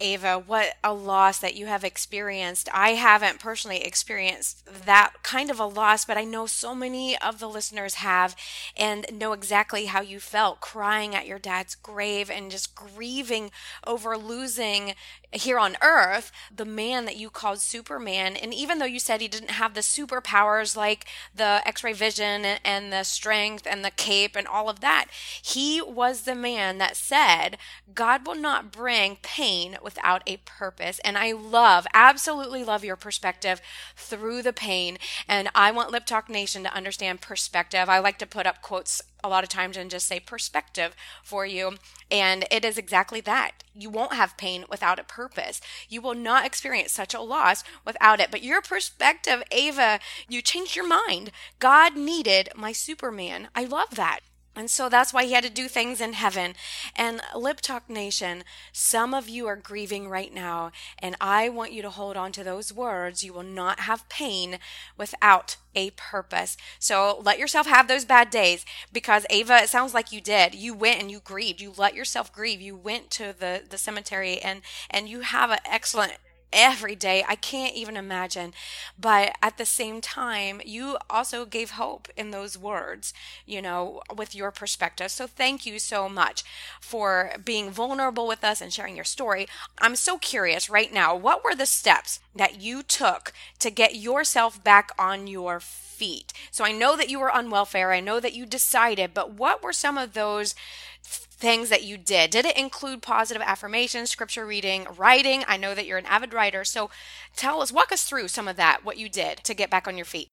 Ava, 0.00 0.38
what 0.38 0.74
a 0.82 0.94
loss 0.94 1.38
that 1.38 1.54
you 1.54 1.66
have 1.66 1.84
experienced. 1.84 2.68
I 2.72 2.90
haven't 2.90 3.38
personally 3.38 3.84
experienced 3.84 4.66
that 4.86 5.12
kind 5.22 5.50
of 5.50 5.60
a 5.60 5.66
loss, 5.66 6.04
but 6.04 6.16
I 6.16 6.24
know 6.24 6.46
so 6.46 6.74
many 6.74 7.18
of 7.18 7.38
the 7.38 7.48
listeners 7.48 7.94
have 7.94 8.34
and 8.76 9.06
know 9.12 9.32
exactly 9.32 9.86
how 9.86 10.00
you 10.00 10.18
felt 10.18 10.60
crying 10.60 11.14
at 11.14 11.26
your 11.26 11.38
dad's 11.38 11.74
grave 11.74 12.30
and 12.30 12.50
just 12.50 12.74
grieving 12.74 13.50
over 13.86 14.16
losing 14.16 14.94
here 15.32 15.58
on 15.58 15.76
earth 15.82 16.32
the 16.54 16.64
man 16.64 17.04
that 17.04 17.16
you 17.16 17.30
called 17.30 17.60
Superman. 17.60 18.36
And 18.36 18.52
even 18.52 18.78
though 18.78 18.84
you 18.84 18.98
said 18.98 19.20
he 19.20 19.28
didn't 19.28 19.52
have 19.52 19.74
the 19.74 19.80
superpowers 19.80 20.76
like 20.76 21.06
the 21.34 21.62
x 21.64 21.84
ray 21.84 21.92
vision 21.92 22.44
and 22.44 22.92
the 22.92 23.04
strength 23.04 23.66
and 23.68 23.84
the 23.84 23.90
cape 23.90 24.36
and 24.36 24.46
all 24.46 24.68
of 24.68 24.80
that, 24.80 25.06
he 25.42 25.80
was 25.80 26.22
the 26.22 26.34
man 26.34 26.78
that 26.78 26.96
said, 26.96 27.58
God 27.94 28.26
will 28.26 28.34
not 28.34 28.72
bring 28.72 29.18
pain 29.22 29.76
without 29.82 30.22
a 30.26 30.38
purpose. 30.38 31.00
And 31.04 31.16
I 31.16 31.32
love, 31.32 31.86
absolutely 31.94 32.64
love 32.64 32.84
your 32.84 32.96
perspective 32.96 33.60
through 33.96 34.42
the 34.42 34.52
pain. 34.52 34.98
And 35.28 35.48
I 35.54 35.70
want 35.70 35.90
Lip 35.90 36.06
Talk 36.06 36.28
Nation 36.28 36.62
to 36.64 36.74
understand 36.74 37.20
perspective. 37.20 37.88
I 37.88 37.98
like 37.98 38.18
to 38.18 38.26
put 38.26 38.46
up 38.46 38.62
quotes 38.62 39.02
a 39.22 39.28
lot 39.28 39.44
of 39.44 39.50
times 39.50 39.76
and 39.76 39.90
just 39.90 40.06
say 40.06 40.20
perspective 40.20 40.94
for 41.22 41.46
you. 41.46 41.74
And 42.10 42.44
it 42.50 42.64
is 42.64 42.78
exactly 42.78 43.20
that. 43.22 43.52
You 43.74 43.90
won't 43.90 44.14
have 44.14 44.36
pain 44.36 44.64
without 44.68 44.98
a 44.98 45.04
purpose. 45.04 45.60
You 45.88 46.00
will 46.00 46.14
not 46.14 46.44
experience 46.46 46.92
such 46.92 47.14
a 47.14 47.20
loss 47.20 47.62
without 47.84 48.20
it. 48.20 48.30
But 48.30 48.42
your 48.42 48.60
perspective, 48.62 49.42
Ava, 49.50 50.00
you 50.28 50.42
changed 50.42 50.76
your 50.76 50.86
mind. 50.86 51.30
God 51.58 51.96
needed 51.96 52.50
my 52.56 52.72
Superman. 52.72 53.48
I 53.54 53.64
love 53.64 53.90
that. 53.96 54.20
And 54.56 54.68
so 54.68 54.88
that's 54.88 55.12
why 55.12 55.24
he 55.24 55.32
had 55.32 55.44
to 55.44 55.50
do 55.50 55.68
things 55.68 56.00
in 56.00 56.12
heaven. 56.14 56.54
And 56.96 57.20
Lip 57.36 57.60
Talk 57.60 57.88
Nation, 57.88 58.42
some 58.72 59.14
of 59.14 59.28
you 59.28 59.46
are 59.46 59.56
grieving 59.56 60.08
right 60.08 60.34
now, 60.34 60.72
and 60.98 61.16
I 61.20 61.48
want 61.48 61.72
you 61.72 61.82
to 61.82 61.90
hold 61.90 62.16
on 62.16 62.32
to 62.32 62.44
those 62.44 62.72
words. 62.72 63.22
You 63.22 63.32
will 63.32 63.44
not 63.44 63.80
have 63.80 64.08
pain 64.08 64.58
without 64.96 65.56
a 65.74 65.90
purpose. 65.90 66.56
So 66.80 67.20
let 67.22 67.38
yourself 67.38 67.68
have 67.68 67.86
those 67.86 68.04
bad 68.04 68.30
days 68.30 68.64
because 68.92 69.24
Ava, 69.30 69.58
it 69.62 69.68
sounds 69.68 69.94
like 69.94 70.10
you 70.12 70.20
did. 70.20 70.54
You 70.54 70.74
went 70.74 71.00
and 71.00 71.10
you 71.10 71.20
grieved. 71.20 71.60
You 71.60 71.72
let 71.76 71.94
yourself 71.94 72.32
grieve. 72.32 72.60
You 72.60 72.76
went 72.76 73.10
to 73.12 73.32
the, 73.38 73.62
the 73.68 73.78
cemetery 73.78 74.40
and, 74.40 74.62
and 74.90 75.08
you 75.08 75.20
have 75.20 75.50
an 75.50 75.60
excellent 75.64 76.14
every 76.52 76.94
day. 76.94 77.24
I 77.28 77.36
can't 77.36 77.74
even 77.74 77.96
imagine. 77.96 78.52
But 78.98 79.36
at 79.42 79.58
the 79.58 79.64
same 79.64 80.00
time, 80.00 80.60
you 80.64 80.98
also 81.08 81.44
gave 81.44 81.72
hope 81.72 82.08
in 82.16 82.30
those 82.30 82.58
words, 82.58 83.12
you 83.46 83.62
know, 83.62 84.02
with 84.14 84.34
your 84.34 84.50
perspective. 84.50 85.10
So 85.10 85.26
thank 85.26 85.66
you 85.66 85.78
so 85.78 86.08
much 86.08 86.44
for 86.80 87.32
being 87.44 87.70
vulnerable 87.70 88.26
with 88.26 88.44
us 88.44 88.60
and 88.60 88.72
sharing 88.72 88.96
your 88.96 89.04
story. 89.04 89.46
I'm 89.78 89.96
so 89.96 90.18
curious 90.18 90.70
right 90.70 90.92
now, 90.92 91.14
what 91.14 91.44
were 91.44 91.54
the 91.54 91.66
steps 91.66 92.20
that 92.34 92.60
you 92.60 92.82
took 92.82 93.32
to 93.58 93.70
get 93.70 93.96
yourself 93.96 94.62
back 94.62 94.90
on 94.98 95.26
your 95.26 95.60
feet? 95.60 96.32
So 96.50 96.64
I 96.64 96.72
know 96.72 96.96
that 96.96 97.10
you 97.10 97.20
were 97.20 97.30
on 97.30 97.50
welfare. 97.50 97.92
I 97.92 98.00
know 98.00 98.20
that 98.20 98.34
you 98.34 98.46
decided, 98.46 99.12
but 99.14 99.34
what 99.34 99.62
were 99.62 99.72
some 99.72 99.98
of 99.98 100.14
those 100.14 100.54
things 101.02 101.70
that 101.70 101.82
you 101.82 101.96
did. 101.96 102.30
Did 102.30 102.44
it 102.44 102.56
include 102.56 103.02
positive 103.02 103.42
affirmations, 103.44 104.10
scripture 104.10 104.46
reading, 104.46 104.86
writing? 104.96 105.44
I 105.48 105.56
know 105.56 105.74
that 105.74 105.86
you're 105.86 105.98
an 105.98 106.06
avid 106.06 106.34
writer. 106.34 106.64
So 106.64 106.90
tell 107.34 107.62
us, 107.62 107.72
walk 107.72 107.92
us 107.92 108.04
through 108.04 108.28
some 108.28 108.46
of 108.46 108.56
that, 108.56 108.84
what 108.84 108.98
you 108.98 109.08
did 109.08 109.38
to 109.44 109.54
get 109.54 109.70
back 109.70 109.88
on 109.88 109.96
your 109.96 110.04
feet. 110.04 110.28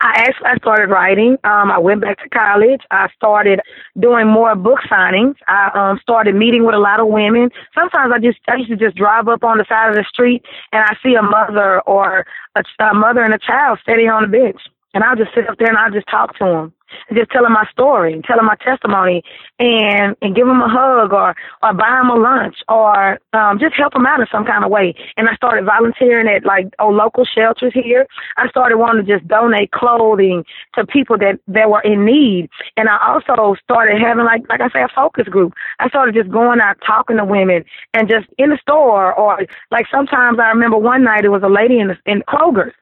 I 0.00 0.12
actually 0.14 0.46
I 0.46 0.56
started 0.56 0.90
writing. 0.90 1.36
Um, 1.44 1.70
I 1.70 1.78
went 1.78 2.00
back 2.02 2.22
to 2.22 2.28
college. 2.28 2.80
I 2.90 3.08
started 3.16 3.60
doing 3.98 4.28
more 4.28 4.54
book 4.54 4.78
signings. 4.90 5.34
I 5.48 5.70
um, 5.74 5.98
started 6.00 6.34
meeting 6.34 6.64
with 6.64 6.74
a 6.74 6.78
lot 6.78 7.00
of 7.00 7.08
women. 7.08 7.50
Sometimes 7.74 8.12
I 8.14 8.18
just 8.18 8.38
I 8.48 8.56
used 8.56 8.70
to 8.70 8.76
just 8.76 8.96
drive 8.96 9.28
up 9.28 9.42
on 9.42 9.58
the 9.58 9.64
side 9.68 9.90
of 9.90 9.96
the 9.96 10.04
street 10.08 10.44
and 10.72 10.84
I 10.84 10.96
see 11.02 11.14
a 11.14 11.22
mother 11.22 11.80
or 11.80 12.24
a, 12.54 12.62
a 12.80 12.94
mother 12.94 13.22
and 13.22 13.34
a 13.34 13.38
child 13.38 13.80
sitting 13.84 14.08
on 14.08 14.22
the 14.22 14.28
bench, 14.28 14.60
and 14.94 15.02
I'll 15.02 15.16
just 15.16 15.34
sit 15.34 15.48
up 15.48 15.58
there 15.58 15.68
and 15.68 15.78
I'll 15.78 15.90
just 15.90 16.08
talk 16.08 16.38
to 16.38 16.44
them 16.44 16.72
just 17.14 17.30
tell 17.30 17.42
them 17.42 17.52
my 17.52 17.66
story, 17.70 18.20
tell 18.26 18.36
them 18.36 18.46
my 18.46 18.56
testimony, 18.56 19.22
and 19.58 20.16
and 20.22 20.34
give 20.34 20.46
them 20.46 20.60
a 20.60 20.68
hug 20.68 21.12
or 21.12 21.34
or 21.62 21.74
buy 21.74 21.98
them 21.98 22.10
a 22.10 22.16
lunch 22.16 22.56
or 22.68 23.18
um, 23.32 23.58
just 23.58 23.74
help 23.74 23.92
them 23.92 24.06
out 24.06 24.20
in 24.20 24.26
some 24.30 24.44
kind 24.44 24.64
of 24.64 24.70
way. 24.70 24.94
And 25.16 25.28
I 25.28 25.34
started 25.34 25.64
volunteering 25.64 26.28
at 26.28 26.44
like 26.44 26.66
oh 26.78 26.88
local 26.88 27.24
shelters 27.24 27.72
here. 27.74 28.06
I 28.36 28.48
started 28.48 28.78
wanting 28.78 29.06
to 29.06 29.18
just 29.18 29.28
donate 29.28 29.70
clothing 29.70 30.44
to 30.74 30.86
people 30.86 31.18
that 31.18 31.38
that 31.48 31.70
were 31.70 31.82
in 31.82 32.04
need. 32.04 32.48
And 32.76 32.88
I 32.88 32.98
also 33.06 33.54
started 33.62 34.00
having 34.00 34.24
like 34.24 34.42
like 34.48 34.60
I 34.60 34.68
say 34.70 34.82
a 34.82 34.88
focus 34.94 35.28
group. 35.28 35.54
I 35.78 35.88
started 35.88 36.14
just 36.14 36.30
going 36.30 36.60
out 36.60 36.76
talking 36.86 37.16
to 37.16 37.24
women 37.24 37.64
and 37.94 38.08
just 38.08 38.26
in 38.38 38.50
the 38.50 38.58
store 38.58 39.12
or 39.14 39.46
like 39.70 39.86
sometimes 39.90 40.38
I 40.38 40.48
remember 40.48 40.78
one 40.78 41.04
night 41.04 41.24
it 41.24 41.30
was 41.30 41.42
a 41.42 41.48
lady 41.48 41.78
in 41.78 41.88
the, 41.88 41.98
in 42.06 42.22
Kroger's 42.22 42.74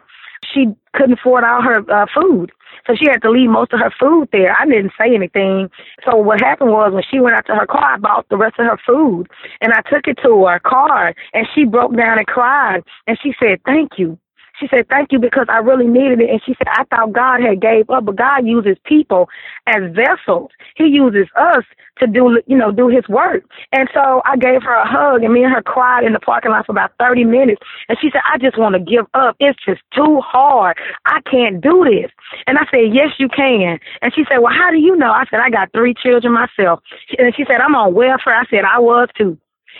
she 0.52 0.66
couldn't 0.94 1.18
afford 1.18 1.44
all 1.44 1.62
her 1.62 1.84
uh, 1.90 2.06
food. 2.14 2.52
So 2.86 2.94
she 2.94 3.06
had 3.10 3.22
to 3.22 3.30
leave 3.30 3.50
most 3.50 3.72
of 3.72 3.80
her 3.80 3.92
food 3.98 4.28
there. 4.32 4.56
I 4.58 4.64
didn't 4.64 4.92
say 4.98 5.14
anything. 5.14 5.70
So 6.04 6.16
what 6.16 6.40
happened 6.40 6.70
was 6.70 6.92
when 6.92 7.04
she 7.10 7.20
went 7.20 7.36
out 7.36 7.46
to 7.46 7.54
her 7.54 7.66
car, 7.66 7.94
I 7.94 7.98
bought 7.98 8.28
the 8.28 8.36
rest 8.36 8.58
of 8.58 8.66
her 8.66 8.78
food 8.86 9.26
and 9.60 9.72
I 9.72 9.82
took 9.82 10.06
it 10.06 10.18
to 10.24 10.46
her 10.46 10.60
car 10.60 11.14
and 11.34 11.46
she 11.54 11.64
broke 11.64 11.96
down 11.96 12.18
and 12.18 12.26
cried 12.26 12.82
and 13.06 13.18
she 13.22 13.34
said, 13.38 13.60
thank 13.64 13.92
you. 13.98 14.18
She 14.60 14.68
said, 14.68 14.88
thank 14.88 15.10
you 15.12 15.18
because 15.18 15.46
I 15.48 15.58
really 15.58 15.86
needed 15.86 16.20
it. 16.20 16.30
And 16.30 16.40
she 16.44 16.54
said, 16.58 16.68
I 16.68 16.84
thought 16.84 17.12
God 17.12 17.40
had 17.40 17.60
gave 17.60 17.88
up, 17.88 18.04
but 18.04 18.16
God 18.16 18.46
uses 18.46 18.76
people 18.84 19.28
as 19.66 19.82
vessels. 19.94 20.50
He 20.76 20.84
uses 20.84 21.26
us 21.36 21.64
to 21.98 22.06
do, 22.06 22.40
you 22.46 22.56
know, 22.56 22.70
do 22.72 22.88
his 22.88 23.06
work. 23.08 23.44
And 23.72 23.88
so 23.94 24.22
I 24.24 24.36
gave 24.36 24.62
her 24.62 24.74
a 24.74 24.86
hug 24.86 25.22
and 25.22 25.32
me 25.32 25.44
and 25.44 25.52
her 25.52 25.62
cried 25.62 26.04
in 26.04 26.12
the 26.12 26.20
parking 26.20 26.50
lot 26.50 26.66
for 26.66 26.72
about 26.72 26.92
30 26.98 27.24
minutes. 27.24 27.62
And 27.88 27.98
she 28.00 28.10
said, 28.12 28.22
I 28.32 28.38
just 28.38 28.58
want 28.58 28.74
to 28.74 28.80
give 28.80 29.06
up. 29.14 29.36
It's 29.40 29.58
just 29.64 29.80
too 29.94 30.20
hard. 30.20 30.76
I 31.06 31.20
can't 31.30 31.60
do 31.60 31.84
this. 31.84 32.10
And 32.46 32.58
I 32.58 32.64
said, 32.70 32.92
yes, 32.92 33.10
you 33.18 33.28
can. 33.28 33.78
And 34.02 34.12
she 34.14 34.24
said, 34.28 34.38
well, 34.38 34.52
how 34.52 34.70
do 34.70 34.78
you 34.78 34.96
know? 34.96 35.10
I 35.10 35.24
said, 35.30 35.40
I 35.40 35.50
got 35.50 35.72
three 35.72 35.94
children 35.94 36.32
myself. 36.34 36.80
And 37.18 37.34
she 37.36 37.44
said, 37.46 37.60
I'm 37.60 37.74
on 37.74 37.94
welfare. 37.94 38.34
I 38.34 38.44
said, 38.50 38.64
I 38.64 38.78
was 38.78 39.08
too. 39.16 39.38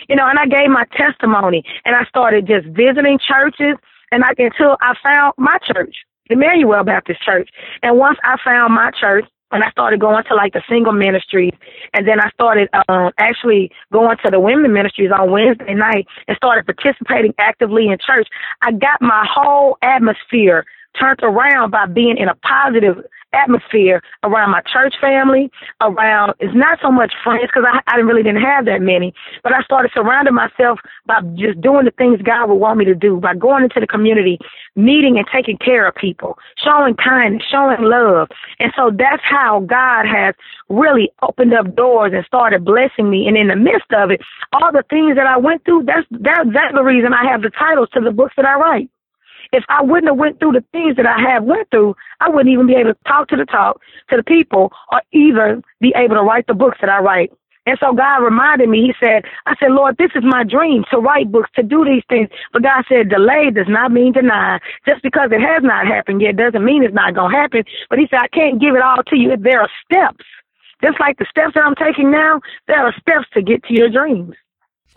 You 0.09 0.15
know, 0.15 0.25
and 0.27 0.39
I 0.39 0.45
gave 0.47 0.69
my 0.69 0.85
testimony 0.97 1.63
and 1.85 1.95
I 1.95 2.05
started 2.05 2.47
just 2.47 2.65
visiting 2.67 3.19
churches 3.19 3.77
and 4.11 4.23
I 4.23 4.29
until 4.37 4.77
I 4.81 4.93
found 5.01 5.33
my 5.37 5.57
church, 5.65 5.95
Emmanuel 6.29 6.83
Baptist 6.83 7.21
Church. 7.23 7.49
And 7.81 7.97
once 7.97 8.17
I 8.23 8.37
found 8.43 8.73
my 8.73 8.91
church, 8.99 9.25
and 9.51 9.63
I 9.63 9.71
started 9.71 9.99
going 9.99 10.23
to 10.29 10.35
like 10.35 10.53
the 10.53 10.63
single 10.69 10.93
ministries, 10.93 11.53
and 11.93 12.07
then 12.07 12.19
I 12.21 12.29
started 12.31 12.69
um, 12.87 13.11
actually 13.17 13.71
going 13.91 14.17
to 14.23 14.31
the 14.31 14.39
women 14.39 14.71
ministries 14.71 15.11
on 15.11 15.29
Wednesday 15.29 15.73
night 15.73 16.07
and 16.27 16.37
started 16.37 16.65
participating 16.65 17.33
actively 17.37 17.87
in 17.87 17.97
church. 18.05 18.27
I 18.61 18.71
got 18.71 19.01
my 19.01 19.27
whole 19.29 19.77
atmosphere 19.81 20.65
turned 20.99 21.19
around 21.21 21.71
by 21.71 21.85
being 21.85 22.17
in 22.17 22.27
a 22.27 22.35
positive 22.35 23.03
atmosphere 23.33 24.01
around 24.23 24.51
my 24.51 24.61
church 24.61 24.95
family, 24.99 25.51
around 25.81 26.33
it's 26.39 26.55
not 26.55 26.79
so 26.81 26.91
much 26.91 27.13
friends 27.23 27.47
because 27.47 27.63
I, 27.67 27.81
I 27.87 27.97
really 27.97 28.23
didn't 28.23 28.41
have 28.41 28.65
that 28.65 28.81
many, 28.81 29.13
but 29.43 29.53
I 29.53 29.61
started 29.63 29.91
surrounding 29.93 30.33
myself 30.33 30.79
by 31.05 31.21
just 31.35 31.61
doing 31.61 31.85
the 31.85 31.91
things 31.91 32.21
God 32.21 32.49
would 32.49 32.55
want 32.55 32.77
me 32.79 32.85
to 32.85 32.95
do, 32.95 33.19
by 33.19 33.35
going 33.35 33.63
into 33.63 33.79
the 33.79 33.87
community, 33.87 34.39
meeting 34.75 35.17
and 35.17 35.25
taking 35.31 35.57
care 35.57 35.87
of 35.87 35.95
people, 35.95 36.37
showing 36.57 36.95
kindness, 36.95 37.43
showing 37.49 37.81
love. 37.81 38.29
And 38.59 38.71
so 38.75 38.91
that's 38.93 39.23
how 39.23 39.61
God 39.61 40.05
has 40.05 40.35
really 40.69 41.11
opened 41.21 41.53
up 41.53 41.75
doors 41.75 42.13
and 42.13 42.25
started 42.25 42.65
blessing 42.65 43.09
me. 43.09 43.27
And 43.27 43.37
in 43.37 43.47
the 43.47 43.55
midst 43.55 43.91
of 43.93 44.11
it, 44.11 44.21
all 44.53 44.71
the 44.71 44.83
things 44.89 45.15
that 45.15 45.27
I 45.27 45.37
went 45.37 45.63
through, 45.65 45.83
that's 45.83 46.07
that, 46.11 46.45
that's 46.53 46.73
the 46.73 46.83
reason 46.83 47.13
I 47.13 47.29
have 47.29 47.41
the 47.41 47.49
titles 47.49 47.89
to 47.93 48.01
the 48.01 48.11
books 48.11 48.33
that 48.37 48.45
I 48.45 48.55
write. 48.55 48.89
If 49.51 49.63
I 49.69 49.81
wouldn't 49.81 50.07
have 50.07 50.17
went 50.17 50.39
through 50.39 50.53
the 50.53 50.63
things 50.71 50.95
that 50.97 51.05
I 51.05 51.19
have 51.31 51.43
went 51.43 51.69
through, 51.69 51.95
I 52.19 52.29
wouldn't 52.29 52.51
even 52.51 52.67
be 52.67 52.75
able 52.75 52.93
to 52.93 52.99
talk 53.07 53.27
to 53.29 53.35
the 53.35 53.45
talk 53.45 53.81
to 54.09 54.17
the 54.17 54.23
people 54.23 54.71
or 54.91 55.01
even 55.11 55.63
be 55.79 55.93
able 55.95 56.15
to 56.15 56.23
write 56.23 56.47
the 56.47 56.53
books 56.53 56.77
that 56.81 56.89
I 56.89 56.99
write. 56.99 57.31
And 57.67 57.77
so 57.79 57.93
God 57.93 58.23
reminded 58.23 58.69
me, 58.69 58.87
He 58.87 58.93
said, 58.99 59.23
I 59.45 59.55
said, 59.59 59.71
Lord, 59.71 59.97
this 59.97 60.09
is 60.15 60.23
my 60.25 60.43
dream 60.43 60.83
to 60.91 60.97
write 60.97 61.31
books, 61.31 61.49
to 61.55 61.63
do 61.63 61.85
these 61.85 62.03
things. 62.09 62.29
But 62.53 62.63
God 62.63 62.85
said, 62.89 63.09
delay 63.09 63.51
does 63.53 63.67
not 63.69 63.91
mean 63.91 64.13
deny. 64.13 64.59
Just 64.85 65.03
because 65.03 65.29
it 65.31 65.41
has 65.41 65.61
not 65.61 65.85
happened 65.85 66.21
yet 66.21 66.37
doesn't 66.37 66.65
mean 66.65 66.83
it's 66.83 66.93
not 66.93 67.13
going 67.13 67.31
to 67.31 67.37
happen. 67.37 67.63
But 67.89 67.99
He 67.99 68.07
said, 68.09 68.19
I 68.21 68.27
can't 68.29 68.59
give 68.59 68.75
it 68.75 68.81
all 68.81 69.03
to 69.07 69.15
you. 69.15 69.37
There 69.37 69.61
are 69.61 69.69
steps. 69.85 70.25
Just 70.83 70.99
like 70.99 71.19
the 71.19 71.27
steps 71.29 71.53
that 71.53 71.63
I'm 71.63 71.75
taking 71.75 72.09
now, 72.09 72.41
there 72.67 72.83
are 72.83 72.93
steps 72.99 73.27
to 73.35 73.43
get 73.43 73.63
to 73.65 73.73
your 73.73 73.89
dreams. 73.89 74.33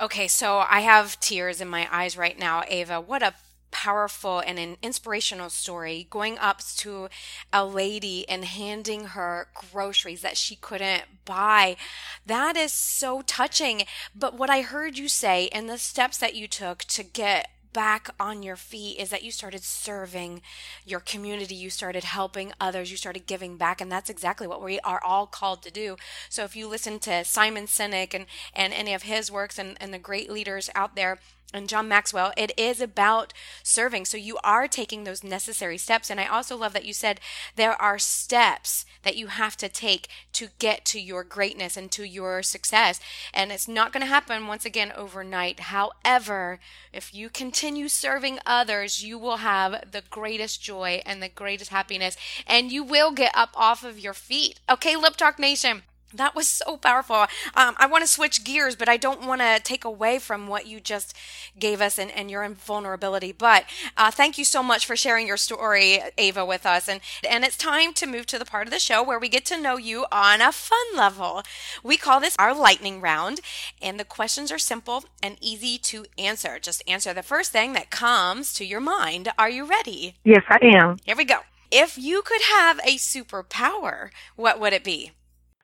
Okay, 0.00 0.26
so 0.26 0.64
I 0.68 0.80
have 0.80 1.20
tears 1.20 1.60
in 1.60 1.68
my 1.68 1.86
eyes 1.92 2.16
right 2.16 2.38
now, 2.38 2.64
Ava. 2.66 3.00
What 3.00 3.22
a 3.22 3.34
powerful 3.74 4.38
and 4.38 4.58
an 4.58 4.76
inspirational 4.82 5.50
story 5.50 6.06
going 6.08 6.38
up 6.38 6.62
to 6.76 7.08
a 7.52 7.66
lady 7.66 8.26
and 8.28 8.44
handing 8.44 9.06
her 9.06 9.48
groceries 9.52 10.22
that 10.22 10.36
she 10.36 10.54
couldn't 10.54 11.02
buy. 11.24 11.76
That 12.24 12.56
is 12.56 12.72
so 12.72 13.20
touching. 13.22 13.82
But 14.14 14.38
what 14.38 14.48
I 14.48 14.62
heard 14.62 14.96
you 14.96 15.08
say 15.08 15.48
and 15.48 15.68
the 15.68 15.76
steps 15.76 16.16
that 16.18 16.36
you 16.36 16.46
took 16.46 16.84
to 16.84 17.02
get 17.02 17.50
back 17.72 18.08
on 18.20 18.44
your 18.44 18.54
feet 18.54 18.98
is 19.00 19.10
that 19.10 19.24
you 19.24 19.32
started 19.32 19.64
serving 19.64 20.40
your 20.86 21.00
community, 21.00 21.56
you 21.56 21.68
started 21.68 22.04
helping 22.04 22.52
others, 22.60 22.92
you 22.92 22.96
started 22.96 23.26
giving 23.26 23.56
back, 23.56 23.80
and 23.80 23.90
that's 23.90 24.08
exactly 24.08 24.46
what 24.46 24.62
we 24.62 24.78
are 24.80 25.02
all 25.04 25.26
called 25.26 25.60
to 25.62 25.70
do. 25.72 25.96
So 26.30 26.44
if 26.44 26.54
you 26.54 26.68
listen 26.68 27.00
to 27.00 27.24
Simon 27.24 27.66
Sinek 27.66 28.14
and, 28.14 28.26
and 28.54 28.72
any 28.72 28.94
of 28.94 29.02
his 29.02 29.30
works 29.30 29.58
and, 29.58 29.76
and 29.80 29.92
the 29.92 29.98
great 29.98 30.30
leaders 30.30 30.70
out 30.76 30.94
there, 30.94 31.18
and 31.54 31.68
John 31.68 31.88
Maxwell, 31.88 32.32
it 32.36 32.52
is 32.58 32.80
about 32.80 33.32
serving. 33.62 34.04
So 34.04 34.16
you 34.16 34.38
are 34.44 34.68
taking 34.68 35.04
those 35.04 35.24
necessary 35.24 35.78
steps. 35.78 36.10
And 36.10 36.20
I 36.20 36.26
also 36.26 36.56
love 36.56 36.72
that 36.72 36.84
you 36.84 36.92
said 36.92 37.20
there 37.56 37.80
are 37.80 37.98
steps 37.98 38.84
that 39.04 39.16
you 39.16 39.28
have 39.28 39.56
to 39.58 39.68
take 39.68 40.08
to 40.32 40.48
get 40.58 40.84
to 40.86 41.00
your 41.00 41.22
greatness 41.22 41.76
and 41.76 41.90
to 41.92 42.04
your 42.04 42.42
success. 42.42 43.00
And 43.32 43.52
it's 43.52 43.68
not 43.68 43.92
going 43.92 44.00
to 44.00 44.06
happen 44.06 44.46
once 44.46 44.64
again 44.64 44.92
overnight. 44.96 45.60
However, 45.60 46.58
if 46.92 47.14
you 47.14 47.28
continue 47.28 47.88
serving 47.88 48.38
others, 48.44 49.04
you 49.04 49.18
will 49.18 49.38
have 49.38 49.92
the 49.92 50.02
greatest 50.10 50.60
joy 50.62 51.02
and 51.06 51.22
the 51.22 51.28
greatest 51.28 51.70
happiness, 51.70 52.16
and 52.46 52.72
you 52.72 52.82
will 52.82 53.12
get 53.12 53.32
up 53.34 53.50
off 53.54 53.84
of 53.84 53.98
your 53.98 54.14
feet. 54.14 54.60
Okay, 54.68 54.96
Lip 54.96 55.16
Talk 55.16 55.38
Nation. 55.38 55.82
That 56.14 56.34
was 56.34 56.48
so 56.48 56.76
powerful. 56.76 57.26
Um, 57.54 57.74
I 57.78 57.86
want 57.86 58.02
to 58.02 58.08
switch 58.08 58.44
gears, 58.44 58.76
but 58.76 58.88
I 58.88 58.96
don't 58.96 59.26
want 59.26 59.40
to 59.40 59.60
take 59.62 59.84
away 59.84 60.18
from 60.18 60.46
what 60.46 60.66
you 60.66 60.80
just 60.80 61.16
gave 61.58 61.80
us 61.80 61.98
and, 61.98 62.10
and 62.10 62.30
your 62.30 62.48
vulnerability. 62.48 63.32
But 63.32 63.64
uh, 63.96 64.10
thank 64.10 64.38
you 64.38 64.44
so 64.44 64.62
much 64.62 64.86
for 64.86 64.96
sharing 64.96 65.26
your 65.26 65.36
story, 65.36 66.00
Ava, 66.16 66.44
with 66.44 66.64
us. 66.66 66.88
And, 66.88 67.00
and 67.28 67.44
it's 67.44 67.56
time 67.56 67.92
to 67.94 68.06
move 68.06 68.26
to 68.26 68.38
the 68.38 68.44
part 68.44 68.66
of 68.66 68.72
the 68.72 68.78
show 68.78 69.02
where 69.02 69.18
we 69.18 69.28
get 69.28 69.44
to 69.46 69.60
know 69.60 69.76
you 69.76 70.06
on 70.12 70.40
a 70.40 70.52
fun 70.52 70.86
level. 70.94 71.42
We 71.82 71.96
call 71.96 72.20
this 72.20 72.36
our 72.38 72.54
lightning 72.54 73.00
round, 73.00 73.40
and 73.82 73.98
the 73.98 74.04
questions 74.04 74.52
are 74.52 74.58
simple 74.58 75.04
and 75.22 75.36
easy 75.40 75.78
to 75.78 76.06
answer. 76.16 76.58
Just 76.58 76.82
answer 76.88 77.12
the 77.12 77.22
first 77.22 77.50
thing 77.50 77.72
that 77.72 77.90
comes 77.90 78.52
to 78.54 78.64
your 78.64 78.80
mind. 78.80 79.30
Are 79.38 79.50
you 79.50 79.64
ready? 79.64 80.14
Yes, 80.24 80.42
I 80.48 80.58
am. 80.76 80.98
Here 81.04 81.16
we 81.16 81.24
go. 81.24 81.38
If 81.70 81.98
you 81.98 82.22
could 82.22 82.42
have 82.42 82.78
a 82.80 82.96
superpower, 82.96 84.10
what 84.36 84.60
would 84.60 84.72
it 84.72 84.84
be? 84.84 85.10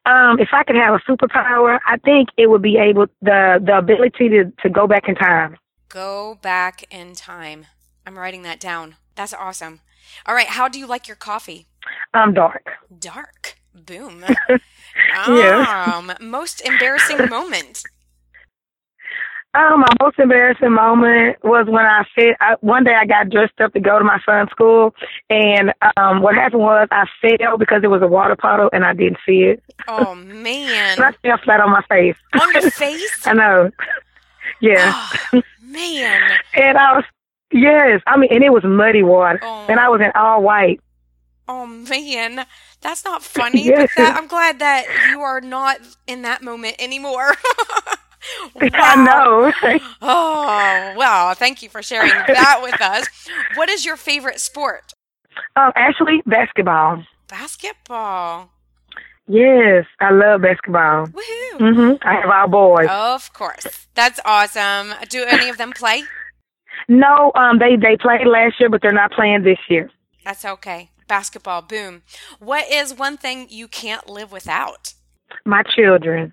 Um, 0.07 0.39
if 0.41 0.49
I 0.53 0.65
could 0.65 0.77
have 0.77 0.95
a 0.95 1.11
superpower, 1.11 1.79
I 1.87 1.99
think 1.99 2.31
it 2.37 2.49
would 2.49 2.63
be 2.63 2.79
able 2.79 3.07
the 3.21 3.61
the 3.63 3.79
ability 3.79 4.29
to 4.31 4.53
to 4.63 4.71
go 4.71 4.87
back 4.87 5.09
in 5.09 5.15
time. 5.15 5.57
Go 5.89 6.39
back 6.41 6.85
in 6.91 7.15
time. 7.15 7.67
I'm 8.07 8.19
writing 8.19 8.43
that 8.43 8.61
down. 8.61 8.97
That's 9.15 9.35
awesome. 9.35 9.81
All 10.27 10.35
right, 10.35 10.47
how 10.47 10.69
do 10.69 10.79
you 10.79 10.87
like 10.87 11.07
your 11.07 11.17
coffee? 11.17 11.67
Um, 12.15 12.35
dark. 12.35 12.71
Dark. 12.99 13.57
Boom. 13.75 14.25
yeah. 15.29 15.93
Um, 15.95 16.13
most 16.21 16.61
embarrassing 16.63 17.29
moment. 17.29 17.83
Um, 19.53 19.81
my 19.81 19.89
most 20.01 20.17
embarrassing 20.21 20.73
moment 20.73 21.39
was 21.43 21.67
when 21.69 21.85
I 21.85 22.05
said 22.17 22.37
I, 22.41 22.55
one 22.61 22.85
day 22.85 22.95
I 22.95 23.05
got 23.05 23.31
dressed 23.31 23.61
up 23.61 23.73
to 23.73 23.81
go 23.81 23.99
to 23.99 24.05
my 24.05 24.21
son's 24.25 24.49
school, 24.51 24.95
and 25.29 25.73
um, 25.97 26.23
what 26.23 26.37
happened 26.37 26.63
was 26.63 26.87
I 26.93 27.05
fell 27.21 27.59
because 27.59 27.83
it 27.83 27.89
was 27.89 28.01
a 28.01 28.07
water 28.07 28.37
puddle 28.37 28.71
and 28.73 28.85
I 28.85 28.93
didn't 28.95 29.19
see 29.27 29.43
it. 29.43 29.61
Oh 29.89 30.15
man! 30.17 30.97
and 30.99 31.05
I 31.05 31.11
fell 31.23 31.39
flat 31.43 31.61
on 31.61 31.71
my 31.71 31.83
face. 31.89 32.15
On 32.41 32.53
your 32.53 32.71
face? 32.71 33.27
I 33.27 33.33
know. 33.35 33.71
Yeah. 34.63 34.93
Oh, 35.33 35.43
man. 35.63 36.39
and 36.55 36.77
I 36.77 36.97
was 36.97 37.05
yes, 37.51 38.03
I 38.07 38.19
mean, 38.19 38.31
and 38.33 38.45
it 38.45 38.51
was 38.53 38.63
muddy 38.63 39.03
water, 39.03 39.41
Oh. 39.43 39.67
and 39.71 39.81
I 39.81 39.89
was 39.89 40.01
in 40.03 40.11
all 40.15 40.43
white. 40.43 40.81
Oh 41.49 41.65
man, 41.67 42.45
that's 42.83 43.05
not 43.05 43.23
funny. 43.23 43.65
Yes. 43.65 43.91
But 43.97 44.03
that, 44.03 44.17
I'm 44.17 44.27
glad 44.29 44.59
that 44.59 44.85
you 45.11 45.21
are 45.23 45.41
not 45.41 45.79
in 46.07 46.23
that 46.23 46.43
moment 46.43 46.77
anymore. 46.79 47.35
I 48.61 48.71
Wow. 48.97 49.53
know. 49.63 49.79
Oh 50.03 50.95
well, 50.97 51.35
thank 51.35 51.63
you 51.63 51.69
for 51.69 51.83
sharing 51.83 52.11
that 52.11 52.61
with 52.63 52.81
us. 52.81 53.07
What 53.55 53.69
is 53.69 53.85
your 53.85 53.97
favorite 53.97 54.41
sport? 54.41 54.93
um, 55.57 55.73
actually, 55.77 56.23
basketball. 56.27 57.03
Basketball. 57.29 58.51
Yes, 59.27 59.85
I 60.01 60.11
love 60.11 60.43
basketball. 60.43 61.07
Woohoo! 61.07 61.59
Mhm. 61.59 61.99
I 62.03 62.15
have 62.15 62.31
all 62.31 62.49
boys. 62.49 62.89
Of 62.91 63.33
course, 63.33 63.87
that's 63.95 64.19
awesome. 64.25 64.95
Do 65.09 65.25
any 65.25 65.49
of 65.49 65.57
them 65.57 65.73
play? 65.73 66.03
No, 66.89 67.31
um, 67.35 67.59
they 67.59 67.77
they 67.77 67.97
played 67.97 68.27
last 68.27 68.59
year, 68.59 68.69
but 68.69 68.83
they're 68.83 68.93
not 68.93 69.13
playing 69.13 69.43
this 69.45 69.59
year. 69.69 69.91
That's 70.25 70.45
okay. 70.45 70.91
Basketball, 71.07 71.63
boom. 71.63 72.03
What 72.39 72.71
is 72.71 72.95
one 72.95 73.17
thing 73.17 73.47
you 73.51 73.69
can't 73.69 74.09
live 74.09 74.33
without? 74.33 74.95
My 75.45 75.63
children 75.63 76.33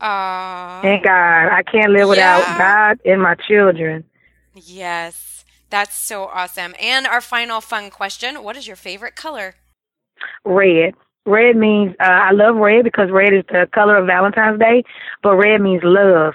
Uh, 0.00 0.80
and 0.82 1.02
God, 1.02 1.48
I 1.52 1.62
can't 1.62 1.92
live 1.92 2.08
without 2.08 2.40
Yeah. 2.40 2.58
God 2.58 3.00
and 3.04 3.22
my 3.22 3.34
children. 3.34 4.04
yes, 4.54 5.44
that's 5.70 5.94
so 5.96 6.24
awesome. 6.24 6.74
And 6.80 7.06
our 7.06 7.20
final 7.20 7.60
fun 7.60 7.90
question 7.90 8.42
What 8.42 8.56
is 8.56 8.66
your 8.66 8.76
favorite 8.76 9.16
color? 9.16 9.54
Red. 10.44 10.94
Red 11.26 11.56
means 11.56 11.94
uh, 12.00 12.04
I 12.04 12.32
love 12.32 12.56
red 12.56 12.84
because 12.84 13.10
red 13.10 13.32
is 13.34 13.44
the 13.48 13.68
color 13.74 13.96
of 13.96 14.06
Valentine's 14.06 14.58
Day, 14.58 14.84
but 15.22 15.36
red 15.36 15.60
means 15.60 15.82
love. 15.84 16.34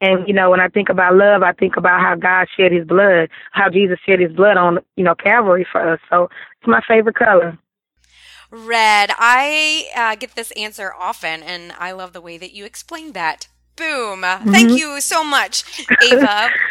And 0.00 0.26
you 0.26 0.34
know, 0.34 0.50
when 0.50 0.60
I 0.60 0.68
think 0.68 0.88
about 0.88 1.14
love, 1.14 1.42
I 1.42 1.52
think 1.52 1.76
about 1.76 2.00
how 2.00 2.14
God 2.16 2.48
shed 2.56 2.72
His 2.72 2.84
blood, 2.86 3.30
how 3.52 3.70
Jesus 3.70 3.98
shed 4.06 4.20
His 4.20 4.32
blood 4.32 4.56
on 4.56 4.78
you 4.96 5.04
know 5.04 5.14
Calvary 5.14 5.66
for 5.70 5.94
us. 5.94 6.00
So 6.10 6.24
it's 6.60 6.66
my 6.68 6.80
favorite 6.86 7.14
color. 7.16 7.56
Red. 8.54 9.10
I 9.18 9.88
uh, 9.96 10.16
get 10.16 10.36
this 10.36 10.52
answer 10.52 10.94
often, 10.94 11.42
and 11.42 11.72
I 11.78 11.92
love 11.92 12.12
the 12.12 12.20
way 12.22 12.38
that 12.38 12.54
you 12.54 12.64
explained 12.64 13.14
that. 13.14 13.48
Boom. 13.76 14.22
Thank 14.22 14.74
Mhm. 14.74 14.76
you 14.76 15.00
so 15.00 15.24
much, 15.24 15.64
Ava. 16.00 16.54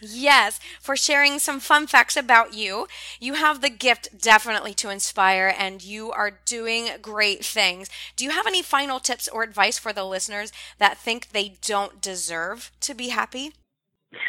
Yes, 0.00 0.60
for 0.80 0.96
sharing 0.96 1.38
some 1.38 1.60
fun 1.60 1.86
facts 1.86 2.16
about 2.16 2.54
you. 2.54 2.86
You 3.20 3.34
have 3.34 3.60
the 3.60 3.70
gift 3.70 4.18
definitely 4.20 4.74
to 4.74 4.90
inspire, 4.90 5.54
and 5.58 5.82
you 5.82 6.10
are 6.12 6.40
doing 6.46 6.88
great 7.02 7.44
things. 7.44 7.88
Do 8.16 8.24
you 8.24 8.30
have 8.30 8.46
any 8.46 8.62
final 8.62 9.00
tips 9.00 9.28
or 9.28 9.42
advice 9.42 9.78
for 9.78 9.92
the 9.92 10.04
listeners 10.04 10.52
that 10.78 10.98
think 10.98 11.30
they 11.30 11.56
don't 11.62 12.00
deserve 12.00 12.72
to 12.82 12.94
be 12.94 13.08
happy? 13.10 13.52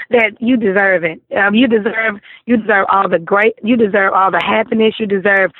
that 0.10 0.34
you 0.40 0.58
deserve 0.58 1.04
it. 1.04 1.22
Um, 1.36 1.56
you 1.56 1.68
deserve 1.68 2.20
you 2.46 2.58
deserve 2.58 2.86
all 2.92 3.10
the 3.10 3.20
great. 3.20 3.54
You 3.64 3.76
deserve 3.78 4.14
all 4.14 4.32
the 4.32 4.42
happiness. 4.46 4.96
You 5.00 5.08
deserve 5.08 5.52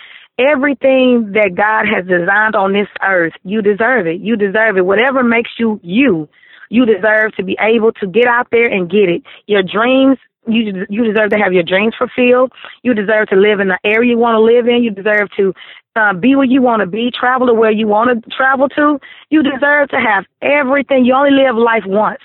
everything 0.50 1.32
that 1.34 1.56
God 1.56 1.86
has 1.94 2.06
designed 2.06 2.56
on 2.56 2.74
this 2.74 2.88
earth. 3.04 3.34
You 3.44 3.62
deserve 3.62 4.08
it. 4.08 4.22
You 4.22 4.36
deserve 4.36 4.78
it. 4.78 4.86
Whatever 4.86 5.24
makes 5.24 5.52
you 5.58 5.80
you, 5.84 6.28
you 6.70 6.86
deserve 6.86 7.36
to 7.36 7.44
be 7.44 7.58
able 7.60 7.92
to 7.94 8.08
get 8.08 8.28
out 8.28 8.48
there 8.52 8.68
and 8.68 8.90
get 8.90 9.10
it. 9.10 9.24
Your 9.48 9.64
dreams. 9.64 10.18
You 10.48 10.88
you 10.90 11.04
deserve 11.04 11.30
to 11.32 11.38
have 11.38 11.54
your 11.54 11.64
dreams 11.64 11.94
fulfilled. 11.96 12.52
You 12.82 12.96
deserve 12.96 13.28
to 13.28 13.36
live 13.36 13.60
in 13.60 13.68
the 13.68 13.78
area 13.84 14.10
you 14.10 14.18
want 14.18 14.36
to 14.36 14.42
live 14.42 14.68
in. 14.68 14.84
You 14.84 14.90
deserve 14.90 15.30
to 15.38 15.54
uh, 15.96 16.14
be 16.14 16.36
where 16.36 16.46
you 16.46 16.62
want 16.62 16.80
to 16.80 16.88
be, 16.88 17.12
travel 17.12 17.46
to 17.48 17.54
where 17.54 17.72
you 17.72 17.88
want 17.88 18.24
to 18.24 18.30
travel 18.32 18.68
to. 18.70 19.00
You 19.30 19.44
deserve 19.44 19.90
to 19.90 19.98
have 19.98 20.26
everything. 20.42 21.06
You 21.06 21.14
only 21.14 21.32
live 21.32 21.56
life 21.56 21.84
once. 21.86 22.22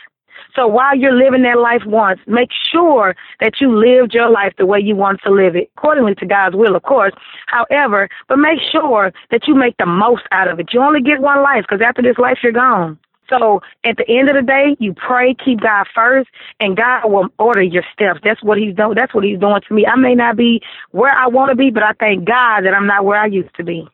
So 0.57 0.67
while 0.67 0.97
you're 0.97 1.15
living 1.15 1.43
that 1.43 1.59
life 1.59 1.83
once, 1.85 2.19
make 2.27 2.49
sure 2.73 3.15
that 3.41 3.61
you 3.61 3.77
lived 3.77 4.15
your 4.15 4.31
life 4.31 4.55
the 4.57 4.65
way 4.65 4.81
you 4.81 4.97
want 4.97 5.21
to 5.25 5.31
live 5.31 5.55
it, 5.55 5.71
accordingly 5.77 6.15
to 6.17 6.27
God's 6.27 6.57
will, 6.57 6.75
of 6.75 6.83
course. 6.83 7.13
However, 7.47 8.09
but 8.27 8.39
make 8.39 8.59
sure 8.73 9.13
that 9.31 9.47
you 9.47 9.55
make 9.55 9.77
the 9.77 9.85
most 9.85 10.23
out 10.33 10.49
of 10.49 10.59
it. 10.59 10.71
You 10.73 10.81
only 10.81 11.03
get 11.03 11.21
one 11.21 11.43
life 11.43 11.65
because 11.69 11.85
after 11.87 12.01
this 12.01 12.17
life, 12.17 12.39
you're 12.43 12.53
gone. 12.53 12.99
So 13.29 13.61
at 13.85 13.97
the 13.97 14.09
end 14.09 14.31
of 14.31 14.37
the 14.37 14.43
day, 14.43 14.77
you 14.79 14.95
pray, 14.95 15.35
keep 15.35 15.61
God 15.61 15.87
first, 15.95 16.31
and 16.61 16.77
God 16.77 17.11
will 17.11 17.29
order 17.39 17.63
your 17.63 17.85
steps. 17.93 18.21
That's 18.25 18.43
what 18.43 18.57
He's 18.57 18.75
doing. 18.75 18.95
That's 18.95 19.13
what 19.15 19.25
He's 19.25 19.39
doing 19.39 19.61
to 19.69 19.75
me. 19.75 19.85
I 19.85 19.97
may 19.97 20.15
not 20.15 20.37
be 20.37 20.63
where 20.93 21.13
I 21.13 21.27
want 21.27 21.51
to 21.51 21.57
be, 21.57 21.71
but 21.71 21.83
I 21.83 21.93
thank 21.99 22.25
God 22.25 22.63
that 22.63 22.73
I'm 22.75 22.87
not 22.87 23.05
where 23.05 23.19
I 23.19 23.27
used 23.27 23.55
to 23.57 23.65
be. 23.65 23.87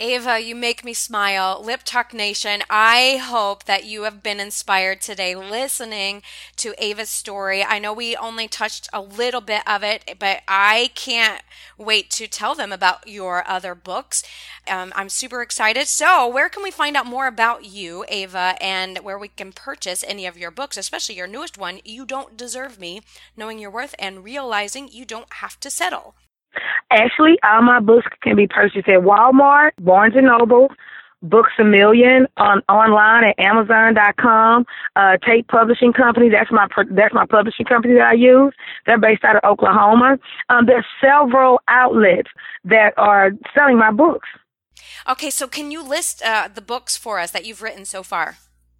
Ava, 0.00 0.38
you 0.38 0.54
make 0.54 0.84
me 0.84 0.94
smile. 0.94 1.60
Lip 1.60 1.80
Talk 1.84 2.14
Nation, 2.14 2.62
I 2.70 3.16
hope 3.20 3.64
that 3.64 3.84
you 3.84 4.04
have 4.04 4.22
been 4.22 4.38
inspired 4.38 5.00
today 5.00 5.34
listening 5.34 6.22
to 6.54 6.72
Ava's 6.78 7.08
story. 7.10 7.64
I 7.64 7.80
know 7.80 7.92
we 7.92 8.14
only 8.14 8.46
touched 8.46 8.88
a 8.92 9.02
little 9.02 9.40
bit 9.40 9.66
of 9.66 9.82
it, 9.82 10.14
but 10.20 10.42
I 10.46 10.92
can't 10.94 11.42
wait 11.76 12.10
to 12.10 12.28
tell 12.28 12.54
them 12.54 12.72
about 12.72 13.08
your 13.08 13.42
other 13.50 13.74
books. 13.74 14.22
Um, 14.70 14.92
I'm 14.94 15.08
super 15.08 15.42
excited. 15.42 15.88
So, 15.88 16.28
where 16.28 16.48
can 16.48 16.62
we 16.62 16.70
find 16.70 16.96
out 16.96 17.06
more 17.06 17.26
about 17.26 17.64
you, 17.64 18.04
Ava, 18.08 18.54
and 18.60 18.98
where 18.98 19.18
we 19.18 19.26
can 19.26 19.50
purchase 19.50 20.04
any 20.06 20.26
of 20.26 20.38
your 20.38 20.52
books, 20.52 20.76
especially 20.76 21.16
your 21.16 21.26
newest 21.26 21.58
one, 21.58 21.80
You 21.84 22.06
Don't 22.06 22.36
Deserve 22.36 22.78
Me, 22.78 23.00
Knowing 23.36 23.58
Your 23.58 23.72
Worth 23.72 23.96
and 23.98 24.22
Realizing 24.22 24.86
You 24.92 25.04
Don't 25.04 25.32
Have 25.32 25.58
to 25.58 25.70
Settle? 25.70 26.14
Actually, 26.90 27.38
all 27.42 27.62
my 27.62 27.80
books 27.80 28.06
can 28.22 28.36
be 28.36 28.46
purchased 28.46 28.88
at 28.88 29.00
Walmart, 29.00 29.70
Barnes 29.80 30.14
and 30.16 30.26
Noble, 30.26 30.68
Books 31.22 31.52
a 31.58 31.64
Million 31.64 32.28
on 32.36 32.62
online 32.68 33.24
at 33.24 33.38
Amazon.com. 33.38 34.64
Uh, 34.94 35.16
Tate 35.26 35.48
Publishing 35.48 35.92
Company. 35.92 36.28
That's 36.28 36.50
my 36.52 36.68
that's 36.90 37.12
my 37.12 37.26
publishing 37.26 37.66
company 37.66 37.94
that 37.94 38.06
I 38.06 38.12
use. 38.12 38.54
They're 38.86 39.00
based 39.00 39.24
out 39.24 39.36
of 39.36 39.42
Oklahoma. 39.44 40.18
Um, 40.48 40.66
there's 40.66 40.86
several 41.00 41.60
outlets 41.66 42.30
that 42.64 42.94
are 42.96 43.32
selling 43.54 43.78
my 43.78 43.90
books. 43.90 44.28
Okay, 45.08 45.30
so 45.30 45.48
can 45.48 45.70
you 45.70 45.82
list 45.82 46.22
uh, 46.22 46.48
the 46.54 46.60
books 46.60 46.96
for 46.96 47.18
us 47.18 47.32
that 47.32 47.44
you've 47.44 47.62
written 47.62 47.84
so 47.84 48.02
far? 48.02 48.36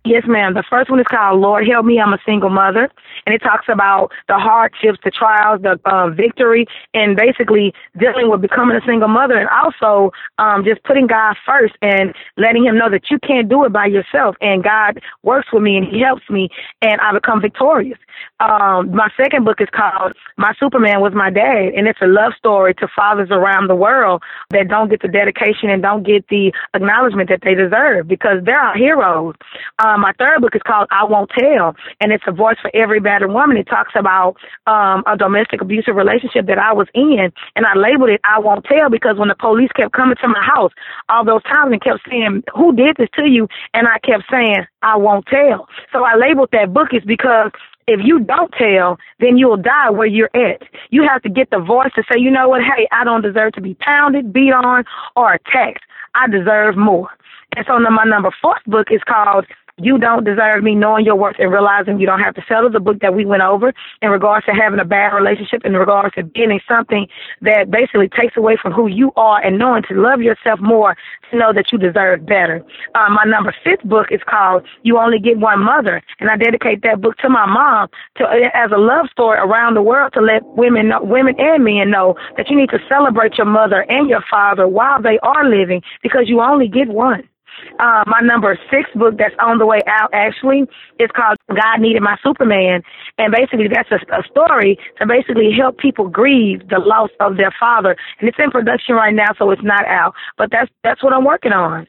Yes, 0.08 0.24
ma'am. 0.26 0.54
The 0.54 0.64
first 0.70 0.88
one 0.88 1.00
is 1.00 1.06
called 1.06 1.38
Lord 1.38 1.68
Help 1.68 1.84
Me, 1.84 2.00
I'm 2.00 2.14
a 2.14 2.18
Single 2.24 2.48
Mother. 2.48 2.88
And 3.26 3.34
it 3.34 3.40
talks 3.40 3.66
about 3.68 4.10
the 4.26 4.38
hardships, 4.38 4.98
the 5.04 5.10
trials, 5.10 5.60
the 5.60 5.78
uh, 5.84 6.08
victory, 6.08 6.64
and 6.94 7.14
basically 7.14 7.74
dealing 7.98 8.30
with 8.30 8.40
becoming 8.40 8.74
a 8.74 8.80
single 8.86 9.08
mother 9.08 9.36
and 9.36 9.50
also 9.50 10.10
um, 10.38 10.64
just 10.64 10.82
putting 10.84 11.08
God 11.08 11.36
first 11.44 11.74
and 11.82 12.14
letting 12.38 12.64
Him 12.64 12.78
know 12.78 12.88
that 12.88 13.10
you 13.10 13.18
can't 13.18 13.50
do 13.50 13.66
it 13.66 13.72
by 13.74 13.84
yourself. 13.84 14.34
And 14.40 14.64
God 14.64 14.98
works 15.24 15.48
with 15.52 15.62
me 15.62 15.76
and 15.76 15.86
He 15.86 16.00
helps 16.00 16.30
me, 16.30 16.48
and 16.80 17.02
I 17.02 17.12
become 17.12 17.42
victorious. 17.42 17.98
Um, 18.40 18.94
my 18.94 19.08
second 19.16 19.44
book 19.44 19.60
is 19.60 19.68
called 19.74 20.12
My 20.36 20.54
Superman 20.60 21.00
Was 21.00 21.12
My 21.12 21.30
Dad, 21.30 21.74
and 21.74 21.88
it's 21.88 21.98
a 22.00 22.06
love 22.06 22.32
story 22.38 22.72
to 22.74 22.86
fathers 22.94 23.30
around 23.30 23.66
the 23.68 23.74
world 23.74 24.22
that 24.50 24.68
don't 24.68 24.88
get 24.88 25.02
the 25.02 25.08
dedication 25.08 25.70
and 25.70 25.82
don't 25.82 26.04
get 26.04 26.28
the 26.28 26.52
acknowledgement 26.72 27.28
that 27.30 27.40
they 27.42 27.54
deserve 27.54 28.06
because 28.06 28.38
they're 28.44 28.60
our 28.60 28.76
heroes. 28.76 29.34
Um, 29.80 30.02
my 30.02 30.12
third 30.18 30.40
book 30.40 30.54
is 30.54 30.62
called 30.64 30.86
I 30.90 31.04
Won't 31.04 31.30
Tell, 31.36 31.74
and 32.00 32.12
it's 32.12 32.24
a 32.28 32.32
voice 32.32 32.56
for 32.62 32.70
every 32.74 33.00
battered 33.00 33.32
woman. 33.32 33.56
It 33.56 33.66
talks 33.66 33.92
about 33.96 34.36
um, 34.66 35.02
a 35.06 35.16
domestic 35.16 35.60
abusive 35.60 35.96
relationship 35.96 36.46
that 36.46 36.58
I 36.58 36.72
was 36.72 36.86
in, 36.94 37.32
and 37.56 37.66
I 37.66 37.74
labeled 37.74 38.10
it 38.10 38.20
I 38.22 38.38
Won't 38.38 38.66
Tell 38.66 38.88
because 38.88 39.18
when 39.18 39.28
the 39.28 39.34
police 39.34 39.70
kept 39.74 39.92
coming 39.92 40.16
to 40.22 40.28
my 40.28 40.42
house 40.42 40.72
all 41.08 41.24
those 41.24 41.42
times 41.42 41.72
and 41.72 41.82
kept 41.82 42.00
saying, 42.08 42.44
Who 42.54 42.74
did 42.74 42.96
this 42.98 43.08
to 43.16 43.26
you? 43.26 43.48
And 43.74 43.88
I 43.88 43.98
kept 43.98 44.24
saying, 44.30 44.66
I 44.82 44.96
won't 44.96 45.26
tell. 45.26 45.66
So 45.92 46.04
I 46.04 46.14
labeled 46.14 46.50
that 46.52 46.72
book 46.72 46.88
is 46.92 47.02
because 47.04 47.50
if 47.88 48.00
you 48.04 48.20
don't 48.20 48.52
tell, 48.52 48.98
then 49.18 49.38
you'll 49.38 49.56
die 49.56 49.90
where 49.90 50.06
you're 50.06 50.30
at. 50.34 50.62
You 50.90 51.08
have 51.08 51.22
to 51.22 51.30
get 51.30 51.50
the 51.50 51.58
voice 51.58 51.90
to 51.96 52.02
say, 52.02 52.20
you 52.20 52.30
know 52.30 52.50
what, 52.50 52.60
hey, 52.62 52.86
I 52.92 53.02
don't 53.02 53.22
deserve 53.22 53.54
to 53.54 53.62
be 53.62 53.74
pounded, 53.74 54.32
beat 54.32 54.52
on, 54.52 54.84
or 55.16 55.32
attacked. 55.32 55.84
I 56.14 56.28
deserve 56.28 56.76
more. 56.76 57.08
And 57.56 57.64
so 57.66 57.78
my 57.78 58.04
number 58.04 58.30
fourth 58.42 58.62
book 58.66 58.88
is 58.90 59.00
called 59.08 59.46
you 59.78 59.98
don't 59.98 60.24
deserve 60.24 60.62
me 60.62 60.74
knowing 60.74 61.04
your 61.04 61.14
worth 61.14 61.36
and 61.38 61.52
realizing 61.52 62.00
you 62.00 62.06
don't 62.06 62.20
have 62.20 62.34
to 62.34 62.42
settle 62.48 62.70
the 62.70 62.80
book 62.80 63.00
that 63.00 63.14
we 63.14 63.24
went 63.24 63.42
over 63.42 63.72
in 64.02 64.10
regards 64.10 64.44
to 64.46 64.52
having 64.52 64.80
a 64.80 64.84
bad 64.84 65.14
relationship, 65.14 65.64
in 65.64 65.74
regards 65.74 66.14
to 66.14 66.24
being 66.24 66.60
something 66.68 67.06
that 67.42 67.70
basically 67.70 68.08
takes 68.08 68.36
away 68.36 68.56
from 68.60 68.72
who 68.72 68.86
you 68.86 69.12
are 69.16 69.42
and 69.44 69.58
knowing 69.58 69.82
to 69.88 69.94
love 69.94 70.20
yourself 70.20 70.60
more 70.60 70.96
to 71.30 71.38
know 71.38 71.52
that 71.52 71.70
you 71.72 71.78
deserve 71.78 72.26
better. 72.26 72.64
Um, 72.94 73.14
my 73.14 73.24
number 73.24 73.54
fifth 73.64 73.84
book 73.84 74.08
is 74.10 74.20
called 74.28 74.64
You 74.82 74.98
Only 74.98 75.18
Get 75.18 75.38
One 75.38 75.60
Mother, 75.60 76.02
and 76.20 76.30
I 76.30 76.36
dedicate 76.36 76.82
that 76.82 77.00
book 77.00 77.16
to 77.18 77.28
my 77.28 77.46
mom 77.46 77.88
to 78.16 78.24
as 78.54 78.70
a 78.72 78.78
love 78.78 79.06
story 79.10 79.38
around 79.38 79.74
the 79.74 79.82
world 79.82 80.12
to 80.14 80.20
let 80.20 80.44
women, 80.44 80.92
women 81.02 81.34
and 81.38 81.64
men 81.64 81.90
know 81.90 82.16
that 82.36 82.48
you 82.48 82.56
need 82.56 82.70
to 82.70 82.78
celebrate 82.88 83.36
your 83.36 83.46
mother 83.46 83.84
and 83.88 84.08
your 84.08 84.24
father 84.30 84.66
while 84.66 85.00
they 85.00 85.18
are 85.22 85.48
living 85.48 85.82
because 86.02 86.24
you 86.26 86.40
only 86.40 86.68
get 86.68 86.88
one. 86.88 87.28
Uh, 87.78 88.04
my 88.06 88.20
number 88.22 88.58
six 88.70 88.88
book 88.94 89.14
that's 89.18 89.34
on 89.40 89.58
the 89.58 89.66
way 89.66 89.80
out 89.86 90.10
actually 90.12 90.62
is 90.98 91.10
called 91.14 91.36
God 91.48 91.80
Needed 91.80 92.02
My 92.02 92.16
Superman. 92.24 92.82
And 93.18 93.32
basically 93.32 93.68
that's 93.72 93.90
a, 93.90 94.00
a 94.14 94.22
story 94.30 94.78
to 94.98 95.06
basically 95.06 95.50
help 95.56 95.78
people 95.78 96.08
grieve 96.08 96.68
the 96.68 96.78
loss 96.78 97.10
of 97.20 97.36
their 97.36 97.54
father. 97.58 97.96
And 98.20 98.28
it's 98.28 98.38
in 98.38 98.50
production 98.50 98.94
right 98.94 99.14
now, 99.14 99.32
so 99.38 99.50
it's 99.50 99.62
not 99.62 99.86
out. 99.86 100.14
But 100.36 100.50
that's, 100.50 100.70
that's 100.82 101.02
what 101.02 101.12
I'm 101.12 101.24
working 101.24 101.52
on. 101.52 101.86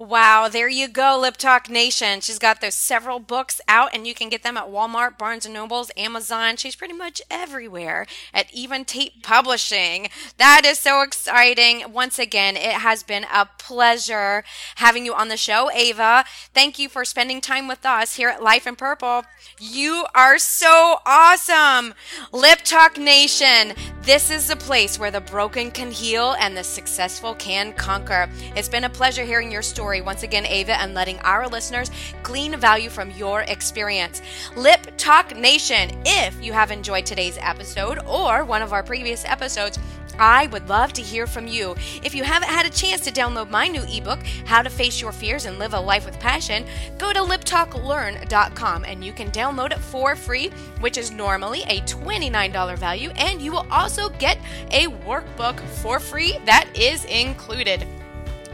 Wow, 0.00 0.48
there 0.48 0.66
you 0.66 0.88
go, 0.88 1.18
Lip 1.20 1.36
Talk 1.36 1.68
Nation. 1.68 2.22
She's 2.22 2.38
got 2.38 2.62
those 2.62 2.74
several 2.74 3.18
books 3.18 3.60
out, 3.68 3.90
and 3.92 4.06
you 4.06 4.14
can 4.14 4.30
get 4.30 4.42
them 4.42 4.56
at 4.56 4.70
Walmart, 4.70 5.18
Barnes 5.18 5.44
and 5.44 5.52
Nobles, 5.52 5.90
Amazon. 5.94 6.56
She's 6.56 6.74
pretty 6.74 6.94
much 6.94 7.20
everywhere 7.30 8.06
at 8.32 8.50
even 8.50 8.86
Tate 8.86 9.22
Publishing. 9.22 10.08
That 10.38 10.62
is 10.64 10.78
so 10.78 11.02
exciting. 11.02 11.92
Once 11.92 12.18
again, 12.18 12.56
it 12.56 12.76
has 12.76 13.02
been 13.02 13.26
a 13.30 13.50
pleasure 13.58 14.42
having 14.76 15.04
you 15.04 15.12
on 15.12 15.28
the 15.28 15.36
show, 15.36 15.70
Ava. 15.70 16.24
Thank 16.54 16.78
you 16.78 16.88
for 16.88 17.04
spending 17.04 17.42
time 17.42 17.68
with 17.68 17.84
us 17.84 18.16
here 18.16 18.30
at 18.30 18.42
Life 18.42 18.66
in 18.66 18.76
Purple. 18.76 19.24
You 19.58 20.06
are 20.14 20.38
so 20.38 21.00
awesome. 21.04 21.92
Lip 22.32 22.60
Talk 22.64 22.96
Nation, 22.96 23.74
this 24.00 24.30
is 24.30 24.48
the 24.48 24.56
place 24.56 24.98
where 24.98 25.10
the 25.10 25.20
broken 25.20 25.70
can 25.70 25.90
heal 25.90 26.34
and 26.40 26.56
the 26.56 26.64
successful 26.64 27.34
can 27.34 27.74
conquer. 27.74 28.30
It's 28.56 28.66
been 28.66 28.84
a 28.84 28.88
pleasure 28.88 29.24
hearing 29.24 29.52
your 29.52 29.60
story 29.60 29.89
story 29.90 30.00
once 30.02 30.22
again, 30.22 30.46
Ava, 30.46 30.80
and 30.80 30.94
letting 30.94 31.18
our 31.20 31.48
listeners 31.48 31.90
glean 32.22 32.56
value 32.56 32.88
from 32.88 33.10
your 33.10 33.40
experience. 33.42 34.22
Lip 34.54 34.86
Talk 34.96 35.36
Nation, 35.36 36.00
if 36.06 36.40
you 36.40 36.52
have 36.52 36.70
enjoyed 36.70 37.04
today's 37.04 37.36
episode 37.40 37.98
or 38.06 38.44
one 38.44 38.62
of 38.62 38.72
our 38.72 38.84
previous 38.84 39.24
episodes, 39.24 39.80
I 40.16 40.46
would 40.48 40.68
love 40.68 40.92
to 40.92 41.02
hear 41.02 41.26
from 41.26 41.48
you. 41.48 41.74
If 42.04 42.14
you 42.14 42.22
haven't 42.22 42.50
had 42.50 42.66
a 42.66 42.70
chance 42.70 43.00
to 43.00 43.10
download 43.10 43.50
my 43.50 43.66
new 43.66 43.82
ebook, 43.82 44.20
How 44.44 44.62
to 44.62 44.70
Face 44.70 45.00
Your 45.00 45.10
Fears 45.10 45.46
and 45.46 45.58
Live 45.58 45.74
a 45.74 45.80
Life 45.80 46.06
with 46.06 46.20
Passion, 46.20 46.66
go 46.96 47.12
to 47.12 47.18
liptalklearn.com 47.20 48.84
and 48.84 49.02
you 49.02 49.12
can 49.12 49.32
download 49.32 49.72
it 49.72 49.80
for 49.80 50.14
free, 50.14 50.50
which 50.78 50.98
is 50.98 51.10
normally 51.10 51.62
a 51.62 51.80
$29 51.80 52.78
value, 52.78 53.10
and 53.16 53.42
you 53.42 53.50
will 53.50 53.66
also 53.72 54.08
get 54.20 54.38
a 54.70 54.86
workbook 54.86 55.58
for 55.82 55.98
free 55.98 56.38
that 56.44 56.68
is 56.76 57.04
included. 57.06 57.84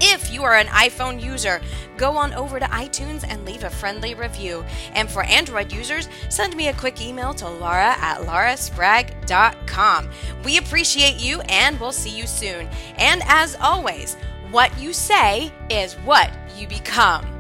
If 0.01 0.33
you 0.33 0.45
are 0.45 0.57
an 0.57 0.67
iPhone 0.69 1.23
user, 1.23 1.61
go 1.97 2.17
on 2.17 2.33
over 2.35 2.59
to 2.59 2.67
iTunes 2.67 3.25
and 3.27 3.45
leave 3.45 3.65
a 3.65 3.71
friendly 3.71 4.15
review. 4.15 4.65
And 4.95 5.11
for 5.11 5.23
Android 5.25 5.73
users, 5.73 6.09
send 6.29 6.55
me 6.57 6.69
a 6.69 6.75
quick 6.75 7.01
email 7.01 7.35
to 7.35 7.49
laura 7.49 7.97
at 7.99 8.21
lauraspragg.com. 8.21 10.11
We 10.45 10.59
appreciate 10.59 11.17
you 11.17 11.41
and 11.43 11.81
we'll 11.81 11.93
see 11.93 12.17
you 12.17 12.27
soon. 12.27 12.69
And 12.97 13.23
as 13.27 13.57
always, 13.61 14.17
what 14.51 14.79
you 14.79 14.93
say 14.93 15.53
is 15.71 15.95
what 15.95 16.31
you 16.57 16.69
become. 16.69 17.36